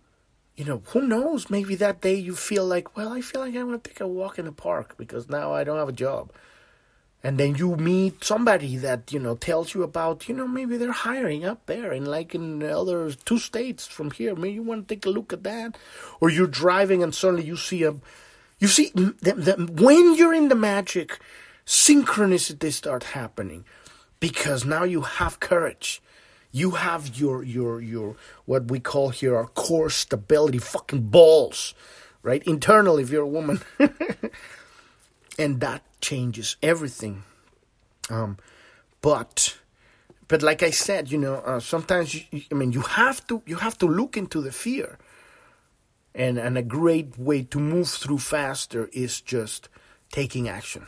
You 0.59 0.65
know, 0.65 0.83
who 0.87 1.03
knows? 1.03 1.51
Maybe 1.51 1.77
that 1.77 2.01
day 2.01 2.17
you 2.17 2.35
feel 2.35 2.67
like, 2.67 2.97
well, 2.97 3.13
I 3.13 3.21
feel 3.21 3.43
like 3.43 3.55
I 3.55 3.63
want 3.63 3.85
to 3.85 3.91
take 3.91 4.01
a 4.01 4.09
walk 4.09 4.41
in 4.41 4.45
the 4.45 4.51
park 4.51 4.97
because 4.99 5.29
now 5.29 5.53
I 5.55 5.63
don't 5.63 5.79
have 5.79 5.89
a 5.89 5.93
job. 5.93 6.33
And 7.23 7.39
then 7.39 7.55
you 7.55 7.77
meet 7.77 8.25
somebody 8.25 8.77
that, 8.79 9.13
you 9.13 9.21
know, 9.21 9.37
tells 9.37 9.73
you 9.73 9.85
about, 9.85 10.29
you 10.29 10.35
know, 10.35 10.49
maybe 10.49 10.77
they're 10.77 10.91
hiring 10.91 11.45
up 11.45 11.67
there 11.67 11.93
in 11.93 12.07
like 12.07 12.35
in 12.35 12.61
other 12.65 13.13
two 13.13 13.39
states 13.39 13.87
from 13.87 14.11
here. 14.11 14.35
Maybe 14.35 14.55
you 14.55 14.65
want 14.65 14.89
to 14.89 14.95
take 14.97 15.07
a 15.07 15.11
look 15.11 15.33
at 15.33 15.45
that. 15.45 15.79
Or 16.21 16.29
you're 16.29 16.49
driving 16.49 17.05
and 17.05 17.15
suddenly 17.15 17.45
you 17.45 17.57
see 17.57 17.85
a, 17.85 17.95
you 18.59 18.67
see, 18.67 18.91
the, 18.97 19.15
the, 19.23 19.73
when 19.81 20.17
you're 20.17 20.35
in 20.35 20.49
the 20.49 20.57
magic, 20.57 21.21
synchronicities 21.67 22.73
start 22.73 23.05
happening 23.05 23.65
because 24.19 24.65
now 24.65 24.83
you 24.83 25.03
have 25.03 25.39
courage 25.39 26.03
you 26.53 26.73
have 26.73 27.17
your 27.17 27.43
your 27.43 27.81
your 27.81 28.17
what 28.47 28.71
we 28.71 28.81
call 28.81 29.11
here 29.11 29.37
our 29.37 29.47
core 29.47 29.91
stability 29.91 30.59
fucking 30.59 31.03
balls 31.03 31.75
right? 32.23 32.43
Internal 32.45 32.99
if 32.99 33.11
you're 33.11 33.23
a 33.23 33.27
woman. 33.27 33.61
And 35.41 35.61
that 35.61 35.83
changes 36.01 36.57
everything. 36.63 37.23
Um 38.11 38.39
but 39.01 39.57
but 40.27 40.43
like 40.43 40.65
i 40.65 40.71
said 40.71 41.13
you 41.13 41.19
know 41.25 41.37
uh, 41.51 41.61
sometimes 41.61 42.13
you, 42.13 42.43
i 42.51 42.55
mean 42.55 42.73
you 42.73 42.81
have 42.81 43.25
to 43.29 43.41
you 43.47 43.57
have 43.67 43.79
to 43.79 43.87
look 43.87 44.17
into 44.17 44.41
the 44.41 44.51
fear. 44.51 44.99
And 46.15 46.39
and 46.39 46.59
a 46.59 46.63
great 46.79 47.17
way 47.17 47.45
to 47.45 47.59
move 47.61 47.89
through 47.89 48.19
faster 48.19 48.91
is 48.93 49.21
just 49.21 49.69
taking 50.11 50.49
action. 50.49 50.85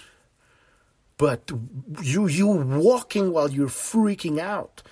But 1.16 1.52
you 2.02 2.26
you 2.26 2.48
walking 2.48 3.32
while 3.32 3.50
you're 3.56 3.76
freaking 3.92 4.40
out 4.40 4.82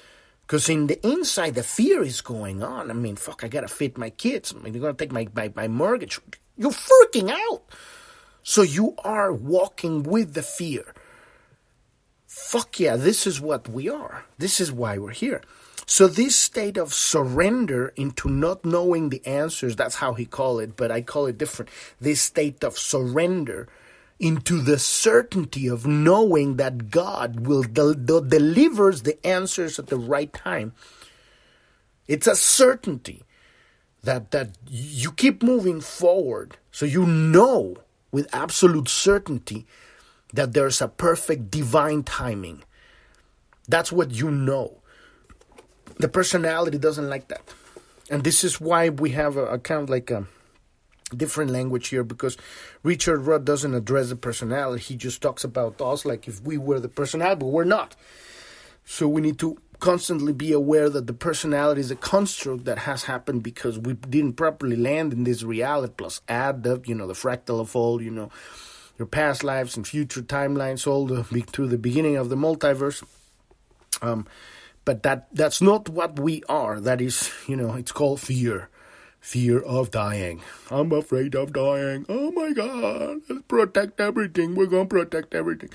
because 0.48 0.70
in 0.70 0.86
the 0.86 1.06
inside, 1.06 1.56
the 1.56 1.62
fear 1.62 2.02
is 2.02 2.22
going 2.22 2.62
on. 2.62 2.90
I 2.90 2.94
mean, 2.94 3.16
fuck, 3.16 3.44
I 3.44 3.48
gotta 3.48 3.68
feed 3.68 3.98
my 3.98 4.08
kids. 4.08 4.54
I 4.54 4.58
mean, 4.58 4.72
they're 4.72 4.80
gonna 4.80 4.94
take 4.94 5.12
my, 5.12 5.28
my, 5.34 5.52
my 5.54 5.68
mortgage. 5.68 6.18
You're 6.56 6.70
freaking 6.70 7.30
out. 7.30 7.64
So 8.42 8.62
you 8.62 8.94
are 9.04 9.30
walking 9.30 10.04
with 10.04 10.32
the 10.32 10.40
fear. 10.40 10.94
Fuck 12.26 12.80
yeah, 12.80 12.96
this 12.96 13.26
is 13.26 13.42
what 13.42 13.68
we 13.68 13.90
are. 13.90 14.24
This 14.38 14.58
is 14.58 14.72
why 14.72 14.96
we're 14.96 15.10
here. 15.10 15.42
So 15.84 16.06
this 16.06 16.34
state 16.34 16.78
of 16.78 16.94
surrender 16.94 17.92
into 17.94 18.30
not 18.30 18.64
knowing 18.64 19.10
the 19.10 19.26
answers, 19.26 19.76
that's 19.76 19.96
how 19.96 20.14
he 20.14 20.24
called 20.24 20.62
it, 20.62 20.76
but 20.78 20.90
I 20.90 21.02
call 21.02 21.26
it 21.26 21.36
different. 21.36 21.70
This 22.00 22.22
state 22.22 22.64
of 22.64 22.78
surrender 22.78 23.68
into 24.18 24.60
the 24.60 24.78
certainty 24.78 25.68
of 25.68 25.86
knowing 25.86 26.56
that 26.56 26.90
God 26.90 27.46
will 27.46 27.62
del- 27.62 27.94
del- 27.94 28.22
delivers 28.22 29.02
the 29.02 29.24
answers 29.26 29.78
at 29.78 29.86
the 29.86 29.96
right 29.96 30.32
time. 30.32 30.72
It's 32.08 32.26
a 32.26 32.34
certainty 32.34 33.22
that 34.02 34.30
that 34.30 34.56
you 34.68 35.12
keep 35.12 35.42
moving 35.42 35.80
forward, 35.80 36.56
so 36.72 36.86
you 36.86 37.06
know 37.06 37.76
with 38.10 38.28
absolute 38.34 38.88
certainty 38.88 39.66
that 40.32 40.52
there's 40.52 40.80
a 40.80 40.88
perfect 40.88 41.50
divine 41.50 42.02
timing. 42.02 42.62
That's 43.68 43.92
what 43.92 44.10
you 44.12 44.30
know. 44.30 44.78
The 45.98 46.08
personality 46.08 46.78
doesn't 46.78 47.08
like 47.08 47.28
that, 47.28 47.42
and 48.10 48.24
this 48.24 48.44
is 48.44 48.60
why 48.60 48.88
we 48.88 49.10
have 49.10 49.36
a, 49.36 49.58
kind 49.58 49.82
of 49.82 49.90
like 49.90 50.10
a 50.10 50.26
different 51.16 51.50
language 51.50 51.88
here 51.88 52.04
because 52.04 52.36
Richard 52.82 53.20
Rudd 53.20 53.44
doesn't 53.44 53.74
address 53.74 54.08
the 54.08 54.16
personality. 54.16 54.82
He 54.82 54.96
just 54.96 55.22
talks 55.22 55.44
about 55.44 55.80
us 55.80 56.04
like 56.04 56.28
if 56.28 56.42
we 56.42 56.58
were 56.58 56.80
the 56.80 56.88
personality, 56.88 57.40
but 57.40 57.46
we're 57.46 57.64
not. 57.64 57.96
So 58.84 59.08
we 59.08 59.20
need 59.20 59.38
to 59.40 59.58
constantly 59.80 60.32
be 60.32 60.52
aware 60.52 60.90
that 60.90 61.06
the 61.06 61.12
personality 61.12 61.80
is 61.80 61.90
a 61.90 61.96
construct 61.96 62.64
that 62.64 62.78
has 62.78 63.04
happened 63.04 63.42
because 63.42 63.78
we 63.78 63.94
didn't 63.94 64.34
properly 64.34 64.76
land 64.76 65.12
in 65.12 65.24
this 65.24 65.42
reality. 65.42 65.92
Plus, 65.96 66.20
add 66.28 66.62
the 66.62 66.80
you 66.84 66.94
know 66.94 67.06
the 67.06 67.14
fractal 67.14 67.60
of 67.60 67.74
all 67.76 68.02
you 68.02 68.10
know 68.10 68.30
your 68.98 69.06
past 69.06 69.44
lives 69.44 69.76
and 69.76 69.86
future 69.86 70.22
timelines, 70.22 70.86
all 70.86 71.06
the 71.06 71.22
to 71.52 71.66
the 71.66 71.78
beginning 71.78 72.16
of 72.16 72.28
the 72.28 72.36
multiverse. 72.36 73.04
Um, 74.02 74.26
but 74.84 75.02
that 75.02 75.28
that's 75.32 75.60
not 75.60 75.88
what 75.88 76.18
we 76.18 76.42
are. 76.48 76.80
That 76.80 77.00
is, 77.00 77.30
you 77.46 77.56
know, 77.56 77.74
it's 77.74 77.92
called 77.92 78.20
fear. 78.20 78.68
Fear 79.20 79.60
of 79.60 79.90
dying. 79.90 80.42
I'm 80.70 80.92
afraid 80.92 81.34
of 81.34 81.52
dying. 81.52 82.06
Oh 82.08 82.30
my 82.32 82.52
God! 82.52 83.18
Let's 83.28 83.42
protect 83.48 84.00
everything. 84.00 84.54
We're 84.54 84.66
gonna 84.66 84.86
protect 84.86 85.34
everything. 85.34 85.70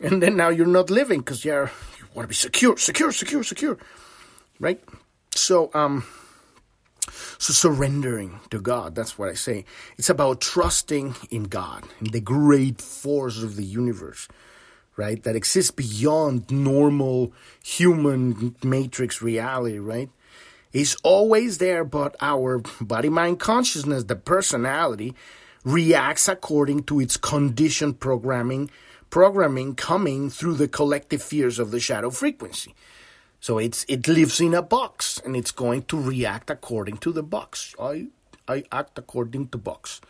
And 0.00 0.22
then 0.22 0.36
now 0.36 0.48
you're 0.48 0.66
not 0.66 0.90
living 0.90 1.20
because 1.20 1.44
you're 1.44 1.70
you 1.98 2.06
want 2.14 2.24
to 2.24 2.28
be 2.28 2.34
secure, 2.34 2.76
secure, 2.76 3.12
secure, 3.12 3.44
secure, 3.44 3.78
right? 4.58 4.80
So 5.34 5.70
um 5.74 6.04
so 7.38 7.52
surrendering 7.52 8.40
to 8.50 8.60
God, 8.60 8.94
that's 8.94 9.18
what 9.18 9.28
I 9.28 9.34
say. 9.34 9.64
It's 9.98 10.10
about 10.10 10.40
trusting 10.40 11.16
in 11.30 11.44
God, 11.44 11.84
in 12.00 12.12
the 12.12 12.20
great 12.20 12.80
force 12.80 13.42
of 13.42 13.56
the 13.56 13.64
universe, 13.64 14.28
right? 14.96 15.22
That 15.22 15.36
exists 15.36 15.70
beyond 15.72 16.50
normal 16.50 17.32
human 17.62 18.54
matrix 18.62 19.20
reality, 19.20 19.78
right? 19.78 20.10
It's 20.72 20.96
always 21.02 21.58
there, 21.58 21.84
but 21.84 22.16
our 22.20 22.62
body 22.80 23.08
mind 23.08 23.40
consciousness, 23.40 24.04
the 24.04 24.16
personality, 24.16 25.14
reacts 25.64 26.28
according 26.28 26.84
to 26.84 27.00
its 27.00 27.16
conditioned 27.16 28.00
programming 28.00 28.70
programming 29.12 29.74
coming 29.74 30.30
through 30.30 30.54
the 30.54 30.66
collective 30.66 31.22
fears 31.22 31.58
of 31.58 31.70
the 31.70 31.78
shadow 31.78 32.08
frequency. 32.08 32.74
So 33.40 33.58
it's 33.58 33.84
it 33.86 34.08
lives 34.08 34.40
in 34.40 34.54
a 34.54 34.62
box 34.62 35.20
and 35.24 35.36
it's 35.36 35.50
going 35.50 35.82
to 35.84 36.00
react 36.00 36.48
according 36.48 36.96
to 36.98 37.12
the 37.12 37.22
box. 37.22 37.74
I 37.78 38.08
I 38.48 38.64
act 38.72 38.98
according 38.98 39.48
to 39.48 39.58
box. 39.58 40.00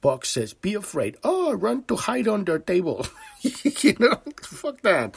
Box 0.00 0.28
says, 0.28 0.54
"Be 0.54 0.74
afraid." 0.74 1.16
Oh, 1.24 1.54
run 1.54 1.84
to 1.84 1.96
hide 1.96 2.28
under 2.28 2.58
table. 2.58 3.06
you 3.42 3.96
know, 3.98 4.20
fuck 4.42 4.80
that. 4.82 5.16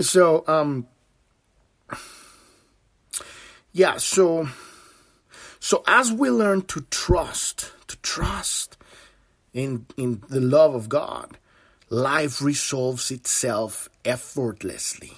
So 0.00 0.44
um, 0.46 0.86
yeah. 3.72 3.96
So 3.98 4.48
so 5.58 5.82
as 5.86 6.12
we 6.12 6.30
learn 6.30 6.62
to 6.62 6.80
trust, 6.90 7.72
to 7.88 7.96
trust 7.98 8.76
in 9.52 9.86
in 9.96 10.22
the 10.28 10.40
love 10.40 10.74
of 10.74 10.88
God, 10.88 11.38
life 11.88 12.40
resolves 12.40 13.10
itself 13.10 13.88
effortlessly 14.04 15.12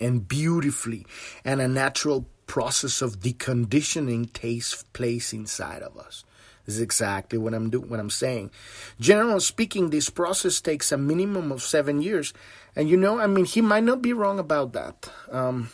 and 0.00 0.26
beautifully, 0.26 1.06
and 1.44 1.60
a 1.60 1.68
natural 1.68 2.26
process 2.46 3.02
of 3.02 3.20
deconditioning 3.20 4.32
takes 4.32 4.82
place 4.92 5.32
inside 5.32 5.82
of 5.82 5.96
us. 5.96 6.24
This 6.66 6.76
is 6.76 6.80
exactly 6.80 7.38
what 7.38 7.54
I'm 7.54 7.70
doing. 7.70 7.88
What 7.88 8.00
I'm 8.00 8.10
saying. 8.10 8.50
Generally 8.98 9.40
speaking, 9.40 9.90
this 9.90 10.08
process 10.08 10.60
takes 10.60 10.92
a 10.92 10.96
minimum 10.96 11.52
of 11.52 11.62
seven 11.62 12.00
years, 12.00 12.32
and 12.76 12.88
you 12.88 12.96
know, 12.96 13.18
I 13.18 13.26
mean, 13.26 13.44
he 13.44 13.60
might 13.60 13.84
not 13.84 14.02
be 14.02 14.12
wrong 14.12 14.38
about 14.38 14.72
that. 14.72 15.10
Um, 15.30 15.70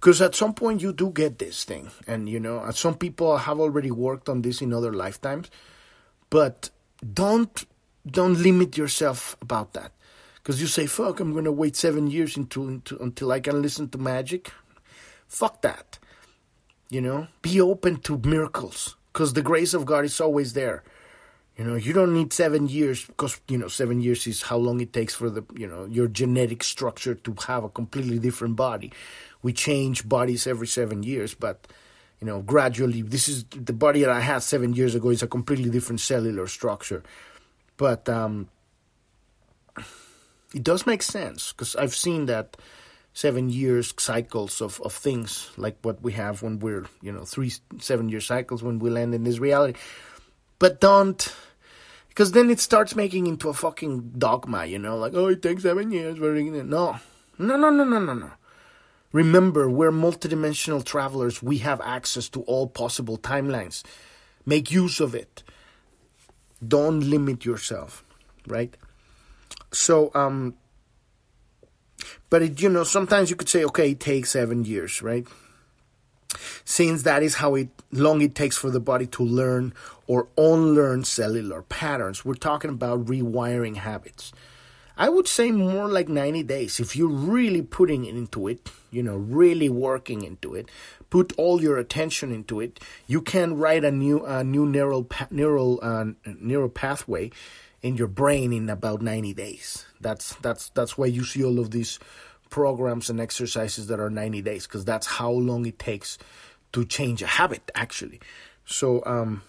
because 0.00 0.22
at 0.22 0.34
some 0.34 0.54
point 0.54 0.80
you 0.80 0.92
do 0.94 1.10
get 1.10 1.38
this 1.38 1.64
thing, 1.64 1.90
and 2.06 2.28
you 2.28 2.40
know, 2.40 2.70
some 2.70 2.94
people 2.96 3.36
have 3.36 3.60
already 3.60 3.90
worked 3.90 4.28
on 4.28 4.40
this 4.40 4.62
in 4.62 4.72
other 4.72 4.92
lifetimes, 4.92 5.50
but 6.30 6.70
don't 7.12 7.66
don't 8.06 8.38
limit 8.42 8.78
yourself 8.78 9.36
about 9.42 9.74
that 9.74 9.92
because 10.42 10.60
you 10.60 10.66
say, 10.66 10.86
fuck, 10.86 11.20
I'm 11.20 11.32
going 11.32 11.44
to 11.44 11.52
wait 11.52 11.76
seven 11.76 12.10
years 12.10 12.36
until, 12.36 12.80
until 12.98 13.32
I 13.32 13.40
can 13.40 13.60
listen 13.60 13.88
to 13.90 13.98
magic. 13.98 14.52
Fuck 15.28 15.62
that. 15.62 15.98
You 16.88 17.00
know, 17.00 17.28
be 17.42 17.60
open 17.60 18.00
to 18.00 18.18
miracles 18.24 18.96
because 19.12 19.34
the 19.34 19.42
grace 19.42 19.74
of 19.74 19.84
God 19.84 20.04
is 20.04 20.20
always 20.20 20.54
there. 20.54 20.82
You 21.60 21.66
know, 21.66 21.74
you 21.74 21.92
don't 21.92 22.14
need 22.14 22.32
seven 22.32 22.68
years 22.68 23.04
because, 23.04 23.38
you 23.46 23.58
know, 23.58 23.68
seven 23.68 24.00
years 24.00 24.26
is 24.26 24.40
how 24.40 24.56
long 24.56 24.80
it 24.80 24.94
takes 24.94 25.14
for 25.14 25.28
the, 25.28 25.44
you 25.54 25.66
know, 25.66 25.84
your 25.84 26.08
genetic 26.08 26.64
structure 26.64 27.14
to 27.14 27.34
have 27.46 27.64
a 27.64 27.68
completely 27.68 28.18
different 28.18 28.56
body. 28.56 28.94
We 29.42 29.52
change 29.52 30.08
bodies 30.08 30.46
every 30.46 30.66
seven 30.66 31.02
years, 31.02 31.34
but, 31.34 31.66
you 32.18 32.26
know, 32.26 32.40
gradually, 32.40 33.02
this 33.02 33.28
is 33.28 33.44
the 33.44 33.74
body 33.74 34.00
that 34.00 34.08
I 34.08 34.20
had 34.20 34.42
seven 34.42 34.72
years 34.72 34.94
ago 34.94 35.10
is 35.10 35.22
a 35.22 35.26
completely 35.26 35.68
different 35.68 36.00
cellular 36.00 36.46
structure. 36.46 37.02
But, 37.76 38.08
um, 38.08 38.48
it 40.54 40.64
does 40.64 40.86
make 40.86 41.02
sense 41.02 41.52
because 41.52 41.76
I've 41.76 41.94
seen 41.94 42.24
that 42.24 42.56
seven 43.12 43.50
years 43.50 43.92
cycles 43.98 44.62
of, 44.62 44.80
of 44.80 44.94
things 44.94 45.50
like 45.58 45.76
what 45.82 46.00
we 46.00 46.12
have 46.12 46.40
when 46.40 46.58
we're 46.58 46.86
you 47.02 47.12
know 47.12 47.24
three 47.24 47.52
seven 47.78 48.08
year 48.08 48.20
cycles 48.20 48.62
when 48.62 48.78
we 48.78 48.88
land 48.88 49.12
in 49.14 49.24
this 49.24 49.40
reality 49.40 49.78
but 50.58 50.80
don't 50.80 51.34
because 52.10 52.32
then 52.32 52.50
it 52.50 52.60
starts 52.60 52.94
making 52.94 53.26
into 53.26 53.48
a 53.48 53.54
fucking 53.54 54.12
dogma 54.18 54.66
you 54.66 54.78
know 54.78 54.96
like 54.96 55.14
oh 55.14 55.28
it 55.28 55.40
takes 55.40 55.62
seven 55.62 55.90
years 55.90 56.18
no. 56.18 56.98
No 57.38 57.56
no 57.56 57.70
no 57.70 57.84
no 57.84 57.98
no 57.98 58.12
no. 58.12 58.30
Remember 59.12 59.70
we're 59.70 59.90
multidimensional 59.90 60.84
travelers. 60.84 61.42
We 61.42 61.58
have 61.58 61.80
access 61.80 62.28
to 62.28 62.42
all 62.42 62.66
possible 62.68 63.16
timelines. 63.16 63.82
Make 64.44 64.70
use 64.70 65.00
of 65.00 65.14
it. 65.14 65.42
Don't 66.62 67.00
limit 67.00 67.46
yourself 67.46 68.04
right? 68.46 68.76
So, 69.72 70.10
um, 70.14 70.54
but 72.28 72.42
it, 72.42 72.60
you 72.60 72.68
know, 72.68 72.84
sometimes 72.84 73.30
you 73.30 73.36
could 73.36 73.48
say, 73.48 73.64
okay, 73.64 73.92
it 73.92 74.00
takes 74.00 74.30
seven 74.30 74.64
years, 74.64 75.02
right? 75.02 75.26
Since 76.64 77.02
that 77.02 77.22
is 77.22 77.36
how 77.36 77.54
it, 77.54 77.68
long 77.92 78.20
it 78.22 78.34
takes 78.34 78.56
for 78.56 78.70
the 78.70 78.80
body 78.80 79.06
to 79.06 79.22
learn 79.22 79.74
or 80.06 80.28
unlearn 80.36 81.04
cellular 81.04 81.62
patterns, 81.62 82.24
we're 82.24 82.34
talking 82.34 82.70
about 82.70 83.06
rewiring 83.06 83.76
habits. 83.76 84.32
I 84.96 85.08
would 85.08 85.26
say 85.26 85.50
more 85.50 85.88
like 85.88 86.08
90 86.08 86.42
days. 86.42 86.78
If 86.78 86.94
you're 86.94 87.08
really 87.08 87.62
putting 87.62 88.04
into 88.04 88.48
it, 88.48 88.70
you 88.90 89.02
know, 89.02 89.16
really 89.16 89.70
working 89.70 90.22
into 90.22 90.54
it, 90.54 90.68
put 91.08 91.32
all 91.38 91.62
your 91.62 91.78
attention 91.78 92.32
into 92.32 92.60
it, 92.60 92.80
you 93.06 93.22
can 93.22 93.56
write 93.56 93.82
a 93.82 93.90
new, 93.90 94.24
a 94.26 94.44
new 94.44 94.66
neural, 94.66 95.08
neural, 95.30 95.78
uh, 95.82 96.04
neural 96.38 96.68
pathway 96.68 97.30
in 97.82 97.96
your 97.96 98.08
brain 98.08 98.52
in 98.52 98.68
about 98.68 99.00
90 99.00 99.32
days. 99.34 99.86
That's 100.00 100.34
that's 100.36 100.68
that's 100.70 100.98
why 100.98 101.06
you 101.06 101.24
see 101.24 101.44
all 101.44 101.58
of 101.58 101.70
these 101.70 101.98
programs 102.50 103.08
and 103.08 103.20
exercises 103.20 103.86
that 103.86 104.00
are 104.00 104.10
90 104.10 104.42
days 104.42 104.66
because 104.66 104.84
that's 104.84 105.06
how 105.06 105.30
long 105.30 105.64
it 105.66 105.78
takes 105.78 106.18
to 106.72 106.84
change 106.84 107.22
a 107.22 107.26
habit 107.26 107.70
actually. 107.74 108.20
So 108.64 109.02
um, 109.06 109.42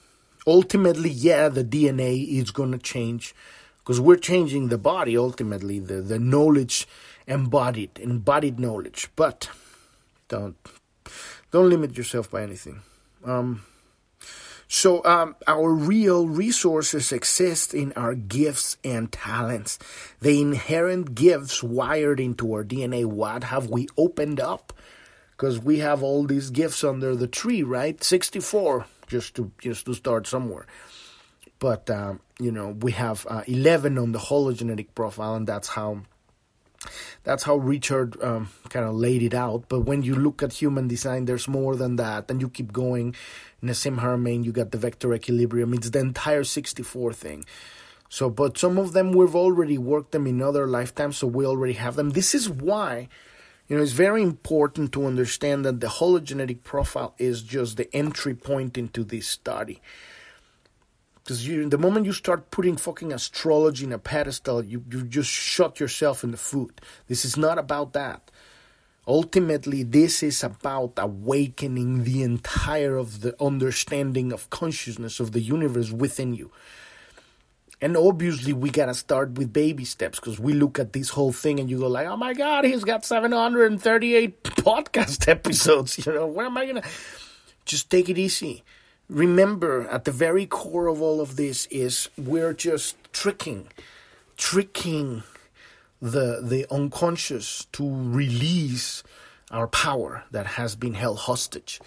ultimately, 0.48 1.10
yeah, 1.10 1.50
the 1.50 1.64
DNA 1.64 2.28
is 2.28 2.52
going 2.52 2.72
to 2.72 2.78
change 2.78 3.36
because 3.80 4.00
we're 4.00 4.18
changing 4.18 4.70
the 4.70 4.78
body 4.78 5.18
ultimately, 5.18 5.80
the 5.80 6.02
the 6.02 6.20
knowledge 6.20 6.88
embodied, 7.28 8.00
embodied 8.00 8.60
knowledge. 8.60 9.10
But 9.16 9.50
don't 10.28 10.56
don't 11.52 11.70
limit 11.70 11.98
yourself 11.98 12.30
by 12.32 12.44
anything. 12.44 12.82
Um, 13.26 13.64
so, 14.74 15.04
um, 15.04 15.36
our 15.48 15.70
real 15.70 16.30
resources 16.30 17.12
exist 17.12 17.74
in 17.74 17.92
our 17.98 18.16
gifts 18.16 18.78
and 18.86 19.12
talents. 19.12 19.78
The 20.22 20.40
inherent 20.40 21.14
gifts 21.14 21.62
wired 21.62 22.22
into 22.22 22.54
our 22.54 22.64
DNA. 22.64 23.04
What 23.04 23.44
have 23.44 23.70
we 23.70 23.90
opened 23.98 24.40
up? 24.40 24.72
Because 25.32 25.60
we 25.60 25.80
have 25.80 26.02
all 26.02 26.24
these 26.24 26.52
gifts 26.52 26.86
under 26.86 27.18
the 27.18 27.28
tree, 27.28 27.64
right? 27.64 28.02
64, 28.02 28.86
just 29.08 29.36
to 29.36 29.52
just 29.60 29.88
to 29.88 29.94
start 29.94 30.26
somewhere. 30.26 30.66
But 31.60 31.90
um, 31.90 32.22
you 32.40 32.54
know, 32.54 32.70
we 32.70 32.94
have 32.94 33.28
uh, 33.30 33.44
11 33.48 33.98
on 33.98 34.14
the 34.14 34.20
hologenetic 34.20 34.96
profile, 34.96 35.36
and 35.36 35.46
that's 35.46 35.68
how 35.68 36.04
that's 37.24 37.44
how 37.44 37.56
Richard 37.56 38.22
um, 38.24 38.50
kind 38.70 38.86
of 38.86 38.96
laid 38.96 39.22
it 39.22 39.34
out. 39.34 39.66
But 39.70 39.82
when 39.82 40.04
you 40.04 40.16
look 40.16 40.42
at 40.42 40.54
human 40.54 40.88
design, 40.88 41.26
there's 41.26 41.48
more 41.48 41.76
than 41.76 41.96
that, 41.98 42.30
and 42.30 42.42
you 42.42 42.50
keep 42.50 42.74
going. 42.74 43.16
Nassim 43.64 44.00
Haramein, 44.00 44.44
you 44.44 44.52
got 44.52 44.72
the 44.72 44.78
vector 44.78 45.14
equilibrium. 45.14 45.74
It's 45.74 45.92
the 45.92 46.00
entire 46.00 46.44
64 46.44 47.14
thing. 47.14 47.46
So, 48.10 48.30
but 48.30 48.58
some 48.58 48.78
of 48.78 48.94
them 48.94 49.14
we've 49.14 49.36
already 49.36 49.78
worked 49.78 50.12
them 50.12 50.28
in 50.28 50.42
other 50.42 50.68
lifetimes, 50.68 51.18
so 51.18 51.28
we 51.28 51.46
already 51.46 51.74
have 51.74 51.96
them. 51.96 52.10
This 52.10 52.36
is 52.36 52.50
why, 52.50 53.08
you 53.68 53.78
know, 53.78 53.84
it's 53.84 53.94
very 53.94 54.22
important 54.22 54.92
to 54.94 55.06
understand 55.06 55.64
that 55.64 55.80
the 55.80 55.88
hologenetic 55.88 56.64
profile 56.64 57.14
is 57.18 57.42
just 57.42 57.78
the 57.78 57.94
entry 57.96 58.34
point 58.34 58.78
into 58.78 59.06
this 59.06 59.28
study. 59.28 59.80
Because 61.24 61.46
the 61.46 61.78
moment 61.78 62.08
you 62.08 62.14
start 62.14 62.50
putting 62.50 62.78
fucking 62.78 63.14
astrology 63.14 63.86
in 63.86 63.92
a 63.92 64.00
pedestal, 64.00 64.64
you, 64.64 64.84
you 64.90 65.04
just 65.04 65.30
shot 65.30 65.80
yourself 65.80 66.24
in 66.24 66.32
the 66.32 66.38
foot. 66.38 66.82
This 67.08 67.26
is 67.26 67.38
not 67.38 67.60
about 67.60 67.94
that. 67.94 68.32
Ultimately, 69.08 69.84
this 69.84 70.24
is 70.24 70.44
about 70.44 70.94
awakening 70.98 72.06
the 72.06 72.24
entire 72.24 72.98
of 72.98 73.22
the 73.22 73.36
understanding 73.42 74.32
of 74.32 74.50
consciousness 74.50 75.20
of 75.20 75.32
the 75.32 75.42
universe 75.42 75.92
within 75.92 76.34
you. 76.34 76.52
And 77.84 77.98
obviously, 77.98 78.54
we 78.54 78.70
gotta 78.70 78.94
start 78.94 79.32
with 79.32 79.52
baby 79.52 79.86
steps 79.86 80.20
because 80.20 80.40
we 80.40 80.54
look 80.54 80.78
at 80.78 80.94
this 80.94 81.10
whole 81.10 81.32
thing 81.32 81.60
and 81.60 81.68
you 81.68 81.80
go 81.80 81.88
like, 81.88 82.06
"Oh 82.06 82.16
my 82.16 82.34
God, 82.34 82.64
he's 82.64 82.84
got 82.84 83.04
738 83.04 84.44
podcast 84.44 85.28
episodes." 85.28 86.06
You 86.06 86.14
know, 86.14 86.28
where 86.28 86.46
am 86.46 86.58
I 86.58 86.68
gonna? 86.68 86.84
Just 87.66 87.90
take 87.90 88.08
it 88.08 88.20
easy 88.20 88.64
remember 89.12 89.88
at 89.90 90.06
the 90.06 90.12
very 90.12 90.46
core 90.46 90.88
of 90.88 91.02
all 91.02 91.20
of 91.20 91.36
this 91.36 91.66
is 91.68 92.10
we're 92.18 92.54
just 92.54 92.96
tricking, 93.12 93.68
tricking 94.38 95.24
the 96.02 96.40
the 96.42 96.66
unconscious 96.72 97.66
to 97.74 97.84
release 97.88 99.04
our 99.52 99.68
power 99.68 100.24
that 100.32 100.48
has 100.48 100.76
been 100.76 100.94
held 100.94 101.20
hostage. 101.20 101.80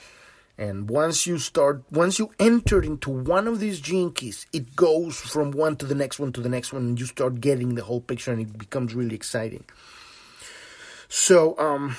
And 0.56 0.88
once 0.88 1.26
you 1.26 1.38
start, 1.38 1.82
once 1.90 2.20
you 2.20 2.30
enter 2.38 2.80
into 2.80 3.10
one 3.10 3.48
of 3.48 3.58
these 3.58 3.80
Gene 3.80 4.12
Keys 4.12 4.46
it 4.52 4.76
goes 4.76 5.16
from 5.16 5.50
one 5.50 5.74
to 5.76 5.86
the 5.86 5.96
next 5.96 6.20
one 6.20 6.32
to 6.34 6.40
the 6.40 6.48
next 6.48 6.72
one, 6.72 6.82
and 6.82 7.00
you 7.00 7.06
start 7.06 7.40
getting 7.40 7.74
the 7.74 7.82
whole 7.82 8.00
picture, 8.00 8.30
and 8.32 8.42
it 8.42 8.56
becomes 8.56 8.94
really 8.94 9.16
exciting. 9.16 9.64
So, 11.08 11.58
um, 11.58 11.96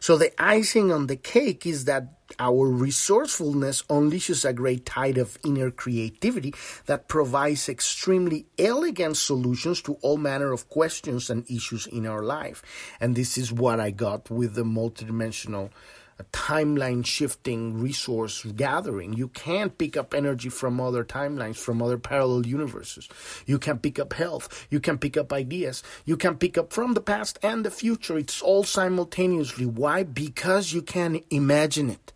so 0.00 0.16
the 0.16 0.32
icing 0.42 0.92
on 0.92 1.06
the 1.06 1.16
cake 1.16 1.66
is 1.66 1.84
that 1.84 2.08
our 2.38 2.68
resourcefulness 2.68 3.82
unleashes 3.84 4.44
a 4.44 4.52
great 4.52 4.86
tide 4.86 5.18
of 5.18 5.38
inner 5.44 5.70
creativity 5.70 6.54
that 6.86 7.08
provides 7.08 7.68
extremely 7.68 8.46
elegant 8.58 9.16
solutions 9.16 9.82
to 9.82 9.94
all 10.02 10.16
manner 10.16 10.52
of 10.52 10.68
questions 10.68 11.30
and 11.30 11.48
issues 11.50 11.86
in 11.86 12.06
our 12.06 12.22
life. 12.22 12.62
And 13.00 13.14
this 13.14 13.38
is 13.38 13.52
what 13.52 13.78
I 13.78 13.90
got 13.90 14.30
with 14.30 14.54
the 14.54 14.64
multidimensional 14.64 15.70
a 16.18 16.24
timeline 16.24 17.04
shifting 17.04 17.80
resource 17.80 18.44
gathering. 18.56 19.14
You 19.14 19.28
can't 19.28 19.76
pick 19.76 19.96
up 19.96 20.14
energy 20.14 20.48
from 20.48 20.80
other 20.80 21.04
timelines, 21.04 21.56
from 21.56 21.82
other 21.82 21.98
parallel 21.98 22.46
universes. 22.46 23.08
You 23.46 23.58
can 23.58 23.78
pick 23.78 23.98
up 23.98 24.12
health. 24.12 24.66
You 24.70 24.78
can 24.78 24.98
pick 24.98 25.16
up 25.16 25.32
ideas. 25.32 25.82
You 26.04 26.16
can 26.16 26.36
pick 26.36 26.56
up 26.56 26.72
from 26.72 26.94
the 26.94 27.00
past 27.00 27.38
and 27.42 27.64
the 27.64 27.70
future. 27.70 28.16
It's 28.16 28.40
all 28.40 28.62
simultaneously. 28.62 29.66
Why? 29.66 30.04
Because 30.04 30.72
you 30.72 30.82
can 30.82 31.20
imagine 31.30 31.90
it. 31.90 32.12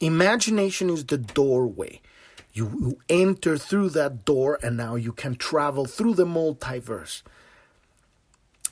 Imagination 0.00 0.88
is 0.88 1.04
the 1.04 1.18
doorway. 1.18 2.00
You, 2.52 2.70
you 2.80 2.98
enter 3.08 3.58
through 3.58 3.90
that 3.90 4.24
door, 4.24 4.58
and 4.62 4.76
now 4.76 4.94
you 4.94 5.12
can 5.12 5.34
travel 5.34 5.86
through 5.86 6.14
the 6.14 6.24
multiverse. 6.24 7.22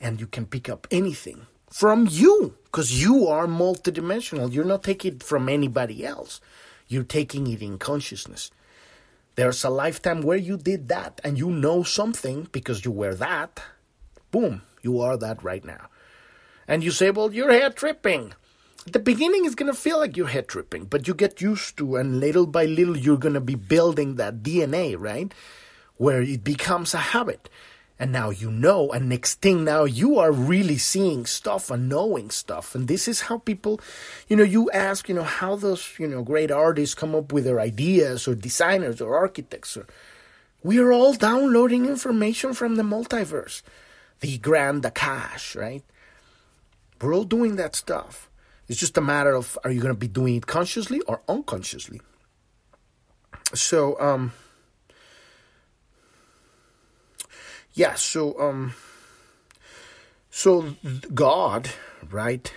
And 0.01 0.19
you 0.19 0.27
can 0.27 0.45
pick 0.45 0.69
up 0.69 0.87
anything 0.89 1.47
from 1.73 2.07
you 2.07 2.55
because 2.65 3.01
you 3.01 3.27
are 3.27 3.47
multidimensional. 3.47 4.53
You're 4.53 4.63
not 4.63 4.83
taking 4.83 5.15
it 5.15 5.23
from 5.23 5.49
anybody 5.49 6.05
else. 6.05 6.39
You're 6.87 7.03
taking 7.03 7.47
it 7.47 7.63
in 7.63 7.79
consciousness. 7.79 8.51
There's 9.33 9.63
a 9.63 9.71
lifetime 9.71 10.21
where 10.21 10.37
you 10.37 10.55
did 10.55 10.87
that 10.89 11.19
and 11.23 11.39
you 11.39 11.49
know 11.49 11.81
something 11.81 12.47
because 12.51 12.85
you 12.85 12.91
were 12.91 13.15
that. 13.15 13.59
Boom, 14.29 14.61
you 14.83 15.01
are 15.01 15.17
that 15.17 15.43
right 15.43 15.65
now. 15.65 15.87
And 16.67 16.83
you 16.83 16.91
say, 16.91 17.09
well, 17.09 17.33
you're 17.33 17.51
head 17.51 17.75
tripping. 17.75 18.33
The 18.85 18.99
beginning, 18.99 19.45
is 19.45 19.55
going 19.55 19.71
to 19.71 19.77
feel 19.77 19.97
like 19.97 20.15
you're 20.15 20.27
head 20.27 20.47
tripping, 20.47 20.85
but 20.85 21.07
you 21.07 21.15
get 21.15 21.41
used 21.41 21.77
to, 21.77 21.95
and 21.95 22.19
little 22.19 22.45
by 22.45 22.65
little, 22.65 22.95
you're 22.95 23.17
going 23.17 23.33
to 23.33 23.41
be 23.41 23.55
building 23.55 24.17
that 24.17 24.43
DNA, 24.43 24.95
right? 24.99 25.33
Where 25.97 26.21
it 26.21 26.43
becomes 26.43 26.93
a 26.93 26.97
habit 26.97 27.49
and 28.03 28.11
now 28.11 28.29
you 28.29 28.51
know 28.51 28.91
and 28.91 29.07
next 29.07 29.35
thing 29.35 29.63
now 29.63 29.85
you 29.85 30.19
are 30.19 30.33
really 30.33 30.77
seeing 30.77 31.25
stuff 31.25 31.71
and 31.71 31.87
knowing 31.87 32.29
stuff. 32.29 32.75
And 32.75 32.89
this 32.89 33.07
is 33.07 33.21
how 33.21 33.37
people 33.37 33.79
you 34.27 34.35
know 34.35 34.43
you 34.43 34.69
ask 34.71 35.07
you 35.07 35.15
know 35.15 35.23
how 35.23 35.55
those 35.55 35.87
you 35.97 36.07
know 36.09 36.21
great 36.21 36.51
artists 36.51 36.95
come 36.95 37.15
up 37.15 37.31
with 37.31 37.45
their 37.45 37.61
ideas 37.61 38.27
or 38.27 38.35
designers 38.35 38.99
or 38.99 39.15
architects 39.15 39.77
or 39.77 39.87
we 40.63 40.79
are 40.79 40.91
all 40.91 41.13
downloading 41.13 41.85
information 41.85 42.53
from 42.53 42.75
the 42.75 42.83
multiverse. 42.83 43.61
The 44.19 44.37
grand 44.37 44.83
akash 44.83 45.55
right? 45.55 45.83
We're 46.99 47.15
all 47.15 47.23
doing 47.23 47.55
that 47.55 47.73
stuff. 47.73 48.29
It's 48.67 48.81
just 48.81 48.97
a 48.97 49.01
matter 49.01 49.33
of 49.33 49.57
are 49.63 49.71
you 49.71 49.79
going 49.79 49.95
to 49.95 50.05
be 50.07 50.09
doing 50.09 50.35
it 50.35 50.45
consciously 50.45 50.99
or 51.07 51.21
unconsciously? 51.29 52.01
So 53.53 53.97
um 53.97 54.33
yeah 57.73 57.95
so 57.95 58.39
um 58.39 58.73
so 60.29 60.75
god 61.13 61.69
right 62.09 62.53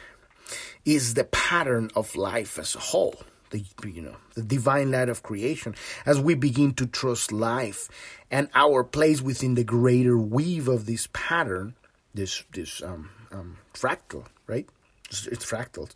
is 0.85 1.14
the 1.14 1.25
pattern 1.25 1.91
of 1.97 2.14
life 2.17 2.59
as 2.59 2.75
a 2.75 2.79
whole 2.81 3.17
the 3.51 3.64
you 3.85 4.03
know 4.03 4.17
the 4.35 4.43
divine 4.43 4.91
light 4.91 5.09
of 5.09 5.23
creation 5.23 5.75
as 6.05 6.21
we 6.21 6.35
begin 6.35 6.73
to 6.75 6.87
trust 6.87 7.33
life 7.33 7.89
and 8.31 8.49
our 8.55 8.83
place 8.83 9.23
within 9.23 9.55
the 9.55 9.64
greater 9.64 10.19
weave 10.19 10.69
of 10.69 10.87
this 10.87 11.09
pattern 11.12 11.75
this 12.14 12.45
this 12.53 12.83
um, 12.83 13.11
um 13.33 13.57
fractal 13.75 14.25
right 14.47 14.69
it's 15.11 15.45
fractals. 15.45 15.91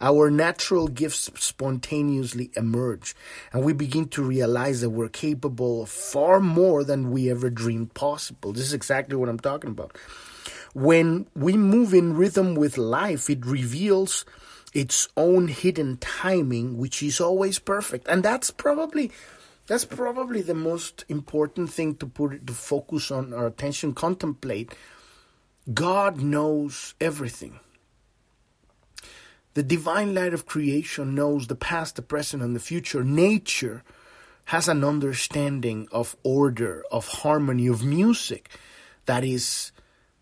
Our 0.00 0.30
natural 0.30 0.88
gifts 0.88 1.30
spontaneously 1.38 2.50
emerge, 2.56 3.14
and 3.52 3.64
we 3.64 3.72
begin 3.72 4.08
to 4.08 4.22
realize 4.22 4.80
that 4.80 4.90
we're 4.90 5.08
capable 5.08 5.82
of 5.82 5.88
far 5.88 6.40
more 6.40 6.84
than 6.84 7.10
we 7.10 7.30
ever 7.30 7.48
dreamed 7.50 7.94
possible. 7.94 8.52
This 8.52 8.64
is 8.64 8.74
exactly 8.74 9.16
what 9.16 9.28
I'm 9.28 9.38
talking 9.38 9.70
about. 9.70 9.96
When 10.74 11.26
we 11.34 11.56
move 11.56 11.94
in 11.94 12.16
rhythm 12.16 12.54
with 12.54 12.76
life, 12.76 13.30
it 13.30 13.46
reveals 13.46 14.24
its 14.74 15.08
own 15.16 15.48
hidden 15.48 15.96
timing, 15.98 16.76
which 16.76 17.02
is 17.02 17.20
always 17.20 17.58
perfect. 17.58 18.06
And 18.08 18.22
that's 18.22 18.50
probably 18.50 19.10
that's 19.66 19.84
probably 19.84 20.42
the 20.42 20.54
most 20.54 21.04
important 21.08 21.70
thing 21.70 21.96
to 21.96 22.06
put 22.06 22.46
to 22.46 22.52
focus 22.52 23.10
on 23.10 23.32
our 23.32 23.46
attention, 23.46 23.94
contemplate. 23.94 24.74
God 25.72 26.20
knows 26.20 26.94
everything. 27.00 27.58
The 29.56 29.62
divine 29.62 30.14
light 30.14 30.34
of 30.34 30.44
creation 30.44 31.14
knows 31.14 31.46
the 31.46 31.54
past, 31.54 31.96
the 31.96 32.02
present, 32.02 32.42
and 32.42 32.54
the 32.54 32.60
future. 32.60 33.02
Nature 33.02 33.82
has 34.44 34.68
an 34.68 34.84
understanding 34.84 35.88
of 35.90 36.14
order, 36.22 36.84
of 36.92 37.08
harmony, 37.08 37.66
of 37.66 37.82
music 37.82 38.50
that 39.06 39.24
is 39.24 39.72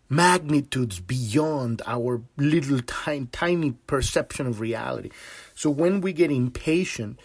magnitudes 0.07 1.01
beyond 1.01 1.81
our 1.85 2.21
little 2.37 2.79
tiny, 2.83 3.25
tiny 3.25 3.71
perception 3.71 4.47
of 4.47 4.61
reality. 4.61 5.09
So 5.53 5.69
when 5.69 5.99
we 5.99 6.13
get 6.13 6.31
impatient 6.31 7.19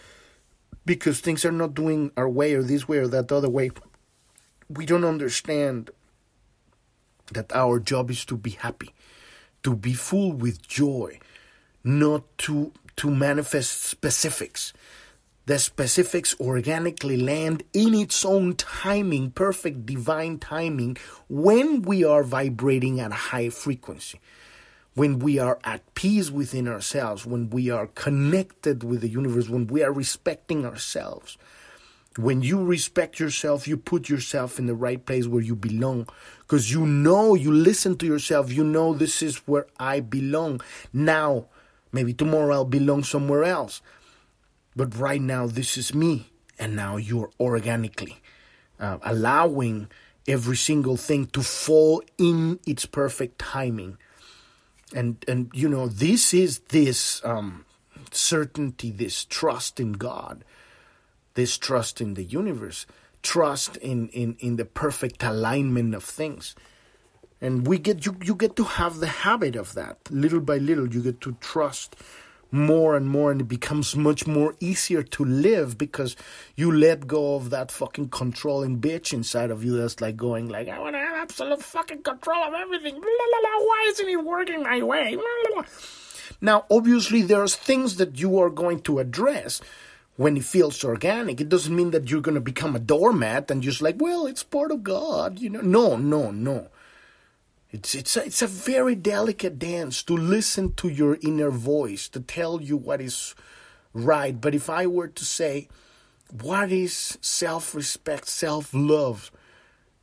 because 0.85 1.21
things 1.21 1.45
are 1.45 1.51
not 1.53 1.73
doing 1.73 2.11
our 2.17 2.27
way 2.27 2.55
or 2.55 2.61
this 2.61 2.89
way 2.89 2.97
or 2.97 3.07
that 3.07 3.31
other 3.31 3.47
way, 3.47 3.71
we 4.67 4.85
don't 4.85 5.05
understand 5.05 5.91
that 7.31 7.55
our 7.55 7.79
job 7.79 8.11
is 8.11 8.25
to 8.25 8.35
be 8.35 8.49
happy, 8.49 8.93
to 9.63 9.77
be 9.77 9.93
full 9.93 10.33
with 10.33 10.67
joy, 10.67 11.17
not 11.83 12.23
to 12.39 12.71
to 12.97 13.09
manifest 13.09 13.83
specifics. 13.83 14.73
The 15.47 15.57
specifics 15.57 16.39
organically 16.39 17.17
land 17.17 17.63
in 17.73 17.95
its 17.95 18.23
own 18.23 18.55
timing, 18.55 19.31
perfect 19.31 19.85
divine 19.85 20.37
timing, 20.37 20.97
when 21.27 21.81
we 21.81 22.03
are 22.03 22.23
vibrating 22.23 22.99
at 22.99 23.11
a 23.11 23.15
high 23.15 23.49
frequency, 23.49 24.19
when 24.93 25.19
we 25.19 25.39
are 25.39 25.57
at 25.63 25.95
peace 25.95 26.29
within 26.29 26.67
ourselves, 26.67 27.25
when 27.25 27.49
we 27.49 27.71
are 27.71 27.87
connected 27.87 28.83
with 28.83 29.01
the 29.01 29.09
universe, 29.09 29.49
when 29.49 29.67
we 29.67 29.83
are 29.83 29.91
respecting 29.91 30.65
ourselves. 30.65 31.37
When 32.17 32.41
you 32.41 32.63
respect 32.63 33.19
yourself, 33.21 33.69
you 33.69 33.77
put 33.77 34.09
yourself 34.09 34.59
in 34.59 34.65
the 34.65 34.75
right 34.75 35.03
place 35.03 35.27
where 35.27 35.41
you 35.41 35.55
belong 35.55 36.09
because 36.41 36.69
you 36.69 36.85
know, 36.85 37.35
you 37.35 37.53
listen 37.53 37.97
to 37.97 38.05
yourself, 38.05 38.51
you 38.51 38.65
know, 38.65 38.93
this 38.93 39.23
is 39.23 39.37
where 39.47 39.65
I 39.79 40.01
belong. 40.01 40.59
Now, 40.91 41.45
Maybe 41.91 42.13
tomorrow 42.13 42.55
I'll 42.55 42.65
belong 42.65 43.03
somewhere 43.03 43.43
else. 43.43 43.81
But 44.75 44.97
right 44.97 45.21
now, 45.21 45.47
this 45.47 45.77
is 45.77 45.93
me. 45.93 46.31
And 46.57 46.75
now 46.75 46.97
you're 46.97 47.31
organically 47.39 48.21
uh, 48.79 48.99
allowing 49.03 49.89
every 50.27 50.57
single 50.57 50.97
thing 50.97 51.25
to 51.27 51.41
fall 51.41 52.03
in 52.17 52.59
its 52.67 52.85
perfect 52.85 53.39
timing. 53.39 53.97
And, 54.93 55.23
and 55.27 55.49
you 55.53 55.67
know, 55.67 55.87
this 55.87 56.33
is 56.33 56.59
this 56.69 57.23
um, 57.25 57.65
certainty, 58.11 58.91
this 58.91 59.25
trust 59.25 59.79
in 59.79 59.93
God, 59.93 60.43
this 61.33 61.57
trust 61.57 62.01
in 62.01 62.13
the 62.13 62.23
universe, 62.23 62.85
trust 63.23 63.77
in, 63.77 64.09
in, 64.09 64.35
in 64.39 64.57
the 64.57 64.65
perfect 64.65 65.23
alignment 65.23 65.95
of 65.95 66.03
things 66.03 66.55
and 67.41 67.67
we 67.67 67.79
get 67.79 68.05
you 68.05 68.15
you 68.23 68.35
get 68.35 68.55
to 68.55 68.63
have 68.63 68.99
the 68.99 69.07
habit 69.07 69.55
of 69.55 69.73
that. 69.73 69.97
Little 70.09 70.39
by 70.39 70.57
little 70.57 70.87
you 70.87 71.01
get 71.01 71.19
to 71.21 71.35
trust 71.41 71.95
more 72.51 72.95
and 72.97 73.07
more 73.07 73.31
and 73.31 73.41
it 73.41 73.47
becomes 73.47 73.95
much 73.95 74.27
more 74.27 74.55
easier 74.59 75.01
to 75.01 75.23
live 75.23 75.77
because 75.77 76.17
you 76.55 76.71
let 76.71 77.07
go 77.07 77.35
of 77.35 77.49
that 77.49 77.71
fucking 77.71 78.09
controlling 78.09 78.79
bitch 78.79 79.13
inside 79.13 79.49
of 79.49 79.63
you 79.63 79.77
that's 79.77 80.01
like 80.01 80.17
going 80.17 80.49
like 80.49 80.67
I 80.67 80.77
want 80.77 80.95
to 80.95 80.99
have 80.99 81.15
absolute 81.15 81.63
fucking 81.63 82.03
control 82.03 82.43
of 82.43 82.53
everything. 82.53 82.93
Blah, 82.93 83.01
blah, 83.01 83.39
blah. 83.41 83.65
why 83.65 83.85
isn't 83.89 84.09
it 84.09 84.23
working 84.23 84.63
my 84.63 84.83
way? 84.83 85.17
Now 86.41 86.65
obviously 86.69 87.21
there's 87.21 87.55
things 87.55 87.95
that 87.97 88.19
you 88.19 88.37
are 88.39 88.49
going 88.49 88.81
to 88.81 88.99
address 88.99 89.61
when 90.17 90.35
it 90.35 90.43
feels 90.43 90.83
organic. 90.83 91.39
It 91.39 91.49
doesn't 91.49 91.75
mean 91.75 91.91
that 91.91 92.11
you're 92.11 92.21
going 92.21 92.35
to 92.35 92.41
become 92.41 92.75
a 92.75 92.79
doormat 92.79 93.49
and 93.49 93.63
just 93.63 93.81
like 93.81 93.95
well 93.99 94.27
it's 94.27 94.43
part 94.43 94.71
of 94.71 94.83
god 94.83 95.39
you 95.39 95.49
know? 95.49 95.61
No 95.61 95.95
no 95.95 96.31
no 96.31 96.67
it's, 97.71 97.95
it's, 97.95 98.17
a, 98.17 98.25
it's 98.25 98.41
a 98.41 98.47
very 98.47 98.95
delicate 98.95 99.57
dance 99.57 100.03
to 100.03 100.15
listen 100.15 100.73
to 100.73 100.89
your 100.89 101.17
inner 101.21 101.49
voice, 101.49 102.09
to 102.09 102.19
tell 102.19 102.61
you 102.61 102.75
what 102.75 102.99
is 102.99 103.33
right. 103.93 104.39
But 104.39 104.53
if 104.53 104.69
I 104.69 104.87
were 104.87 105.07
to 105.07 105.25
say, 105.25 105.69
what 106.41 106.71
is 106.71 107.17
self 107.21 107.73
respect, 107.73 108.27
self 108.27 108.73
love, 108.73 109.31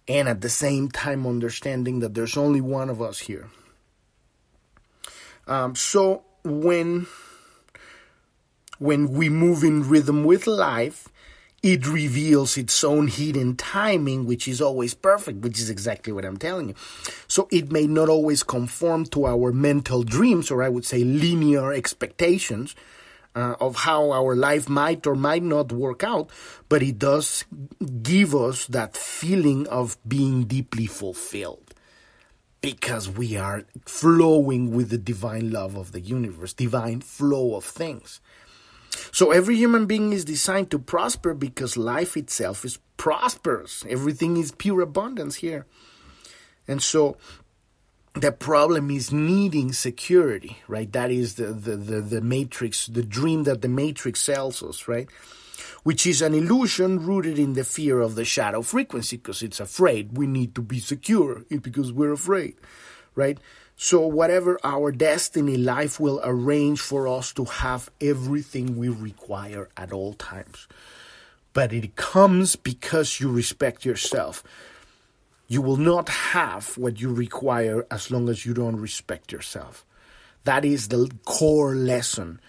and 0.06 0.28
at 0.28 0.40
the 0.40 0.48
same 0.48 0.90
time 0.90 1.26
understanding 1.26 2.00
that 2.00 2.14
there's 2.14 2.36
only 2.36 2.60
one 2.60 2.88
of 2.88 3.02
us 3.02 3.20
here. 3.20 3.50
Um, 5.46 5.74
so 5.74 6.24
when 6.44 7.06
when 8.78 9.10
we 9.10 9.28
move 9.28 9.62
in 9.64 9.88
rhythm 9.88 10.24
with 10.24 10.46
life, 10.46 11.08
it 11.62 11.86
reveals 11.86 12.56
its 12.56 12.84
own 12.84 13.08
hidden 13.08 13.56
timing, 13.56 14.26
which 14.26 14.46
is 14.46 14.60
always 14.60 14.94
perfect, 14.94 15.38
which 15.40 15.58
is 15.58 15.70
exactly 15.70 16.12
what 16.12 16.24
I'm 16.24 16.36
telling 16.36 16.68
you. 16.68 16.74
So 17.26 17.48
it 17.50 17.72
may 17.72 17.86
not 17.86 18.08
always 18.08 18.42
conform 18.42 19.06
to 19.06 19.26
our 19.26 19.52
mental 19.52 20.02
dreams, 20.02 20.50
or 20.50 20.62
I 20.62 20.68
would 20.68 20.84
say 20.84 21.02
linear 21.02 21.72
expectations 21.72 22.76
uh, 23.34 23.56
of 23.60 23.76
how 23.76 24.10
our 24.12 24.34
life 24.36 24.68
might 24.68 25.06
or 25.06 25.14
might 25.14 25.42
not 25.42 25.72
work 25.72 26.04
out, 26.04 26.30
but 26.68 26.82
it 26.82 26.98
does 26.98 27.44
give 28.02 28.34
us 28.34 28.66
that 28.66 28.96
feeling 28.96 29.66
of 29.68 29.96
being 30.06 30.44
deeply 30.44 30.86
fulfilled 30.86 31.74
because 32.60 33.08
we 33.08 33.36
are 33.36 33.64
flowing 33.86 34.74
with 34.74 34.90
the 34.90 34.98
divine 34.98 35.50
love 35.50 35.76
of 35.76 35.92
the 35.92 36.00
universe, 36.00 36.52
divine 36.52 37.00
flow 37.00 37.54
of 37.54 37.64
things. 37.64 38.20
So 39.12 39.30
every 39.30 39.56
human 39.56 39.86
being 39.86 40.12
is 40.12 40.24
designed 40.24 40.70
to 40.70 40.78
prosper 40.78 41.34
because 41.34 41.76
life 41.76 42.16
itself 42.16 42.64
is 42.64 42.78
prosperous. 42.96 43.84
Everything 43.88 44.36
is 44.36 44.52
pure 44.52 44.80
abundance 44.80 45.36
here. 45.36 45.66
And 46.66 46.82
so 46.82 47.16
the 48.14 48.32
problem 48.32 48.90
is 48.90 49.12
needing 49.12 49.72
security, 49.72 50.58
right? 50.66 50.92
That 50.92 51.10
is 51.10 51.34
the, 51.34 51.46
the, 51.46 51.76
the, 51.76 52.00
the 52.00 52.20
matrix, 52.20 52.86
the 52.86 53.02
dream 53.02 53.44
that 53.44 53.62
the 53.62 53.68
matrix 53.68 54.20
sells 54.20 54.62
us, 54.62 54.88
right? 54.88 55.08
Which 55.82 56.06
is 56.06 56.20
an 56.20 56.34
illusion 56.34 57.04
rooted 57.04 57.38
in 57.38 57.54
the 57.54 57.64
fear 57.64 58.00
of 58.00 58.14
the 58.14 58.24
shadow 58.24 58.62
frequency 58.62 59.16
because 59.16 59.42
it's 59.42 59.60
afraid. 59.60 60.16
We 60.16 60.26
need 60.26 60.54
to 60.56 60.62
be 60.62 60.80
secure 60.80 61.44
eh, 61.50 61.58
because 61.62 61.92
we're 61.92 62.12
afraid, 62.12 62.56
right? 63.14 63.38
So, 63.80 64.04
whatever 64.04 64.58
our 64.64 64.90
destiny, 64.90 65.56
life 65.56 66.00
will 66.00 66.20
arrange 66.24 66.80
for 66.80 67.06
us 67.06 67.32
to 67.34 67.44
have 67.44 67.92
everything 68.00 68.76
we 68.76 68.88
require 68.88 69.68
at 69.76 69.92
all 69.92 70.14
times. 70.14 70.66
But 71.52 71.72
it 71.72 71.94
comes 71.94 72.56
because 72.56 73.20
you 73.20 73.30
respect 73.30 73.84
yourself. 73.84 74.42
You 75.46 75.62
will 75.62 75.76
not 75.76 76.08
have 76.08 76.76
what 76.76 77.00
you 77.00 77.14
require 77.14 77.86
as 77.88 78.10
long 78.10 78.28
as 78.28 78.44
you 78.44 78.52
don't 78.52 78.80
respect 78.80 79.30
yourself. 79.30 79.86
That 80.42 80.64
is 80.64 80.88
the 80.88 81.08
core 81.24 81.76
lesson 81.76 82.40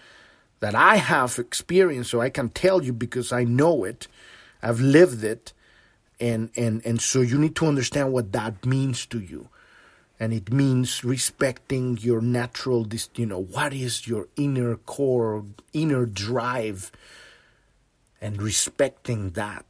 that 0.58 0.74
I 0.74 0.96
have 0.96 1.38
experienced, 1.38 2.10
so 2.10 2.20
I 2.20 2.30
can 2.30 2.48
tell 2.48 2.82
you 2.82 2.92
because 2.92 3.30
I 3.30 3.44
know 3.44 3.84
it, 3.84 4.08
I've 4.64 4.80
lived 4.80 5.22
it, 5.22 5.52
and 6.18 6.50
and 6.56 6.84
and 6.84 7.00
so 7.00 7.20
you 7.20 7.38
need 7.38 7.54
to 7.54 7.66
understand 7.66 8.12
what 8.12 8.32
that 8.32 8.66
means 8.66 9.06
to 9.06 9.20
you 9.20 9.48
and 10.20 10.34
it 10.34 10.52
means 10.52 11.02
respecting 11.02 11.96
your 11.98 12.20
natural 12.20 12.86
you 13.16 13.26
know 13.26 13.42
what 13.42 13.72
is 13.72 14.06
your 14.06 14.28
inner 14.36 14.76
core 14.76 15.44
inner 15.72 16.04
drive 16.04 16.92
and 18.20 18.40
respecting 18.40 19.30
that. 19.30 19.64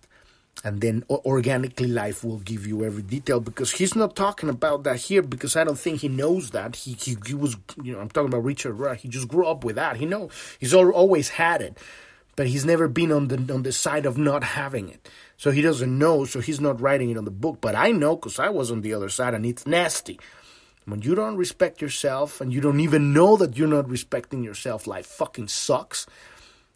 And 0.62 0.82
then 0.82 1.04
organically 1.08 1.86
life 1.86 2.22
will 2.22 2.40
give 2.40 2.66
you 2.66 2.84
every 2.84 3.02
detail 3.02 3.40
because 3.40 3.70
he's 3.70 3.96
not 3.96 4.14
talking 4.14 4.50
about 4.50 4.84
that 4.84 4.96
here 4.96 5.22
because 5.22 5.56
I 5.56 5.64
don't 5.64 5.78
think 5.78 6.00
he 6.00 6.08
knows 6.08 6.50
that. 6.50 6.76
He 6.76 6.92
he, 6.92 7.16
he 7.24 7.34
was 7.34 7.56
you 7.82 7.94
know 7.94 8.00
I'm 8.00 8.10
talking 8.10 8.28
about 8.28 8.44
Richard 8.44 8.74
Rudd 8.74 8.98
he 8.98 9.08
just 9.08 9.28
grew 9.28 9.46
up 9.46 9.64
with 9.64 9.76
that. 9.76 9.96
He 9.96 10.04
know 10.04 10.28
he's 10.58 10.74
always 10.74 11.30
had 11.30 11.62
it 11.62 11.78
but 12.36 12.46
he's 12.46 12.64
never 12.64 12.88
been 12.88 13.10
on 13.10 13.28
the 13.28 13.54
on 13.54 13.62
the 13.62 13.72
side 13.72 14.04
of 14.04 14.18
not 14.18 14.44
having 14.44 14.90
it. 14.90 15.08
So 15.38 15.50
he 15.50 15.62
doesn't 15.62 15.98
know 15.98 16.26
so 16.26 16.40
he's 16.40 16.60
not 16.60 16.78
writing 16.78 17.08
it 17.08 17.16
on 17.16 17.24
the 17.24 17.30
book 17.30 17.58
but 17.62 17.74
I 17.74 17.92
know 17.92 18.16
because 18.16 18.38
I 18.38 18.50
was 18.50 18.70
on 18.70 18.82
the 18.82 18.92
other 18.92 19.08
side 19.08 19.32
and 19.32 19.46
it's 19.46 19.66
nasty 19.66 20.20
when 20.84 21.02
you 21.02 21.14
don't 21.14 21.36
respect 21.36 21.80
yourself 21.80 22.40
and 22.40 22.52
you 22.52 22.60
don't 22.60 22.80
even 22.80 23.12
know 23.12 23.36
that 23.36 23.56
you're 23.56 23.68
not 23.68 23.88
respecting 23.88 24.42
yourself, 24.42 24.86
life 24.86 25.06
fucking 25.06 25.48
sucks 25.48 26.06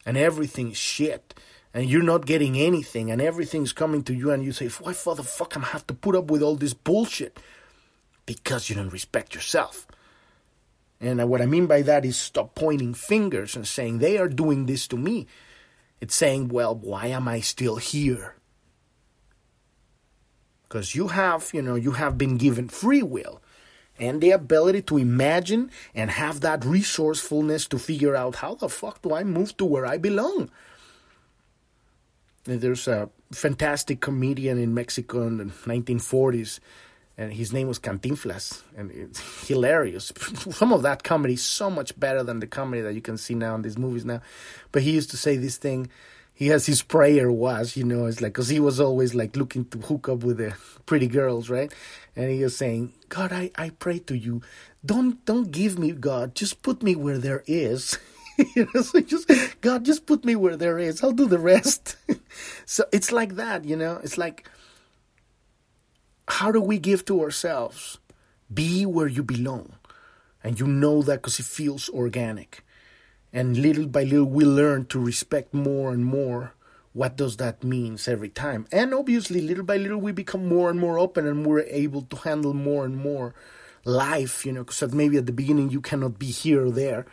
and 0.07 0.16
everything 0.16 0.70
is 0.70 0.76
shit 0.76 1.34
and 1.72 1.88
you're 1.88 2.02
not 2.02 2.26
getting 2.26 2.57
anything 2.57 3.11
and 3.11 3.20
everything's 3.20 3.72
coming 3.72 4.02
to 4.05 4.14
you 4.14 4.30
and 4.30 4.44
you 4.44 4.52
say, 4.52 4.68
why 4.68 4.92
for 4.92 5.14
the 5.14 5.22
fuck 5.22 5.57
I 5.57 5.61
have 5.61 5.86
to 5.88 5.94
put 5.94 6.14
up 6.14 6.30
with 6.30 6.42
all 6.42 6.57
this 6.57 6.74
bullshit? 6.74 7.40
Because 8.26 8.68
you 8.68 8.76
don't 8.76 8.92
respect 8.92 9.34
yourself. 9.34 9.86
And 11.00 11.28
what 11.28 11.42
I 11.42 11.46
mean 11.46 11.66
by 11.66 11.82
that 11.82 12.05
is 12.05 12.16
stop 12.16 12.55
pointing 12.55 12.94
fingers 12.94 13.57
and 13.57 13.66
saying 13.66 13.98
they 13.98 14.16
are 14.18 14.28
doing 14.28 14.66
this 14.66 14.86
to 14.88 14.96
me. 14.96 15.26
It's 16.00 16.14
saying, 16.14 16.48
well, 16.48 16.74
why 16.74 17.07
am 17.07 17.26
I 17.26 17.40
still 17.40 17.76
here? 17.76 18.36
Because 20.62 20.94
you 20.94 21.09
have, 21.09 21.50
you 21.52 21.62
know, 21.62 21.74
you 21.74 21.92
have 21.92 22.16
been 22.16 22.36
given 22.36 22.68
free 22.68 23.02
will 23.02 23.40
and 23.99 24.20
the 24.20 24.32
ability 24.32 24.82
to 24.82 24.99
imagine 24.99 25.70
and 25.95 26.11
have 26.11 26.40
that 26.40 26.64
resourcefulness 26.64 27.66
to 27.68 27.78
figure 27.78 28.16
out 28.16 28.36
how 28.36 28.55
the 28.55 28.68
fuck 28.68 29.03
do 29.03 29.14
I 29.14 29.24
move 29.24 29.57
to 29.59 29.64
where 29.64 29.86
I 29.86 29.99
belong. 29.99 30.51
And 32.47 32.61
there's 32.61 32.88
a 32.88 33.09
fantastic 33.32 34.01
comedian 34.01 34.59
in 34.59 34.74
Mexico 34.74 35.26
in 35.26 35.38
the 35.38 35.45
1940s, 35.45 36.61
and 37.16 37.32
his 37.32 37.53
name 37.53 37.68
was 37.68 37.78
Cantinflas, 37.78 38.62
and 38.76 38.90
it's 38.90 39.20
hilarious. 39.49 40.12
Some 40.51 40.72
of 40.72 40.82
that 40.82 41.05
comedy 41.05 41.34
is 41.34 41.45
so 41.45 41.70
much 41.70 41.99
better 41.99 42.22
than 42.22 42.40
the 42.40 42.47
comedy 42.47 42.82
that 42.82 42.95
you 42.95 43.01
can 43.01 43.16
see 43.16 43.34
now 43.34 43.55
in 43.55 43.62
these 43.62 43.78
movies 43.78 44.05
now. 44.05 44.20
But 44.72 44.82
he 44.82 44.90
used 44.90 45.11
to 45.11 45.16
say 45.16 45.36
this 45.36 45.57
thing 45.57 45.88
he 46.35 46.49
has 46.49 46.66
his 46.66 46.82
prayer 46.82 47.30
was, 47.30 47.76
you 47.76 47.85
know, 47.85 48.07
it's 48.07 48.20
like, 48.20 48.32
because 48.32 48.49
he 48.49 48.59
was 48.59 48.80
always 48.80 49.14
like 49.14 49.37
looking 49.37 49.64
to 49.66 49.78
hook 49.78 50.09
up 50.09 50.24
with 50.24 50.39
the 50.39 50.55
pretty 50.87 51.07
girls, 51.07 51.49
right? 51.49 51.72
And 52.16 52.30
he 52.30 52.43
was 52.43 52.57
saying, 52.57 52.93
God, 53.09 53.32
I, 53.32 53.53
I 53.57 53.70
pray 53.70 54.01
to 54.01 54.18
you, 54.18 54.43
don't 54.85 55.24
don't 55.24 55.53
give 55.53 55.78
me 55.78 55.93
God, 55.93 56.35
just 56.35 56.61
put 56.62 56.82
me 56.82 56.97
where 56.97 57.18
there 57.18 57.45
is. 57.47 57.99
you 58.57 58.68
know, 58.74 58.82
so 58.82 59.01
just 59.01 59.30
God, 59.61 59.85
just 59.85 60.07
put 60.07 60.24
me 60.24 60.35
where 60.35 60.57
there 60.57 60.78
is. 60.78 61.03
I'll 61.03 61.12
do 61.12 61.28
the 61.28 61.39
rest. 61.39 61.97
so 62.66 62.85
it's 62.93 63.12
like 63.12 63.37
that, 63.37 63.64
you 63.64 63.76
know. 63.76 64.01
It's 64.03 64.18
like, 64.18 64.49
how 66.26 66.51
do 66.51 66.61
we 66.61 66.78
give 66.78 67.05
to 67.07 67.22
ourselves? 67.22 67.99
Be 68.53 68.85
where 68.85 69.07
you 69.07 69.22
belong, 69.22 69.74
and 70.43 70.59
you 70.59 70.66
know 70.66 71.01
that 71.03 71.22
because 71.22 71.39
it 71.39 71.47
feels 71.47 71.89
organic. 71.89 72.64
And 73.35 73.57
little 73.57 73.87
by 73.87 74.05
little, 74.05 74.26
we 74.26 74.45
learn 74.45 74.87
to 74.87 75.01
respect 75.01 75.53
more 75.53 75.93
and 75.93 76.05
more 76.05 76.55
what 76.93 77.16
does 77.16 77.37
that 77.39 77.64
means 77.64 78.07
every 78.07 78.28
time. 78.28 78.68
And 78.70 78.95
obviously, 78.95 79.41
little 79.41 79.64
by 79.64 79.76
little, 79.76 79.99
we 79.99 80.12
become 80.12 80.49
more 80.49 80.70
and 80.70 80.78
more 80.78 81.01
open 81.01 81.26
and 81.26 81.45
we're 81.45 81.62
able 81.62 82.03
to 82.03 82.16
handle 82.16 82.55
more 82.55 82.85
and 82.85 82.97
more 82.97 83.35
life, 83.85 84.47
you 84.47 84.53
know, 84.53 84.62
because 84.62 84.95
maybe 84.95 85.16
at 85.16 85.26
the 85.26 85.32
beginning 85.32 85.70
you 85.70 85.80
cannot 85.80 86.16
be 86.16 86.26
here 86.26 86.66
or 86.66 86.70
there 86.70 87.07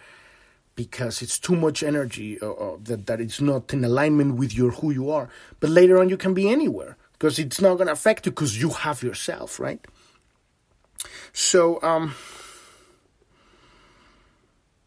because 0.76 1.24
it's 1.24 1.40
too 1.40 1.56
much 1.56 1.82
energy 1.82 2.40
uh, 2.40 2.52
uh, 2.52 2.78
that, 2.84 3.08
that 3.08 3.20
it's 3.20 3.42
not 3.42 3.74
in 3.74 3.84
alignment 3.84 4.36
with 4.36 4.54
your 4.54 4.70
who 4.70 4.92
you 4.92 5.10
are. 5.10 5.28
But 5.60 5.72
later 5.72 6.00
on, 6.00 6.08
you 6.08 6.18
can 6.18 6.36
be 6.36 6.50
anywhere 6.50 6.98
because 7.14 7.40
it's 7.40 7.60
not 7.60 7.76
going 7.76 7.88
to 7.88 7.94
affect 7.94 8.28
you 8.28 8.32
because 8.32 8.62
you 8.62 8.70
have 8.70 9.02
yourself, 9.02 9.60
right? 9.60 9.84
So, 11.34 11.82
um, 11.82 12.14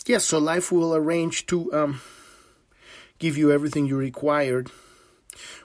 yes, 0.06 0.24
so 0.24 0.38
life 0.38 0.70
will 0.70 0.94
arrange 0.94 1.46
to 1.46 1.72
um, 1.72 2.00
give 3.18 3.36
you 3.36 3.52
everything 3.52 3.86
you 3.86 3.96
required. 3.96 4.70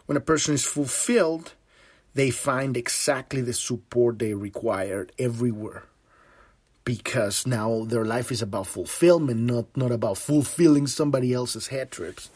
When 0.06 0.18
a 0.18 0.22
person 0.22 0.54
is 0.56 0.66
fulfilled, 0.66 1.54
they 2.14 2.32
find 2.32 2.76
exactly 2.76 3.42
the 3.42 3.54
support 3.54 4.20
they 4.20 4.34
required 4.34 5.12
everywhere. 5.20 5.84
Because 6.84 7.46
now 7.46 7.84
their 7.86 8.06
life 8.06 8.32
is 8.32 8.42
about 8.42 8.68
fulfillment, 8.68 9.42
not, 9.42 9.66
not 9.78 9.92
about 9.92 10.18
fulfilling 10.18 10.88
somebody 10.88 11.34
else's 11.34 11.68
head 11.68 11.92
trips. 11.92 12.30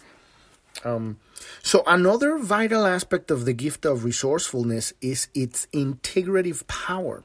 Um, 0.83 1.17
so, 1.61 1.83
another 1.87 2.37
vital 2.37 2.85
aspect 2.85 3.31
of 3.31 3.45
the 3.45 3.53
gift 3.53 3.85
of 3.85 4.03
resourcefulness 4.03 4.93
is 5.01 5.27
its 5.33 5.67
integrative 5.73 6.67
power. 6.67 7.23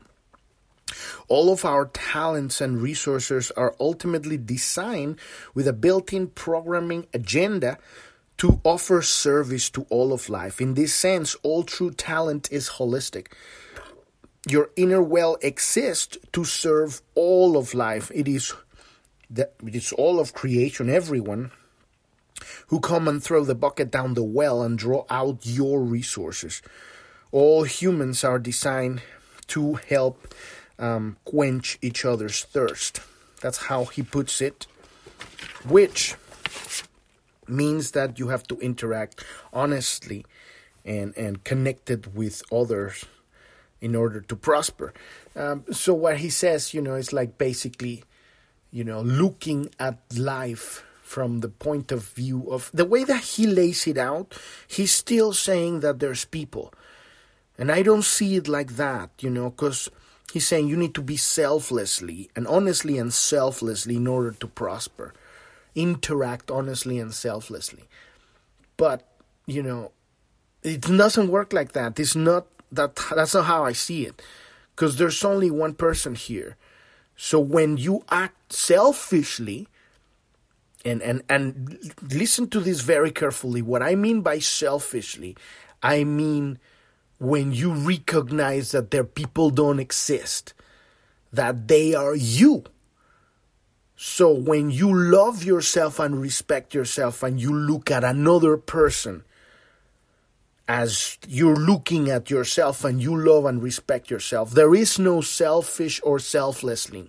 All 1.29 1.53
of 1.53 1.65
our 1.65 1.87
talents 1.87 2.61
and 2.61 2.81
resources 2.81 3.51
are 3.53 3.75
ultimately 3.79 4.39
designed 4.39 5.19
with 5.55 5.69
a 5.69 5.73
built 5.73 6.13
in 6.13 6.29
programming 6.29 7.07
agenda 7.13 7.79
to 8.39 8.61
offer 8.65 9.03
service 9.03 9.69
to 9.71 9.87
all 9.91 10.13
of 10.13 10.29
life. 10.29 10.61
In 10.61 10.75
this 10.75 10.95
sense, 10.95 11.37
all 11.43 11.65
true 11.65 11.91
talent 11.91 12.49
is 12.51 12.71
holistic. 12.71 13.33
Your 14.49 14.71
inner 14.77 15.03
well 15.03 15.37
exists 15.43 16.17
to 16.33 16.45
serve 16.45 17.03
all 17.15 17.57
of 17.57 17.75
life. 17.75 18.11
It 18.15 18.29
is 18.29 18.55
that 19.31 19.55
it 19.67 19.75
is 19.75 19.93
all 19.93 20.21
of 20.21 20.33
creation, 20.33 20.89
everyone 20.89 21.51
who 22.69 22.81
come 22.81 23.09
and 23.09 23.23
throw 23.23 23.45
the 23.45 23.55
bucket 23.55 23.91
down 23.91 24.15
the 24.15 24.23
well 24.23 24.63
and 24.63 24.79
draw 24.79 25.05
out 25.11 25.41
your 25.45 25.83
resources. 25.83 26.63
All 27.31 27.65
humans 27.65 28.25
are 28.25 28.39
designed 28.39 29.03
to 29.49 29.75
help 29.75 30.33
um, 30.79 31.17
quench 31.25 31.79
each 31.83 32.05
other's 32.05 32.45
thirst. 32.45 33.01
That's 33.41 33.59
how 33.59 33.85
he 33.85 34.03
puts 34.03 34.41
it, 34.41 34.67
which 35.67 36.15
means 37.47 37.93
that 37.93 38.19
you 38.19 38.29
have 38.29 38.47
to 38.49 38.59
interact 38.59 39.25
honestly 39.53 40.25
and 40.85 41.17
and 41.17 41.45
connected 41.45 42.15
with 42.15 42.43
others 42.53 43.05
in 43.81 43.95
order 43.95 44.21
to 44.21 44.37
prosper. 44.37 44.93
Um, 45.37 45.65
so 45.71 45.95
what 45.95 46.19
he 46.19 46.31
says, 46.31 46.75
you 46.75 46.81
know, 46.81 46.95
is 46.95 47.13
like 47.13 47.39
basically, 47.39 48.03
you 48.73 48.83
know, 48.83 49.01
looking 49.01 49.71
at 49.79 49.99
life 50.17 50.85
from 51.03 51.41
the 51.41 51.49
point 51.49 51.93
of 51.93 52.03
view 52.03 52.51
of 52.51 52.71
the 52.75 52.85
way 52.85 53.05
that 53.05 53.23
he 53.23 53.47
lays 53.47 53.87
it 53.87 53.97
out. 53.97 54.35
He's 54.67 54.93
still 54.93 55.33
saying 55.33 55.81
that 55.81 56.01
there's 56.01 56.25
people, 56.25 56.73
and 57.57 57.71
I 57.71 57.83
don't 57.83 58.05
see 58.05 58.37
it 58.37 58.49
like 58.49 58.77
that, 58.77 59.11
you 59.21 59.31
know, 59.31 59.51
because 59.51 59.89
he's 60.33 60.47
saying 60.47 60.69
you 60.69 60.77
need 60.77 60.95
to 60.95 61.03
be 61.03 61.17
selflessly 61.17 62.31
and 62.37 62.47
honestly 62.47 62.99
and 62.99 63.13
selflessly 63.13 63.97
in 63.97 64.07
order 64.07 64.33
to 64.33 64.47
prosper. 64.47 65.15
Interact 65.75 66.51
honestly 66.51 66.99
and 66.99 67.15
selflessly. 67.15 67.85
But, 68.77 69.07
you 69.47 69.63
know, 69.63 69.93
it 70.63 70.83
doesn't 70.83 71.31
work 71.31 71.53
like 71.53 71.73
that. 71.73 71.99
It's 71.99 72.17
not 72.17 72.47
that 72.73 72.97
that's 73.15 73.35
not 73.35 73.45
how 73.45 73.65
I 73.65 73.73
see 73.73 74.07
it. 74.07 74.21
Because 74.75 74.97
there's 74.97 75.25
only 75.25 75.51
one 75.51 75.75
person 75.75 76.15
here. 76.15 76.57
So 77.17 77.41
when 77.41 77.77
you 77.77 78.05
act 78.11 78.53
selfishly, 78.53 79.67
and, 80.85 81.03
and 81.03 81.23
and 81.29 81.79
listen 82.13 82.49
to 82.51 82.61
this 82.61 82.81
very 82.81 83.11
carefully. 83.11 83.63
What 83.63 83.83
I 83.83 83.95
mean 83.95 84.21
by 84.23 84.39
selfishly, 84.39 85.37
I 85.83 86.05
mean 86.05 86.59
when 87.19 87.53
you 87.53 87.73
recognize 87.73 88.71
that 88.73 88.91
their 88.91 89.05
people 89.05 89.51
don't 89.51 89.81
exist, 89.81 90.55
that 91.33 91.69
they 91.69 91.95
are 91.95 92.15
you. 92.15 92.65
So 93.97 94.33
when 94.33 94.71
you 94.71 94.95
love 94.95 95.43
yourself 95.43 95.99
and 95.99 96.21
respect 96.21 96.73
yourself 96.73 97.23
and 97.23 97.41
you 97.41 97.53
look 97.53 97.91
at 97.91 98.05
another 98.05 98.57
person 98.57 99.25
as 100.69 101.19
you're 101.27 101.57
looking 101.57 102.09
at 102.09 102.31
yourself 102.31 102.85
and 102.85 103.03
you 103.03 103.17
love 103.17 103.47
and 103.47 103.61
respect 103.61 104.11
yourself, 104.11 104.53
there 104.53 104.75
is 104.75 105.01
no 105.01 105.21
selfish 105.21 106.01
or 106.05 106.21
selflessly. 106.21 107.09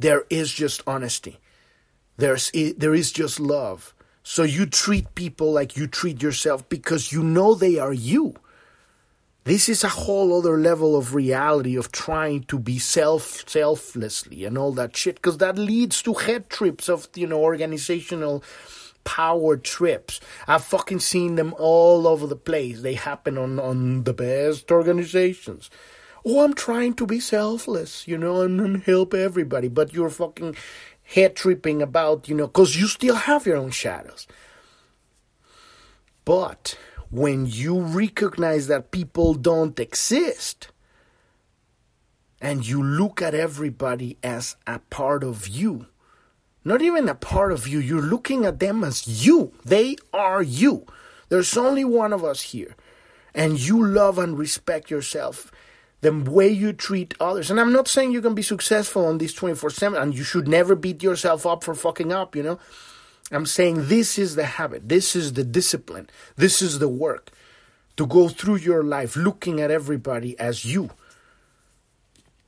There 0.00 0.24
is 0.28 0.52
just 0.52 0.82
honesty. 0.86 1.38
There's 2.16 2.50
there 2.50 2.94
is 2.94 3.12
just 3.12 3.38
love. 3.38 3.94
So 4.32 4.44
you 4.44 4.64
treat 4.64 5.16
people 5.16 5.52
like 5.52 5.76
you 5.76 5.88
treat 5.88 6.22
yourself 6.22 6.68
because 6.68 7.10
you 7.10 7.24
know 7.24 7.56
they 7.56 7.80
are 7.80 7.92
you. 7.92 8.36
This 9.42 9.68
is 9.68 9.82
a 9.82 9.88
whole 9.88 10.38
other 10.38 10.56
level 10.56 10.94
of 10.94 11.16
reality 11.16 11.74
of 11.74 11.90
trying 11.90 12.44
to 12.44 12.56
be 12.56 12.78
self 12.78 13.42
selflessly 13.48 14.44
and 14.44 14.56
all 14.56 14.70
that 14.74 14.96
shit 14.96 15.16
because 15.16 15.38
that 15.38 15.58
leads 15.58 16.00
to 16.02 16.14
head 16.14 16.48
trips 16.48 16.88
of 16.88 17.08
you 17.16 17.26
know 17.26 17.40
organizational 17.40 18.44
power 19.02 19.56
trips. 19.56 20.20
I've 20.46 20.62
fucking 20.62 21.00
seen 21.00 21.34
them 21.34 21.52
all 21.58 22.06
over 22.06 22.28
the 22.28 22.36
place. 22.36 22.82
They 22.82 22.94
happen 22.94 23.36
on 23.36 23.58
on 23.58 24.04
the 24.04 24.14
best 24.14 24.70
organizations. 24.70 25.70
Oh, 26.24 26.44
I'm 26.44 26.54
trying 26.54 26.94
to 26.94 27.06
be 27.06 27.18
selfless, 27.18 28.06
you 28.06 28.18
know, 28.18 28.42
and, 28.42 28.60
and 28.60 28.82
help 28.82 29.14
everybody, 29.14 29.68
but 29.68 29.94
you're 29.94 30.10
fucking 30.10 30.54
head 31.10 31.34
tripping 31.34 31.82
about, 31.82 32.28
you 32.28 32.34
know, 32.34 32.46
because 32.46 32.76
you 32.80 32.86
still 32.86 33.16
have 33.16 33.46
your 33.46 33.56
own 33.56 33.70
shadows. 33.70 34.26
But 36.24 36.78
when 37.10 37.46
you 37.46 37.80
recognize 37.80 38.68
that 38.68 38.92
people 38.92 39.34
don't 39.34 39.78
exist 39.80 40.68
and 42.40 42.66
you 42.66 42.82
look 42.82 43.20
at 43.20 43.34
everybody 43.34 44.18
as 44.22 44.56
a 44.66 44.78
part 44.78 45.24
of 45.24 45.48
you, 45.48 45.86
not 46.64 46.80
even 46.80 47.08
a 47.08 47.14
part 47.14 47.52
of 47.52 47.66
you, 47.66 47.80
you're 47.80 48.02
looking 48.02 48.44
at 48.44 48.60
them 48.60 48.84
as 48.84 49.26
you. 49.26 49.52
They 49.64 49.96
are 50.12 50.42
you. 50.42 50.86
There's 51.28 51.56
only 51.56 51.84
one 51.84 52.12
of 52.12 52.22
us 52.22 52.42
here. 52.42 52.76
And 53.34 53.58
you 53.58 53.84
love 53.84 54.18
and 54.18 54.38
respect 54.38 54.90
yourself 54.90 55.50
the 56.00 56.12
way 56.12 56.48
you 56.48 56.72
treat 56.72 57.14
others. 57.20 57.50
And 57.50 57.60
I'm 57.60 57.72
not 57.72 57.88
saying 57.88 58.12
going 58.12 58.22
to 58.22 58.30
be 58.30 58.42
successful 58.42 59.06
on 59.06 59.18
this 59.18 59.34
24 59.34 59.70
7 59.70 60.00
and 60.00 60.14
you 60.14 60.24
should 60.24 60.48
never 60.48 60.74
beat 60.74 61.02
yourself 61.02 61.46
up 61.46 61.64
for 61.64 61.74
fucking 61.74 62.12
up, 62.12 62.34
you 62.34 62.42
know. 62.42 62.58
I'm 63.30 63.46
saying 63.46 63.88
this 63.88 64.18
is 64.18 64.34
the 64.34 64.44
habit, 64.44 64.88
this 64.88 65.14
is 65.14 65.34
the 65.34 65.44
discipline, 65.44 66.10
this 66.36 66.60
is 66.60 66.78
the 66.78 66.88
work 66.88 67.30
to 67.96 68.06
go 68.06 68.28
through 68.28 68.56
your 68.56 68.82
life 68.82 69.14
looking 69.14 69.60
at 69.60 69.70
everybody 69.70 70.38
as 70.38 70.64
you. 70.64 70.90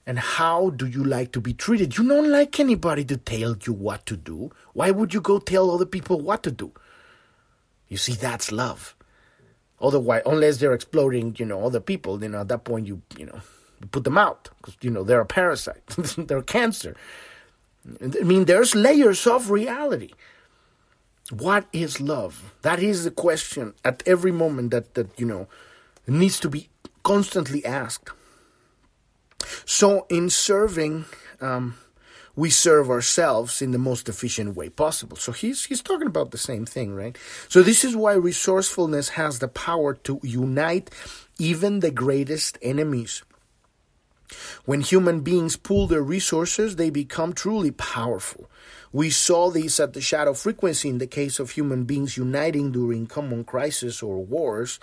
And 0.04 0.18
how 0.18 0.70
do 0.70 0.86
you 0.86 1.04
like 1.04 1.30
to 1.32 1.40
be 1.40 1.54
treated? 1.54 1.96
You 1.96 2.08
don't 2.08 2.30
like 2.30 2.58
anybody 2.58 3.04
to 3.04 3.16
tell 3.16 3.56
you 3.64 3.72
what 3.72 4.04
to 4.06 4.16
do. 4.16 4.50
Why 4.72 4.90
would 4.90 5.14
you 5.14 5.20
go 5.20 5.38
tell 5.38 5.70
other 5.70 5.86
people 5.86 6.20
what 6.20 6.42
to 6.42 6.50
do? 6.50 6.72
You 7.88 7.96
see, 7.96 8.14
that's 8.14 8.50
love. 8.50 8.96
Otherwise, 9.82 10.22
unless 10.26 10.58
they're 10.58 10.74
exploding, 10.74 11.34
you 11.38 11.44
know, 11.44 11.64
other 11.64 11.80
people, 11.80 12.22
you 12.22 12.28
know, 12.28 12.40
at 12.40 12.48
that 12.48 12.64
point 12.64 12.86
you, 12.86 13.02
you 13.18 13.26
know, 13.26 13.40
put 13.90 14.04
them 14.04 14.16
out 14.16 14.48
because 14.58 14.76
you 14.80 14.90
know 14.90 15.02
they're 15.02 15.20
a 15.20 15.26
parasite, 15.26 15.84
they're 16.16 16.42
cancer. 16.42 16.96
I 18.00 18.22
mean, 18.22 18.44
there's 18.44 18.76
layers 18.76 19.26
of 19.26 19.50
reality. 19.50 20.12
What 21.30 21.66
is 21.72 22.00
love? 22.00 22.54
That 22.62 22.80
is 22.80 23.02
the 23.02 23.10
question 23.10 23.74
at 23.84 24.02
every 24.06 24.30
moment 24.30 24.70
that 24.70 24.94
that 24.94 25.18
you 25.18 25.26
know 25.26 25.48
needs 26.06 26.38
to 26.40 26.48
be 26.48 26.68
constantly 27.02 27.64
asked. 27.64 28.10
So, 29.64 30.06
in 30.08 30.30
serving, 30.30 31.06
um, 31.40 31.76
we 32.34 32.50
serve 32.50 32.90
ourselves 32.90 33.60
in 33.60 33.72
the 33.72 33.78
most 33.78 34.08
efficient 34.08 34.56
way 34.56 34.68
possible. 34.68 35.16
So 35.16 35.32
he's 35.32 35.66
he's 35.66 35.82
talking 35.82 36.06
about 36.06 36.30
the 36.30 36.38
same 36.38 36.64
thing, 36.64 36.94
right? 36.94 37.16
So 37.48 37.62
this 37.62 37.84
is 37.84 37.94
why 37.96 38.14
resourcefulness 38.14 39.10
has 39.10 39.38
the 39.38 39.48
power 39.48 39.94
to 40.04 40.20
unite 40.22 40.90
even 41.38 41.80
the 41.80 41.90
greatest 41.90 42.58
enemies. 42.62 43.22
When 44.64 44.80
human 44.80 45.20
beings 45.20 45.56
pool 45.56 45.86
their 45.86 46.02
resources, 46.02 46.76
they 46.76 46.88
become 46.88 47.32
truly 47.34 47.70
powerful. 47.70 48.48
We 48.92 49.10
saw 49.10 49.50
this 49.50 49.80
at 49.80 49.92
the 49.92 50.00
shadow 50.00 50.34
frequency 50.34 50.88
in 50.88 50.98
the 50.98 51.06
case 51.06 51.38
of 51.38 51.50
human 51.50 51.84
beings 51.84 52.16
uniting 52.16 52.72
during 52.72 53.06
common 53.06 53.44
crisis 53.44 54.02
or 54.02 54.24
wars. 54.24 54.78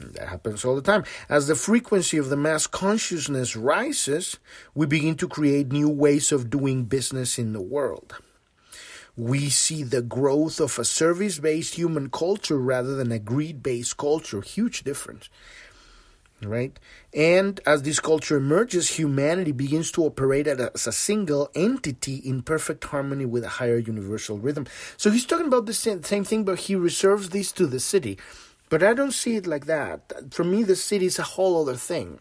That 0.00 0.28
happens 0.28 0.64
all 0.64 0.74
the 0.74 0.82
time. 0.82 1.04
As 1.28 1.46
the 1.46 1.54
frequency 1.54 2.16
of 2.16 2.30
the 2.30 2.36
mass 2.36 2.66
consciousness 2.66 3.54
rises, 3.54 4.38
we 4.74 4.86
begin 4.86 5.14
to 5.16 5.28
create 5.28 5.72
new 5.72 5.88
ways 5.88 6.32
of 6.32 6.48
doing 6.48 6.84
business 6.84 7.38
in 7.38 7.52
the 7.52 7.60
world. 7.60 8.16
We 9.16 9.50
see 9.50 9.82
the 9.82 10.00
growth 10.00 10.60
of 10.60 10.78
a 10.78 10.84
service 10.84 11.38
based 11.38 11.74
human 11.74 12.08
culture 12.08 12.58
rather 12.58 12.94
than 12.94 13.12
a 13.12 13.18
greed 13.18 13.62
based 13.62 13.98
culture. 13.98 14.40
Huge 14.40 14.82
difference. 14.82 15.28
Right? 16.42 16.78
And 17.12 17.60
as 17.66 17.82
this 17.82 18.00
culture 18.00 18.38
emerges, 18.38 18.88
humanity 18.88 19.52
begins 19.52 19.92
to 19.92 20.04
operate 20.04 20.46
as 20.46 20.86
a 20.86 20.92
single 20.92 21.50
entity 21.54 22.16
in 22.16 22.40
perfect 22.40 22.84
harmony 22.84 23.26
with 23.26 23.44
a 23.44 23.48
higher 23.48 23.76
universal 23.76 24.38
rhythm. 24.38 24.66
So 24.96 25.10
he's 25.10 25.26
talking 25.26 25.48
about 25.48 25.66
the 25.66 25.74
same, 25.74 26.02
same 26.02 26.24
thing, 26.24 26.44
but 26.44 26.60
he 26.60 26.74
reserves 26.74 27.28
this 27.28 27.52
to 27.52 27.66
the 27.66 27.76
Siddhi. 27.76 28.18
But 28.70 28.84
I 28.84 28.94
don't 28.94 29.12
see 29.12 29.34
it 29.34 29.48
like 29.48 29.66
that. 29.66 30.32
For 30.32 30.44
me, 30.44 30.62
the 30.62 30.74
Siddhi 30.74 31.02
is 31.02 31.18
a 31.18 31.24
whole 31.24 31.60
other 31.60 31.74
thing. 31.74 32.20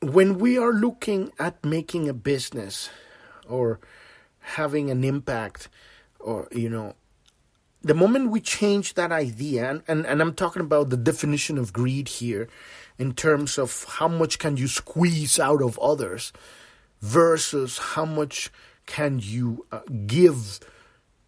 When 0.00 0.38
we 0.38 0.56
are 0.56 0.72
looking 0.72 1.30
at 1.38 1.62
making 1.64 2.08
a 2.08 2.14
business 2.14 2.88
or 3.46 3.78
having 4.40 4.90
an 4.90 5.04
impact, 5.04 5.68
or, 6.18 6.48
you 6.52 6.70
know, 6.70 6.94
the 7.82 7.94
moment 7.94 8.30
we 8.30 8.40
change 8.40 8.94
that 8.94 9.12
idea, 9.12 9.68
and, 9.68 9.82
and, 9.86 10.06
and 10.06 10.22
I'm 10.22 10.34
talking 10.34 10.62
about 10.62 10.88
the 10.88 10.96
definition 10.96 11.58
of 11.58 11.74
greed 11.74 12.08
here 12.08 12.48
in 12.98 13.12
terms 13.12 13.58
of 13.58 13.84
how 13.98 14.08
much 14.08 14.38
can 14.38 14.56
you 14.56 14.68
squeeze 14.68 15.38
out 15.38 15.60
of 15.60 15.78
others 15.80 16.32
versus 17.02 17.76
how 17.78 18.06
much 18.06 18.50
can 18.86 19.20
you 19.22 19.66
uh, 19.70 19.80
give 20.06 20.60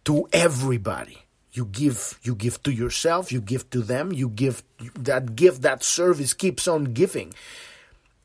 to 0.05 0.27
everybody 0.33 1.28
you 1.51 1.65
give 1.65 2.19
you 2.23 2.35
give 2.35 2.61
to 2.63 2.71
yourself 2.71 3.31
you 3.31 3.41
give 3.41 3.69
to 3.69 3.81
them 3.81 4.11
you 4.11 4.29
give 4.29 4.63
that 4.95 5.35
gift 5.35 5.61
that 5.61 5.83
service 5.83 6.33
keeps 6.33 6.67
on 6.67 6.85
giving 6.85 7.33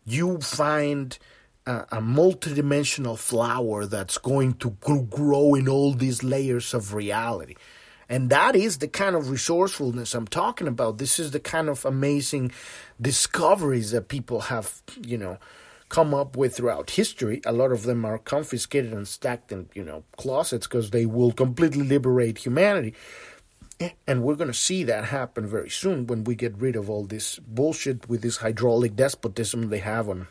you 0.05 0.39
find 0.41 1.18
a, 1.66 1.87
a 1.93 2.01
multidimensional 2.01 3.18
flower 3.18 3.87
that's 3.87 4.18
going 4.18 4.53
to 4.55 4.70
grow 5.11 5.55
in 5.55 5.68
all 5.68 5.93
these 5.93 6.22
layers 6.22 6.75
of 6.75 6.93
reality 6.93 7.55
and 8.09 8.31
that 8.31 8.55
is 8.55 8.79
the 8.79 8.89
kind 8.89 9.16
of 9.16 9.31
resourcefulness 9.31 10.14
I'm 10.14 10.27
talking 10.27 10.68
about. 10.68 10.99
This 10.99 11.18
is 11.18 11.31
the 11.31 11.41
kind 11.41 11.68
of 11.68 11.85
amazing 11.85 12.53
discoveries 13.01 13.93
that 13.93 14.09
people 14.09 14.43
have, 14.43 14.83
you 15.01 15.16
know, 15.16 15.39
come 15.95 16.13
up 16.13 16.37
with 16.37 16.57
throughout 16.57 16.91
history. 16.91 17.41
A 17.47 17.53
lot 17.53 17.71
of 17.71 17.85
them 17.85 18.05
are 18.05 18.19
confiscated 18.19 18.93
and 18.93 19.07
stacked 19.07 19.53
in, 19.53 19.69
you 19.75 19.85
know, 19.85 20.03
closets 20.17 20.67
because 20.67 20.91
they 20.91 21.07
will 21.07 21.31
completely 21.31 21.85
liberate 21.85 22.39
humanity. 22.39 22.95
Eh, 23.79 23.91
and 24.05 24.25
we're 24.25 24.35
going 24.35 24.51
to 24.51 24.63
see 24.69 24.83
that 24.83 25.05
happen 25.05 25.47
very 25.47 25.71
soon 25.71 26.09
when 26.09 26.25
we 26.25 26.35
get 26.35 26.59
rid 26.59 26.75
of 26.75 26.91
all 26.91 27.05
this 27.05 27.39
bullshit 27.39 28.09
with 28.09 28.23
this 28.23 28.39
hydraulic 28.39 28.97
despotism 28.97 29.69
they 29.69 29.79
have 29.79 30.09
on, 30.09 30.27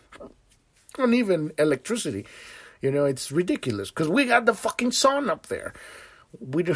on 0.99 1.14
even 1.14 1.53
electricity. 1.57 2.26
You 2.82 2.91
know, 2.91 3.05
it's 3.05 3.32
ridiculous 3.32 3.89
because 3.89 4.09
we 4.09 4.26
got 4.26 4.45
the 4.45 4.53
fucking 4.53 4.91
sun 4.91 5.30
up 5.30 5.47
there. 5.47 5.74
We 6.41 6.64
do. 6.64 6.76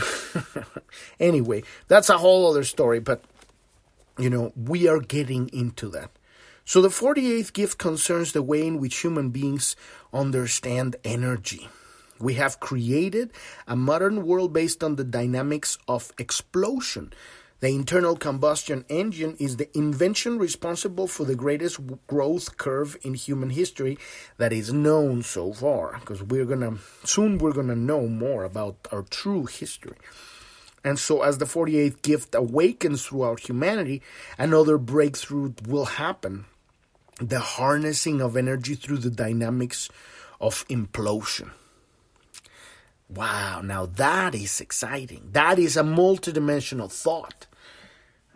anyway, 1.20 1.64
that's 1.90 2.10
a 2.10 2.18
whole 2.18 2.50
other 2.50 2.64
story, 2.64 3.02
but 3.02 3.22
you 4.18 4.30
know, 4.30 4.54
we 4.56 4.88
are 4.88 5.02
getting 5.02 5.50
into 5.50 5.90
that. 5.90 6.10
So 6.70 6.82
the 6.82 6.90
48th 6.90 7.54
gift 7.54 7.78
concerns 7.78 8.34
the 8.34 8.42
way 8.42 8.68
in 8.68 8.82
which 8.82 8.98
human 8.98 9.30
beings 9.30 9.78
understand 10.12 10.98
energy. 11.06 11.70
We 12.20 12.34
have 12.34 12.60
created 12.60 13.32
a 13.66 13.78
modern 13.78 14.26
world 14.26 14.52
based 14.52 14.84
on 14.84 14.98
the 14.98 15.06
dynamics 15.06 15.78
of 15.88 16.12
explosion. 16.18 17.14
The 17.62 17.70
internal 17.70 18.18
combustion 18.18 18.84
engine 18.90 19.38
is 19.40 19.56
the 19.56 19.70
invention 19.78 20.40
responsible 20.40 21.08
for 21.08 21.24
the 21.24 21.36
greatest 21.36 21.80
growth 22.06 22.58
curve 22.58 22.98
in 23.02 23.14
human 23.14 23.52
history 23.52 23.98
that 24.38 24.52
is 24.52 24.74
known 24.74 25.24
so 25.24 25.54
far. 25.54 26.00
Because 26.02 26.22
we're 26.22 26.44
gonna 26.44 26.80
soon 27.06 27.38
we're 27.38 27.54
gonna 27.54 27.78
know 27.78 28.08
more 28.08 28.44
about 28.44 28.90
our 28.92 29.04
true 29.04 29.46
history. 29.46 29.96
And 30.84 31.00
so, 31.00 31.22
as 31.22 31.38
the 31.38 31.46
48th 31.46 32.02
gift 32.02 32.36
awakens 32.36 33.06
throughout 33.06 33.40
humanity, 33.40 34.02
another 34.38 34.78
breakthrough 34.78 35.54
will 35.66 35.86
happen 35.86 36.46
the 37.20 37.40
harnessing 37.40 38.22
of 38.22 38.38
energy 38.38 38.76
through 38.76 39.00
the 39.00 39.10
dynamics 39.10 39.90
of 40.40 40.68
implosion. 40.68 41.52
Wow, 43.10 43.62
now 43.62 43.86
that 43.86 44.36
is 44.36 44.60
exciting. 44.60 45.30
That 45.32 45.58
is 45.58 45.78
a 45.78 45.84
multidimensional 45.84 46.92
thought, 46.92 47.48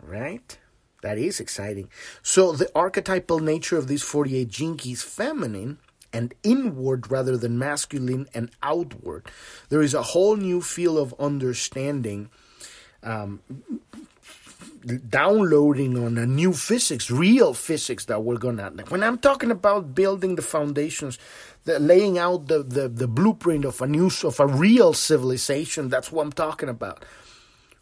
right? 0.00 0.58
That 1.02 1.18
is 1.18 1.40
exciting. 1.40 1.90
So, 2.22 2.52
the 2.52 2.70
archetypal 2.74 3.40
nature 3.40 3.76
of 3.76 3.88
these 3.88 4.02
48 4.02 4.48
gene 4.48 4.76
keys, 4.76 5.02
feminine 5.02 5.78
and 6.12 6.34
inward 6.42 7.10
rather 7.10 7.36
than 7.36 7.58
masculine 7.58 8.28
and 8.34 8.50
outward, 8.62 9.26
there 9.68 9.82
is 9.82 9.94
a 9.94 10.02
whole 10.02 10.36
new 10.36 10.62
field 10.62 10.98
of 10.98 11.14
understanding 11.18 12.30
um, 13.02 13.40
downloading 15.08 15.96
on 16.02 16.18
a 16.18 16.26
new 16.26 16.52
physics, 16.52 17.10
real 17.10 17.54
physics 17.54 18.06
that 18.06 18.22
we're 18.22 18.38
gonna. 18.38 18.70
When 18.88 19.02
I'm 19.02 19.18
talking 19.18 19.50
about 19.50 19.94
building 19.94 20.36
the 20.36 20.42
foundations, 20.42 21.18
the 21.64 21.78
laying 21.78 22.18
out 22.18 22.48
the, 22.48 22.62
the, 22.62 22.88
the 22.88 23.08
blueprint 23.08 23.64
of 23.64 23.80
a 23.80 23.86
new 23.86 24.10
of 24.24 24.40
a 24.40 24.46
real 24.46 24.92
civilization, 24.92 25.88
that's 25.88 26.10
what 26.10 26.22
I'm 26.22 26.32
talking 26.32 26.68
about. 26.68 27.04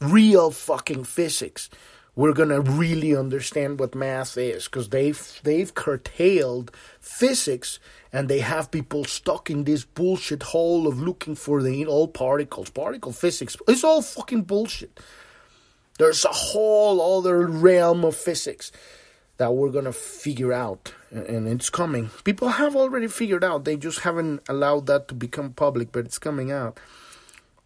Real 0.01 0.51
fucking 0.51 1.05
physics. 1.05 1.71
We're 2.17 2.33
gonna 2.35 2.61
really 2.61 3.17
understand 3.17 3.79
what 3.79 3.95
math 3.95 4.37
is 4.37 4.65
because 4.65 4.89
they've 4.89 5.41
they've 5.43 5.73
curtailed 5.73 6.71
physics 7.01 7.79
and 8.13 8.29
they 8.29 8.41
have 8.41 8.71
people 8.71 9.05
stuck 9.05 9.51
in 9.51 9.65
this 9.65 9.85
bullshit 9.85 10.43
hole 10.43 10.87
of 10.87 11.01
looking 11.01 11.37
for 11.37 11.63
the 11.63 11.87
all 11.87 12.09
particles, 12.09 12.71
particle 12.71 13.13
physics. 13.13 13.57
It's 13.69 13.85
all 13.85 14.03
fucking 14.03 14.43
bullshit. 14.43 14.99
There's 16.01 16.25
a 16.25 16.33
whole 16.33 17.19
other 17.19 17.47
realm 17.47 18.07
of 18.07 18.17
physics 18.17 18.73
that 19.37 19.53
we're 19.53 19.69
going 19.69 19.85
to 19.85 19.93
figure 19.93 20.51
out, 20.51 20.95
and 21.11 21.47
it's 21.47 21.69
coming. 21.69 22.09
People 22.25 22.49
have 22.49 22.75
already 22.75 23.07
figured 23.07 23.45
out, 23.45 23.67
they 23.67 23.77
just 23.77 24.01
haven't 24.01 24.41
allowed 24.49 24.87
that 24.87 25.09
to 25.09 25.15
become 25.15 25.53
public, 25.53 25.93
but 25.93 26.07
it's 26.07 26.19
coming 26.19 26.51
out. 26.51 26.81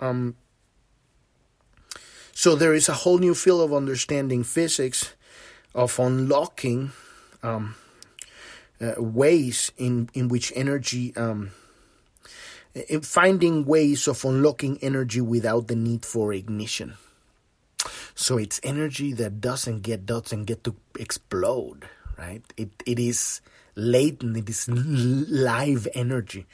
Um, 0.00 0.34
so 2.32 2.56
there 2.56 2.74
is 2.74 2.88
a 2.88 2.92
whole 3.06 3.18
new 3.18 3.36
field 3.36 3.60
of 3.60 3.72
understanding 3.72 4.42
physics, 4.42 5.14
of 5.72 5.96
unlocking 6.00 6.90
um, 7.44 7.76
uh, 8.80 9.00
ways 9.00 9.70
in, 9.78 10.10
in 10.12 10.26
which 10.26 10.52
energy, 10.56 11.14
um, 11.14 11.52
in 12.88 13.02
finding 13.02 13.64
ways 13.64 14.08
of 14.08 14.24
unlocking 14.24 14.76
energy 14.82 15.20
without 15.20 15.68
the 15.68 15.76
need 15.76 16.04
for 16.04 16.32
ignition. 16.32 16.94
So 18.14 18.38
it's 18.38 18.60
energy 18.62 19.12
that 19.14 19.40
doesn't 19.40 19.82
get 19.82 20.06
doesn't 20.06 20.44
get 20.44 20.64
to 20.64 20.76
explode, 20.98 21.88
right? 22.16 22.42
It 22.56 22.70
it 22.86 22.98
is 22.98 23.40
latent. 23.74 24.36
It 24.36 24.48
is 24.48 24.68
live 24.68 25.88
energy. 25.94 26.46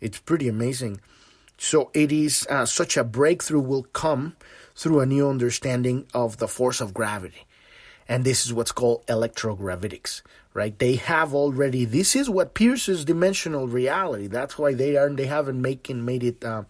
It's 0.00 0.18
pretty 0.18 0.48
amazing. 0.48 1.00
So 1.56 1.90
it 1.92 2.10
is 2.10 2.46
uh, 2.48 2.64
such 2.64 2.96
a 2.96 3.04
breakthrough 3.04 3.60
will 3.60 3.82
come 3.82 4.36
through 4.74 5.00
a 5.00 5.06
new 5.06 5.28
understanding 5.28 6.06
of 6.14 6.38
the 6.38 6.48
force 6.48 6.80
of 6.80 6.94
gravity. 6.94 7.46
And 8.08 8.24
this 8.24 8.46
is 8.46 8.52
what's 8.52 8.72
called 8.72 9.06
electrogravitics, 9.06 10.22
right? 10.54 10.76
They 10.76 10.96
have 10.96 11.34
already, 11.34 11.84
this 11.84 12.16
is 12.16 12.30
what 12.30 12.54
pierces 12.54 13.04
dimensional 13.04 13.68
reality. 13.68 14.26
That's 14.26 14.58
why 14.58 14.72
they 14.72 14.96
aren't, 14.96 15.18
they 15.18 15.26
haven't 15.26 15.60
making, 15.60 16.04
made 16.04 16.24
it 16.24 16.42
uh, 16.42 16.64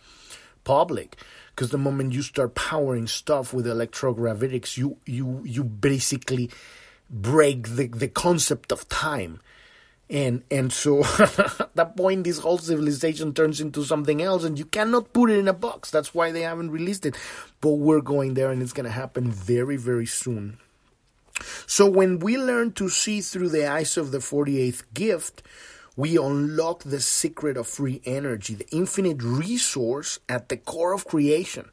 public 0.65 1.17
because 1.61 1.73
the 1.73 1.77
moment 1.77 2.15
you 2.15 2.23
start 2.23 2.55
powering 2.55 3.07
stuff 3.07 3.53
with 3.53 3.67
electrogravitics, 3.67 4.79
you 4.79 4.97
you 5.05 5.43
you 5.45 5.63
basically 5.63 6.49
break 7.11 7.69
the, 7.77 7.87
the 7.89 8.09
concept 8.09 8.73
of 8.73 8.89
time. 8.89 9.43
And 10.09 10.43
and 10.51 10.73
so 10.73 11.05
at 11.05 11.69
that 11.75 11.99
point 11.99 12.25
this 12.25 12.39
whole 12.39 12.57
civilization 12.57 13.35
turns 13.35 13.61
into 13.61 13.85
something 13.85 14.23
else 14.23 14.43
and 14.43 14.59
you 14.59 14.65
cannot 14.65 15.13
put 15.13 15.29
it 15.29 15.39
in 15.39 15.49
a 15.49 15.53
box. 15.53 15.91
That's 15.91 16.15
why 16.15 16.33
they 16.33 16.41
haven't 16.41 16.71
released 16.71 17.05
it. 17.05 17.15
But 17.61 17.73
we're 17.75 18.01
going 18.01 18.33
there 18.33 18.51
and 18.51 18.63
it's 18.63 18.73
gonna 18.73 18.89
happen 18.89 19.31
very, 19.31 19.77
very 19.77 20.07
soon. 20.07 20.57
So 21.67 21.91
when 21.91 22.21
we 22.21 22.39
learn 22.39 22.73
to 22.73 22.89
see 22.89 23.21
through 23.21 23.51
the 23.51 23.67
eyes 23.67 23.99
of 23.99 24.13
the 24.13 24.19
48th 24.19 24.85
gift, 24.95 25.43
we 26.01 26.17
unlock 26.17 26.83
the 26.83 26.99
secret 26.99 27.59
of 27.59 27.69
free 27.69 28.01
energy, 28.07 28.55
the 28.55 28.69
infinite 28.75 29.23
resource 29.23 30.19
at 30.31 30.49
the 30.49 30.57
core 30.57 30.95
of 30.95 31.05
creation. 31.05 31.69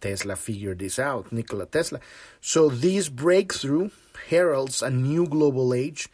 Tesla 0.00 0.36
figured 0.36 0.78
this 0.78 0.98
out, 0.98 1.30
Nikola 1.30 1.66
Tesla. 1.66 2.00
So 2.40 2.70
this 2.70 3.10
breakthrough 3.10 3.90
heralds 4.28 4.80
a 4.82 4.88
new 4.88 5.26
global 5.26 5.74
age 5.74 6.08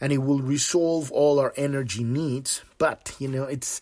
and 0.00 0.12
it 0.12 0.18
will 0.18 0.40
resolve 0.40 1.12
all 1.12 1.38
our 1.38 1.54
energy 1.56 2.02
needs. 2.02 2.64
But, 2.76 3.14
you 3.20 3.28
know, 3.28 3.44
it's 3.44 3.80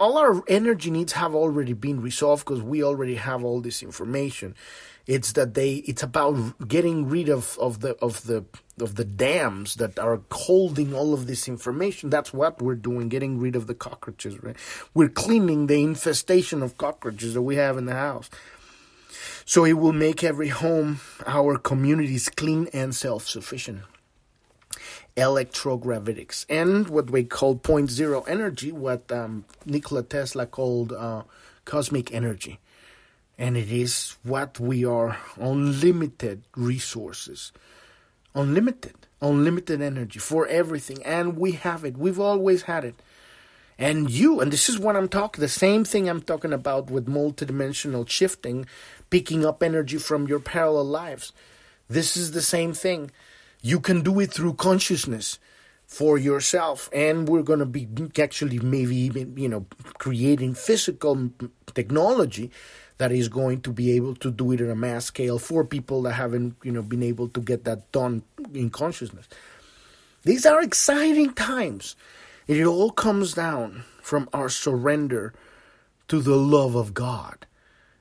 all 0.00 0.18
our 0.18 0.42
energy 0.48 0.90
needs 0.90 1.12
have 1.12 1.36
already 1.36 1.74
been 1.74 2.02
resolved 2.02 2.44
because 2.44 2.60
we 2.60 2.82
already 2.82 3.14
have 3.14 3.44
all 3.44 3.60
this 3.60 3.84
information. 3.84 4.56
It's 5.06 5.32
that 5.32 5.54
they 5.54 5.74
it's 5.86 6.02
about 6.02 6.68
getting 6.68 7.08
rid 7.08 7.28
of, 7.28 7.58
of 7.60 7.80
the 7.80 7.96
of 7.96 8.26
the 8.26 8.44
of 8.80 8.96
the 8.96 9.04
dams 9.04 9.74
that 9.76 9.98
are 9.98 10.20
holding 10.30 10.94
all 10.94 11.12
of 11.14 11.26
this 11.26 11.48
information. 11.48 12.10
That's 12.10 12.32
what 12.32 12.62
we're 12.62 12.74
doing, 12.74 13.08
getting 13.08 13.38
rid 13.38 13.56
of 13.56 13.66
the 13.66 13.74
cockroaches, 13.74 14.42
right? 14.42 14.56
We're 14.94 15.08
cleaning 15.08 15.66
the 15.66 15.82
infestation 15.82 16.62
of 16.62 16.78
cockroaches 16.78 17.34
that 17.34 17.42
we 17.42 17.56
have 17.56 17.76
in 17.76 17.86
the 17.86 17.94
house. 17.94 18.30
So 19.44 19.64
it 19.64 19.74
will 19.74 19.92
make 19.92 20.22
every 20.22 20.48
home, 20.48 21.00
our 21.26 21.58
communities 21.58 22.28
clean 22.28 22.68
and 22.72 22.94
self-sufficient. 22.94 23.82
Electrogravitics 25.16 26.46
and 26.48 26.88
what 26.88 27.10
we 27.10 27.24
call 27.24 27.56
point 27.56 27.90
zero 27.90 28.22
energy, 28.22 28.70
what 28.70 29.10
um, 29.10 29.44
Nikola 29.66 30.04
Tesla 30.04 30.46
called 30.46 30.92
uh, 30.92 31.24
cosmic 31.64 32.14
energy 32.14 32.60
and 33.40 33.56
it 33.56 33.72
is 33.72 34.16
what 34.22 34.60
we 34.60 34.84
are 34.84 35.16
unlimited 35.40 36.42
resources. 36.54 37.52
Unlimited. 38.34 38.94
Unlimited 39.22 39.80
energy 39.80 40.18
for 40.18 40.46
everything. 40.46 41.02
And 41.04 41.38
we 41.38 41.52
have 41.52 41.82
it. 41.86 41.96
We've 41.96 42.20
always 42.20 42.62
had 42.62 42.84
it. 42.84 42.96
And 43.78 44.10
you 44.10 44.40
and 44.40 44.52
this 44.52 44.68
is 44.68 44.78
what 44.78 44.94
i'm 44.94 45.08
talking 45.08 45.40
the 45.40 45.48
same 45.48 45.84
thing 45.84 46.06
i'm 46.06 46.20
talking 46.20 46.52
about 46.52 46.90
with 46.90 47.06
multidimensional 47.06 48.06
shifting 48.06 48.66
picking 49.08 49.46
up 49.46 49.62
energy 49.62 49.96
from 49.96 50.28
your 50.28 50.38
parallel 50.38 50.84
lives. 50.84 51.32
This 51.88 52.14
is 52.14 52.32
the 52.32 52.42
same 52.42 52.74
thing. 52.74 53.10
You 53.62 53.80
can 53.80 54.02
do 54.02 54.20
it 54.20 54.34
through 54.34 54.54
consciousness 54.54 55.38
for 55.86 56.18
yourself. 56.18 56.90
And 56.92 57.26
we're 57.26 57.42
going 57.42 57.58
to 57.60 57.66
be 57.66 57.88
actually 58.18 58.58
maybe 58.58 58.96
even 58.96 59.34
you 59.38 59.48
know 59.48 59.64
creating 59.96 60.52
physical 60.54 61.30
technology 61.72 62.50
that 63.00 63.12
is 63.12 63.30
going 63.30 63.62
to 63.62 63.72
be 63.72 63.92
able 63.92 64.14
to 64.14 64.30
do 64.30 64.52
it 64.52 64.60
on 64.60 64.68
a 64.68 64.74
mass 64.74 65.06
scale 65.06 65.38
for 65.38 65.64
people 65.64 66.02
that 66.02 66.12
haven't, 66.12 66.54
you 66.62 66.70
know, 66.70 66.82
been 66.82 67.02
able 67.02 67.28
to 67.28 67.40
get 67.40 67.64
that 67.64 67.90
done 67.92 68.22
in 68.52 68.68
consciousness. 68.68 69.26
These 70.24 70.44
are 70.44 70.60
exciting 70.60 71.32
times. 71.32 71.96
It 72.46 72.62
all 72.62 72.90
comes 72.90 73.32
down 73.32 73.84
from 74.02 74.28
our 74.34 74.50
surrender 74.50 75.32
to 76.08 76.20
the 76.20 76.36
love 76.36 76.74
of 76.74 76.92
God. 76.92 77.46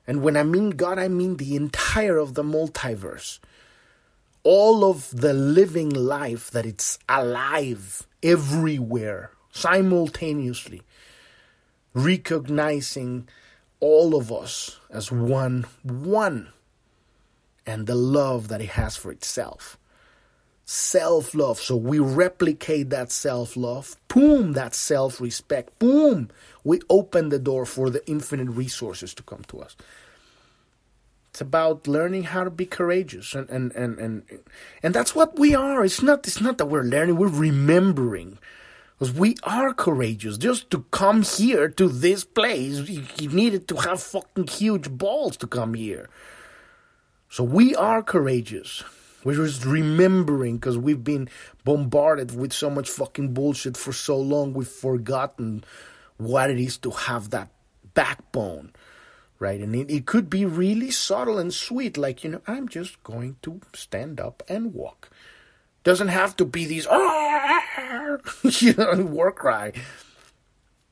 And 0.06 0.22
when 0.22 0.36
I 0.36 0.44
mean 0.44 0.72
God, 0.72 1.00
I 1.00 1.08
mean 1.08 1.38
the 1.38 1.56
entire 1.56 2.18
of 2.18 2.34
the 2.34 2.44
multiverse. 2.44 3.40
All 4.44 4.84
of 4.84 5.10
the 5.12 5.32
living 5.32 5.92
life 5.92 6.52
that 6.52 6.66
it's 6.66 7.00
alive 7.08 8.06
everywhere, 8.22 9.32
simultaneously, 9.54 10.82
recognizing 11.94 13.30
all 13.82 14.16
of 14.16 14.32
us 14.32 14.80
as 14.90 15.12
one, 15.12 15.66
one, 15.84 16.50
and 17.66 17.88
the 17.88 17.96
love 17.96 18.48
that 18.50 18.62
it 18.62 18.70
has 18.72 18.98
for 18.98 19.12
itself. 19.12 19.78
self 20.66 21.34
love. 21.36 21.60
So 21.60 21.76
we 21.76 22.00
replicate 22.00 22.90
that 22.92 23.12
self 23.12 23.58
love. 23.58 23.98
Boom, 24.08 24.54
that 24.54 24.76
self 24.76 25.22
respect. 25.22 25.80
Boom, 25.80 26.30
we 26.64 26.82
open 26.90 27.30
the 27.30 27.40
door 27.40 27.66
for 27.66 27.90
the 27.90 28.08
infinite 28.10 28.50
resources 28.50 29.14
to 29.16 29.24
come 29.24 29.44
to 29.50 29.62
us. 29.62 29.76
It's 31.32 31.42
about 31.42 31.88
learning 31.88 32.24
how 32.24 32.44
to 32.44 32.50
be 32.52 32.66
courageous 32.66 33.36
and 33.36 33.50
and 33.50 33.72
and 33.74 34.00
and, 34.00 34.24
and 34.84 34.94
that's 34.96 35.16
what 35.16 35.40
we 35.40 35.56
are. 35.56 35.86
It's 35.86 36.02
not 36.02 36.28
it's 36.28 36.42
not 36.42 36.58
that 36.60 36.68
we're 36.68 36.84
learning, 36.84 37.18
we're 37.18 37.28
remembering. 37.30 38.40
Because 39.00 39.16
we 39.18 39.38
are 39.44 39.74
courageous. 39.74 40.38
Just 40.38 40.70
to 40.72 40.84
come 40.92 41.22
here 41.22 41.70
to 41.70 41.88
this 41.88 42.26
place, 42.26 42.90
you, 42.90 43.30
needed 43.30 43.70
to 43.70 43.78
have 43.78 44.04
fucking 44.04 44.48
huge 44.48 44.90
balls 44.90 45.38
to 45.38 45.48
come 45.48 45.74
here. 45.74 46.10
So 47.30 47.46
we 47.46 47.74
are 47.76 48.04
courageous. 48.04 48.84
We're 49.24 49.36
just 49.36 49.64
remembering 49.64 50.58
because 50.58 50.78
we've 50.78 51.04
been 51.04 51.30
bombarded 51.64 52.36
with 52.36 52.52
so 52.52 52.70
much 52.70 52.90
fucking 52.90 53.34
bullshit 53.34 53.78
for 53.78 53.94
so 53.94 54.18
long, 54.18 54.54
we've 54.54 54.68
forgotten 54.68 55.64
what 56.18 56.50
it 56.50 56.60
is 56.60 56.78
to 56.80 56.92
have 56.92 57.30
that 57.30 57.50
backbone, 57.94 58.74
right? 59.40 59.62
And 59.62 59.76
it, 59.76 59.90
it 59.90 60.06
could 60.06 60.30
be 60.30 60.44
really 60.44 60.92
subtle 60.92 61.38
and 61.38 61.54
sweet, 61.54 61.98
like, 61.98 62.26
you 62.26 62.32
know, 62.32 62.42
I'm 62.48 62.68
just 62.68 63.02
going 63.04 63.38
to 63.44 63.62
stand 63.74 64.20
up 64.20 64.44
and 64.50 64.74
walk. 64.74 65.10
Doesn't 65.90 66.10
have 66.10 66.36
to 66.36 66.46
be 66.46 66.66
these, 66.66 66.86
you 68.62 68.74
know, 68.76 68.94
war 69.10 69.32
cry. 69.32 69.74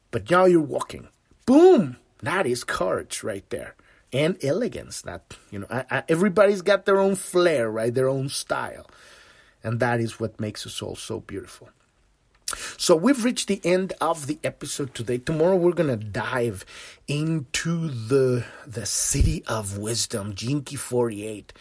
But 0.10 0.28
now 0.32 0.46
you're 0.46 0.60
walking. 0.60 1.10
Boom! 1.46 1.98
That 2.24 2.48
is 2.48 2.64
courage 2.64 3.22
right 3.22 3.48
there 3.52 3.76
and 4.12 4.44
elegance. 4.44 5.04
That 5.04 5.38
you 5.52 5.60
know, 5.60 5.68
I, 5.70 5.86
I, 5.92 6.04
everybody's 6.10 6.64
got 6.64 6.86
their 6.86 7.00
own 7.00 7.14
flair, 7.14 7.70
right? 7.70 7.94
Their 7.94 8.10
own 8.10 8.30
style, 8.30 8.88
and 9.64 9.80
that 9.82 10.00
is 10.00 10.20
what 10.20 10.40
makes 10.40 10.66
us 10.66 10.82
all 10.82 10.96
so 10.96 11.20
beautiful. 11.20 11.70
So 12.78 12.96
we've 12.96 13.24
reached 13.24 13.50
the 13.50 13.62
end 13.64 13.94
of 14.02 14.26
the 14.26 14.40
episode 14.44 14.96
today. 14.96 15.20
Tomorrow 15.20 15.58
we're 15.58 15.74
gonna 15.74 15.96
dive 15.96 16.66
into 17.08 17.88
the 17.88 18.46
the 18.66 18.82
Siddhi 18.82 19.46
of 19.46 19.78
wisdom, 19.78 20.34
Gene 20.34 20.64
Key 20.64 20.76
48. 20.76 21.54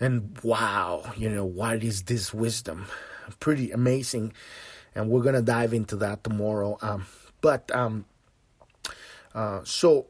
And 0.00 0.36
wow, 0.42 1.12
you 1.16 1.28
know, 1.28 1.44
what 1.44 1.84
is 1.84 2.04
this 2.04 2.32
wisdom? 2.32 2.86
Pretty 3.38 3.70
amazing. 3.70 4.32
And 4.94 5.10
we're 5.10 5.22
gonna 5.22 5.42
dive 5.42 5.72
into 5.72 5.96
that 5.96 6.24
tomorrow. 6.24 6.78
Um, 6.80 7.06
but 7.40 7.70
um, 7.74 8.06
uh, 9.34 9.60
so 9.64 10.06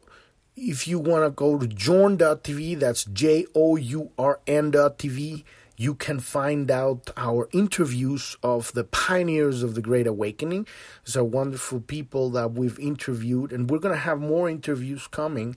if 0.57 0.87
you 0.87 0.99
want 0.99 1.25
to 1.25 1.31
go 1.31 1.59
to 1.59 1.67
journ.tv, 1.67 2.79
that's 2.79 3.05
J 3.05 3.47
O 3.55 3.77
U 3.77 4.11
R 4.19 4.41
N.tv, 4.47 5.45
you 5.77 5.95
can 5.95 6.21
find 6.21 6.71
out 6.71 7.11
our 7.17 7.49
interviews 7.53 8.37
of 8.43 8.73
the 8.75 8.85
pioneers 8.85 9.63
of 9.63 9.75
the 9.75 9.81
Great 9.81 10.07
Awakening. 10.07 10.67
These 11.07 11.17
are 11.17 11.25
wonderful 11.25 11.81
people 11.81 12.29
that 12.31 12.53
we've 12.53 12.79
interviewed, 12.79 13.53
and 13.53 13.71
we're 13.71 13.79
going 13.79 13.95
to 13.95 14.01
have 14.01 14.21
more 14.21 14.51
interviews 14.51 15.07
coming. 15.07 15.57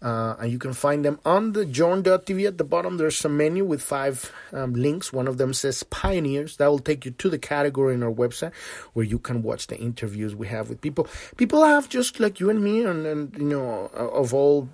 Uh, 0.00 0.36
and 0.38 0.52
you 0.52 0.58
can 0.58 0.72
find 0.72 1.04
them 1.04 1.18
on 1.24 1.52
the 1.52 1.64
journ.tv 1.64 2.46
at 2.46 2.56
the 2.56 2.64
bottom. 2.64 2.98
There's 2.98 3.24
a 3.24 3.28
menu 3.28 3.64
with 3.64 3.82
five 3.82 4.32
um, 4.52 4.74
links. 4.74 5.12
One 5.12 5.26
of 5.26 5.38
them 5.38 5.52
says 5.52 5.82
Pioneers. 5.82 6.56
That 6.58 6.68
will 6.68 6.78
take 6.78 7.04
you 7.04 7.10
to 7.10 7.28
the 7.28 7.38
category 7.38 7.94
in 7.94 8.02
our 8.04 8.12
website 8.12 8.54
where 8.92 9.04
you 9.04 9.18
can 9.18 9.42
watch 9.42 9.66
the 9.66 9.76
interviews 9.76 10.36
we 10.36 10.46
have 10.46 10.68
with 10.68 10.80
people. 10.80 11.08
People 11.36 11.64
have 11.64 11.88
just 11.88 12.20
like 12.20 12.38
you 12.38 12.48
and 12.48 12.62
me, 12.62 12.84
and, 12.84 13.06
and 13.06 13.36
you 13.36 13.44
know, 13.44 13.90
of 13.92 14.32
all, 14.32 14.68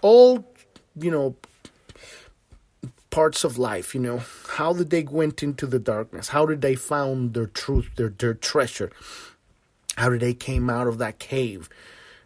all, 0.00 0.46
you 0.96 1.10
know, 1.10 1.36
parts 3.10 3.44
of 3.44 3.58
life. 3.58 3.94
You 3.94 4.00
know, 4.00 4.22
how 4.48 4.72
did 4.72 4.88
they 4.88 5.02
went 5.02 5.42
into 5.42 5.66
the 5.66 5.78
darkness? 5.78 6.28
How 6.28 6.46
did 6.46 6.62
they 6.62 6.74
found 6.74 7.34
their 7.34 7.46
truth, 7.46 7.90
their 7.96 8.08
their 8.08 8.34
treasure? 8.34 8.90
How 9.96 10.08
did 10.08 10.20
they 10.20 10.32
came 10.32 10.70
out 10.70 10.86
of 10.86 10.96
that 10.98 11.18
cave? 11.18 11.68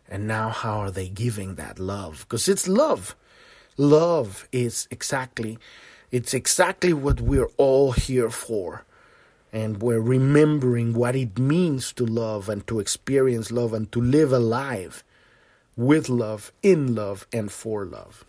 And 0.08 0.26
now, 0.26 0.50
how 0.50 0.78
are 0.80 0.90
they 0.90 1.08
giving 1.08 1.54
that 1.54 1.78
love? 1.78 2.26
Because 2.28 2.48
it's 2.48 2.68
love. 2.68 3.16
Love 3.76 4.48
is 4.52 4.86
exactly, 4.90 5.58
it's 6.10 6.34
exactly 6.34 6.92
what 6.92 7.20
we're 7.20 7.50
all 7.56 7.92
here 7.92 8.30
for. 8.30 8.84
And 9.52 9.80
we're 9.80 10.00
remembering 10.00 10.94
what 10.94 11.16
it 11.16 11.38
means 11.38 11.92
to 11.94 12.04
love 12.04 12.48
and 12.48 12.66
to 12.66 12.80
experience 12.80 13.50
love 13.50 13.72
and 13.72 13.90
to 13.92 14.00
live 14.00 14.32
alive 14.32 15.04
with 15.76 16.08
love, 16.08 16.52
in 16.62 16.94
love, 16.94 17.26
and 17.32 17.50
for 17.50 17.84
love. 17.84 18.24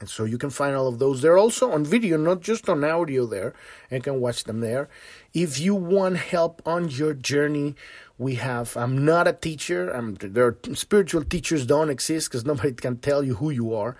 And 0.00 0.08
so 0.08 0.24
you 0.24 0.38
can 0.38 0.48
find 0.48 0.74
all 0.74 0.88
of 0.88 0.98
those. 0.98 1.20
They're 1.20 1.36
also 1.36 1.72
on 1.72 1.84
video, 1.84 2.16
not 2.16 2.40
just 2.40 2.68
on 2.70 2.82
audio 2.82 3.26
there. 3.26 3.52
You 3.90 4.00
can 4.00 4.18
watch 4.20 4.44
them 4.44 4.60
there. 4.60 4.88
If 5.34 5.60
you 5.60 5.74
want 5.74 6.16
help 6.16 6.62
on 6.64 6.88
your 6.88 7.12
journey, 7.12 7.74
we 8.20 8.34
have, 8.34 8.76
I'm 8.76 9.02
not 9.06 9.26
a 9.26 9.32
teacher. 9.32 9.88
I'm, 9.88 10.14
there 10.20 10.54
spiritual 10.74 11.24
teachers 11.24 11.64
don't 11.64 11.88
exist 11.88 12.28
because 12.28 12.44
nobody 12.44 12.72
can 12.72 12.98
tell 12.98 13.22
you 13.24 13.36
who 13.36 13.48
you 13.48 13.74
are. 13.74 13.96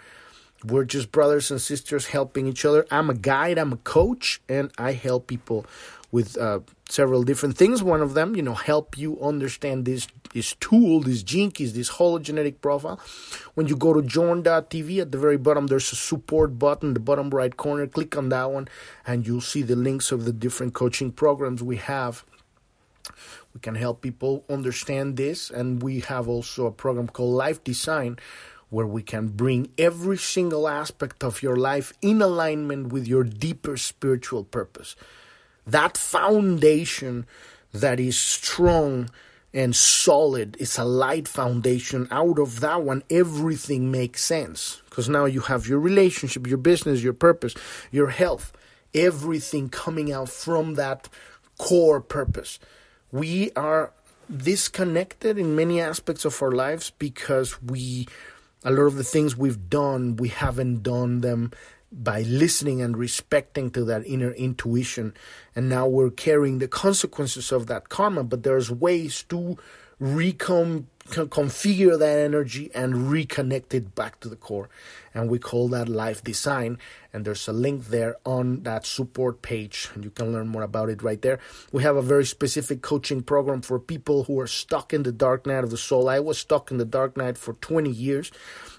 We're 0.62 0.84
just 0.84 1.10
brothers 1.10 1.50
and 1.50 1.58
sisters 1.58 2.08
helping 2.08 2.46
each 2.46 2.66
other. 2.66 2.84
I'm 2.90 3.08
a 3.08 3.14
guide, 3.14 3.56
I'm 3.56 3.72
a 3.72 3.78
coach, 3.78 4.42
and 4.46 4.70
I 4.76 4.92
help 4.92 5.26
people 5.26 5.64
with 6.12 6.36
uh, 6.36 6.60
several 6.86 7.22
different 7.22 7.56
things. 7.56 7.82
One 7.82 8.02
of 8.02 8.12
them, 8.12 8.36
you 8.36 8.42
know, 8.42 8.52
help 8.52 8.98
you 8.98 9.18
understand 9.22 9.86
this 9.86 10.06
this 10.34 10.54
tool, 10.60 11.00
this 11.00 11.22
keys, 11.22 11.72
this 11.72 11.92
hologenetic 11.92 12.60
profile. 12.60 13.00
When 13.54 13.68
you 13.68 13.76
go 13.76 13.94
to 13.94 14.02
journ.tv 14.02 15.00
at 15.00 15.12
the 15.12 15.18
very 15.18 15.38
bottom, 15.38 15.68
there's 15.68 15.90
a 15.92 15.96
support 15.96 16.58
button, 16.58 16.92
the 16.92 17.00
bottom 17.00 17.30
right 17.30 17.56
corner. 17.56 17.86
Click 17.86 18.16
on 18.18 18.28
that 18.28 18.50
one, 18.50 18.68
and 19.06 19.26
you'll 19.26 19.40
see 19.40 19.62
the 19.62 19.76
links 19.76 20.12
of 20.12 20.26
the 20.26 20.32
different 20.32 20.74
coaching 20.74 21.10
programs 21.10 21.62
we 21.62 21.78
have. 21.78 22.24
We 23.54 23.60
can 23.60 23.74
help 23.74 24.00
people 24.00 24.44
understand 24.48 25.16
this, 25.16 25.50
and 25.50 25.82
we 25.82 26.00
have 26.00 26.28
also 26.28 26.66
a 26.66 26.72
program 26.72 27.08
called 27.08 27.34
Life 27.34 27.64
Design 27.64 28.18
where 28.70 28.86
we 28.86 29.02
can 29.02 29.28
bring 29.28 29.68
every 29.76 30.16
single 30.16 30.68
aspect 30.68 31.24
of 31.24 31.42
your 31.42 31.56
life 31.56 31.92
in 32.00 32.22
alignment 32.22 32.92
with 32.92 33.06
your 33.06 33.24
deeper 33.24 33.76
spiritual 33.76 34.44
purpose. 34.44 34.94
That 35.66 35.96
foundation 35.96 37.26
that 37.72 38.00
is 38.00 38.18
strong 38.18 39.10
and 39.52 39.74
solid 39.74 40.56
it's 40.60 40.78
a 40.78 40.84
light 40.84 41.26
foundation. 41.26 42.06
Out 42.10 42.38
of 42.38 42.60
that 42.60 42.82
one 42.82 43.02
everything 43.10 43.90
makes 43.90 44.24
sense. 44.24 44.80
Because 44.88 45.08
now 45.08 45.24
you 45.24 45.40
have 45.40 45.66
your 45.66 45.80
relationship 45.80 46.46
your 46.46 46.58
business 46.58 47.02
your 47.02 47.12
purpose 47.12 47.54
your 47.90 48.10
health 48.10 48.52
everything 48.94 49.68
coming 49.68 50.12
out 50.12 50.28
from 50.28 50.74
that 50.74 51.08
core 51.58 52.00
purpose 52.00 52.58
we 53.12 53.50
are 53.52 53.92
disconnected 54.34 55.38
in 55.38 55.56
many 55.56 55.80
aspects 55.80 56.24
of 56.24 56.40
our 56.42 56.52
lives 56.52 56.90
because 56.98 57.60
we 57.62 58.06
a 58.62 58.70
lot 58.70 58.82
of 58.82 58.94
the 58.94 59.04
things 59.04 59.36
we've 59.36 59.68
done 59.68 60.16
we 60.16 60.28
haven't 60.28 60.82
done 60.82 61.20
them 61.20 61.50
by 61.92 62.22
listening 62.22 62.80
and 62.80 62.96
respecting 62.96 63.68
to 63.68 63.84
that 63.84 64.06
inner 64.06 64.30
intuition. 64.30 65.12
And 65.56 65.68
now 65.68 65.88
we're 65.88 66.10
carrying 66.10 66.60
the 66.60 66.68
consequences 66.68 67.50
of 67.50 67.66
that 67.66 67.88
karma 67.88 68.22
but 68.22 68.42
there's 68.42 68.70
ways 68.70 69.24
to 69.30 69.58
recon 70.00 70.88
that 71.98 72.18
energy 72.24 72.70
and 72.74 72.94
reconnect 72.94 73.74
it 73.74 73.94
back 73.94 74.20
to 74.20 74.28
the 74.28 74.36
core. 74.36 74.68
And 75.12 75.28
we 75.28 75.38
call 75.38 75.68
that 75.68 75.88
life 75.88 76.22
design. 76.22 76.78
And 77.12 77.24
there's 77.24 77.48
a 77.48 77.52
link 77.52 77.86
there 77.86 78.16
on 78.24 78.62
that 78.62 78.86
support 78.86 79.42
page. 79.42 79.90
And 79.94 80.04
you 80.04 80.10
can 80.10 80.32
learn 80.32 80.48
more 80.48 80.62
about 80.62 80.88
it 80.88 81.02
right 81.02 81.20
there. 81.20 81.40
We 81.72 81.82
have 81.82 81.96
a 81.96 82.02
very 82.02 82.24
specific 82.24 82.80
coaching 82.80 83.22
program 83.22 83.62
for 83.62 83.80
people 83.80 84.24
who 84.24 84.38
are 84.38 84.46
stuck 84.46 84.92
in 84.94 85.02
the 85.02 85.12
dark 85.12 85.46
night 85.46 85.64
of 85.64 85.70
the 85.70 85.76
soul. 85.76 86.08
I 86.08 86.20
was 86.20 86.38
stuck 86.38 86.70
in 86.70 86.78
the 86.78 86.84
dark 86.84 87.16
night 87.16 87.36
for 87.36 87.54
20 87.54 87.90
years. 87.90 88.30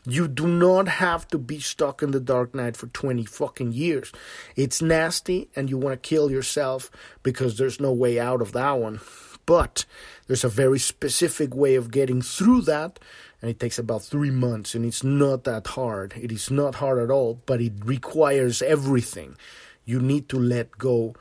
You 0.06 0.28
do 0.28 0.48
not 0.48 0.88
have 0.88 1.28
to 1.28 1.38
be 1.38 1.60
stuck 1.60 2.02
in 2.02 2.12
the 2.12 2.20
dark 2.20 2.56
night 2.56 2.78
for 2.78 2.88
20 2.88 3.26
fucking 3.26 3.74
years. 3.74 4.12
It's 4.56 4.82
nasty 4.82 5.50
and 5.56 5.70
you 5.70 5.78
want 5.78 6.02
to 6.02 6.10
kill 6.10 6.32
yourself 6.32 6.90
because 7.24 7.58
there's 7.58 7.80
no 7.80 7.92
way 7.92 8.20
out 8.20 8.42
of 8.42 8.54
that 8.54 8.80
one. 8.80 9.02
But 9.46 9.86
there's 10.28 10.44
a 10.44 10.50
very 10.50 10.80
specific 10.80 11.56
way 11.56 11.76
of 11.76 11.92
getting 11.92 12.22
through 12.22 12.62
that 12.62 13.00
and 13.42 13.50
it 13.50 13.60
takes 13.60 13.80
about 13.80 14.04
three 14.04 14.32
months 14.32 14.76
and 14.76 14.86
it's 14.86 15.04
not 15.04 15.44
that 15.46 15.68
hard. 15.68 16.14
It 16.20 16.32
is 16.32 16.52
not 16.52 16.76
hard 16.76 17.00
at 17.00 17.10
all, 17.10 17.42
but 17.46 17.62
it 17.62 17.74
requires 17.84 18.62
everything. 18.62 19.36
You 19.84 20.00
need 20.00 20.30
to 20.30 20.40
let 20.40 20.78
go 20.78 21.16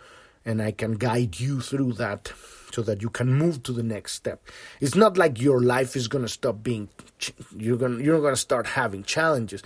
and 0.44 0.62
I 0.62 0.72
can 0.72 0.92
guide 0.94 1.40
you 1.40 1.60
through 1.60 1.94
that 1.94 2.32
so 2.72 2.82
that 2.82 3.02
you 3.02 3.10
can 3.10 3.32
move 3.32 3.62
to 3.64 3.72
the 3.72 3.82
next 3.82 4.14
step. 4.14 4.42
It's 4.80 4.94
not 4.94 5.16
like 5.16 5.40
your 5.40 5.60
life 5.60 5.96
is 5.96 6.08
going 6.08 6.24
to 6.24 6.28
stop 6.28 6.62
being 6.62 6.88
you're 7.56 7.76
going 7.76 8.02
you're 8.04 8.20
going 8.20 8.34
to 8.34 8.40
start 8.40 8.66
having 8.66 9.02
challenges, 9.02 9.62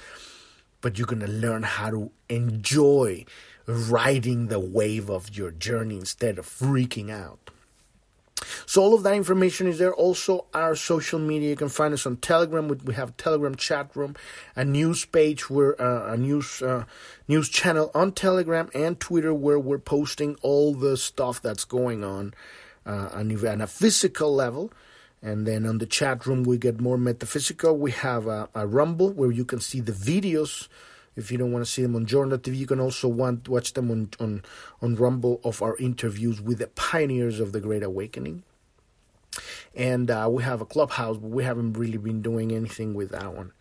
but 0.81 0.99
you're 0.99 1.07
going 1.07 1.21
to 1.21 1.29
learn 1.29 1.63
how 1.63 1.91
to 1.91 2.11
enjoy 2.29 3.25
riding 3.67 4.49
the 4.49 4.61
wave 4.61 5.11
of 5.11 5.37
your 5.37 5.51
journey 5.51 5.97
instead 5.97 6.39
of 6.39 6.47
freaking 6.47 7.11
out. 7.11 7.51
So 8.67 8.83
all 8.83 8.95
of 8.95 9.03
that 9.03 9.15
information 9.15 9.67
is 9.67 9.79
there. 9.79 9.95
Also, 9.95 10.47
our 10.55 10.77
social 10.77 11.19
media. 11.19 11.51
You 11.51 11.57
can 11.57 11.69
find 11.69 11.95
us 11.95 12.07
on 12.07 12.17
Telegram. 12.17 12.69
We 12.69 12.95
have 12.95 13.11
a 13.11 13.13
Telegram 13.13 13.55
chat 13.55 13.91
room, 13.95 14.17
a 14.57 14.65
news 14.65 15.05
page 15.05 15.49
where 15.51 15.81
uh, 15.81 16.13
a 16.13 16.17
news 16.17 16.63
uh, 16.63 16.85
news 17.29 17.49
channel 17.49 17.91
on 17.95 18.13
Telegram 18.13 18.71
and 18.75 18.99
Twitter 18.99 19.33
where 19.33 19.59
we're 19.59 19.79
posting 19.79 20.37
all 20.43 20.75
the 20.75 20.97
stuff 20.97 21.41
that's 21.41 21.65
going 21.65 22.05
on 22.05 22.35
uh, 22.87 23.09
on, 23.13 23.47
on 23.47 23.61
a 23.61 23.67
physical 23.67 24.35
level. 24.35 24.73
And 25.23 25.47
then 25.47 25.65
on 25.65 25.79
the 25.79 25.87
chat 25.87 26.27
room, 26.27 26.43
we 26.43 26.59
get 26.59 26.81
more 26.81 26.99
metaphysical. 26.99 27.79
We 27.79 27.93
have 27.93 28.27
a, 28.27 28.49
a 28.55 28.67
Rumble 28.67 29.11
where 29.11 29.33
you 29.33 29.47
can 29.47 29.59
see 29.59 29.81
the 29.81 29.93
videos 29.93 30.69
if 31.17 31.31
you 31.31 31.39
don't 31.39 31.53
want 31.53 31.65
to 31.65 31.71
see 31.71 31.83
them 31.83 31.97
on 31.97 32.07
Journal 32.07 32.39
TV, 32.39 32.57
you 32.57 32.67
can 32.67 32.81
also 32.81 33.09
want 33.09 33.49
watch 33.49 33.73
them 33.75 33.91
on 33.91 34.11
on 34.19 34.43
on 34.83 34.97
Rumble 34.97 35.41
of 35.45 35.63
our 35.63 35.77
interviews 35.77 36.41
with 36.41 36.59
the 36.59 36.69
pioneers 36.69 37.41
of 37.41 37.53
the 37.53 37.61
Great 37.61 37.83
Awakening. 37.83 38.43
And 39.75 40.11
uh, 40.11 40.29
we 40.31 40.45
have 40.45 40.61
a 40.61 40.67
clubhouse, 40.67 41.17
but 41.17 41.31
we 41.31 41.43
haven't 41.43 41.73
really 41.73 41.99
been 41.99 42.23
doing 42.23 42.53
anything 42.53 42.95
with 42.95 43.11
that 43.11 43.35
one. 43.35 43.53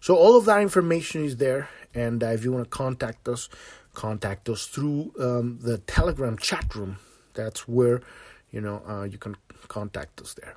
So 0.00 0.14
all 0.14 0.36
of 0.36 0.44
that 0.44 0.60
information 0.60 1.24
is 1.24 1.38
there, 1.38 1.70
and 1.94 2.22
uh, 2.22 2.28
if 2.28 2.44
you 2.44 2.52
want 2.52 2.64
to 2.64 2.70
contact 2.70 3.28
us, 3.28 3.48
contact 3.94 4.48
us 4.48 4.66
through 4.66 5.12
um, 5.18 5.58
the 5.62 5.78
Telegram 5.78 6.36
chat 6.36 6.74
room. 6.74 6.98
That's 7.34 7.66
where 7.66 8.02
you 8.50 8.60
know 8.60 8.82
uh, 8.86 9.04
you 9.04 9.18
can 9.18 9.36
contact 9.68 10.20
us 10.20 10.34
there. 10.34 10.56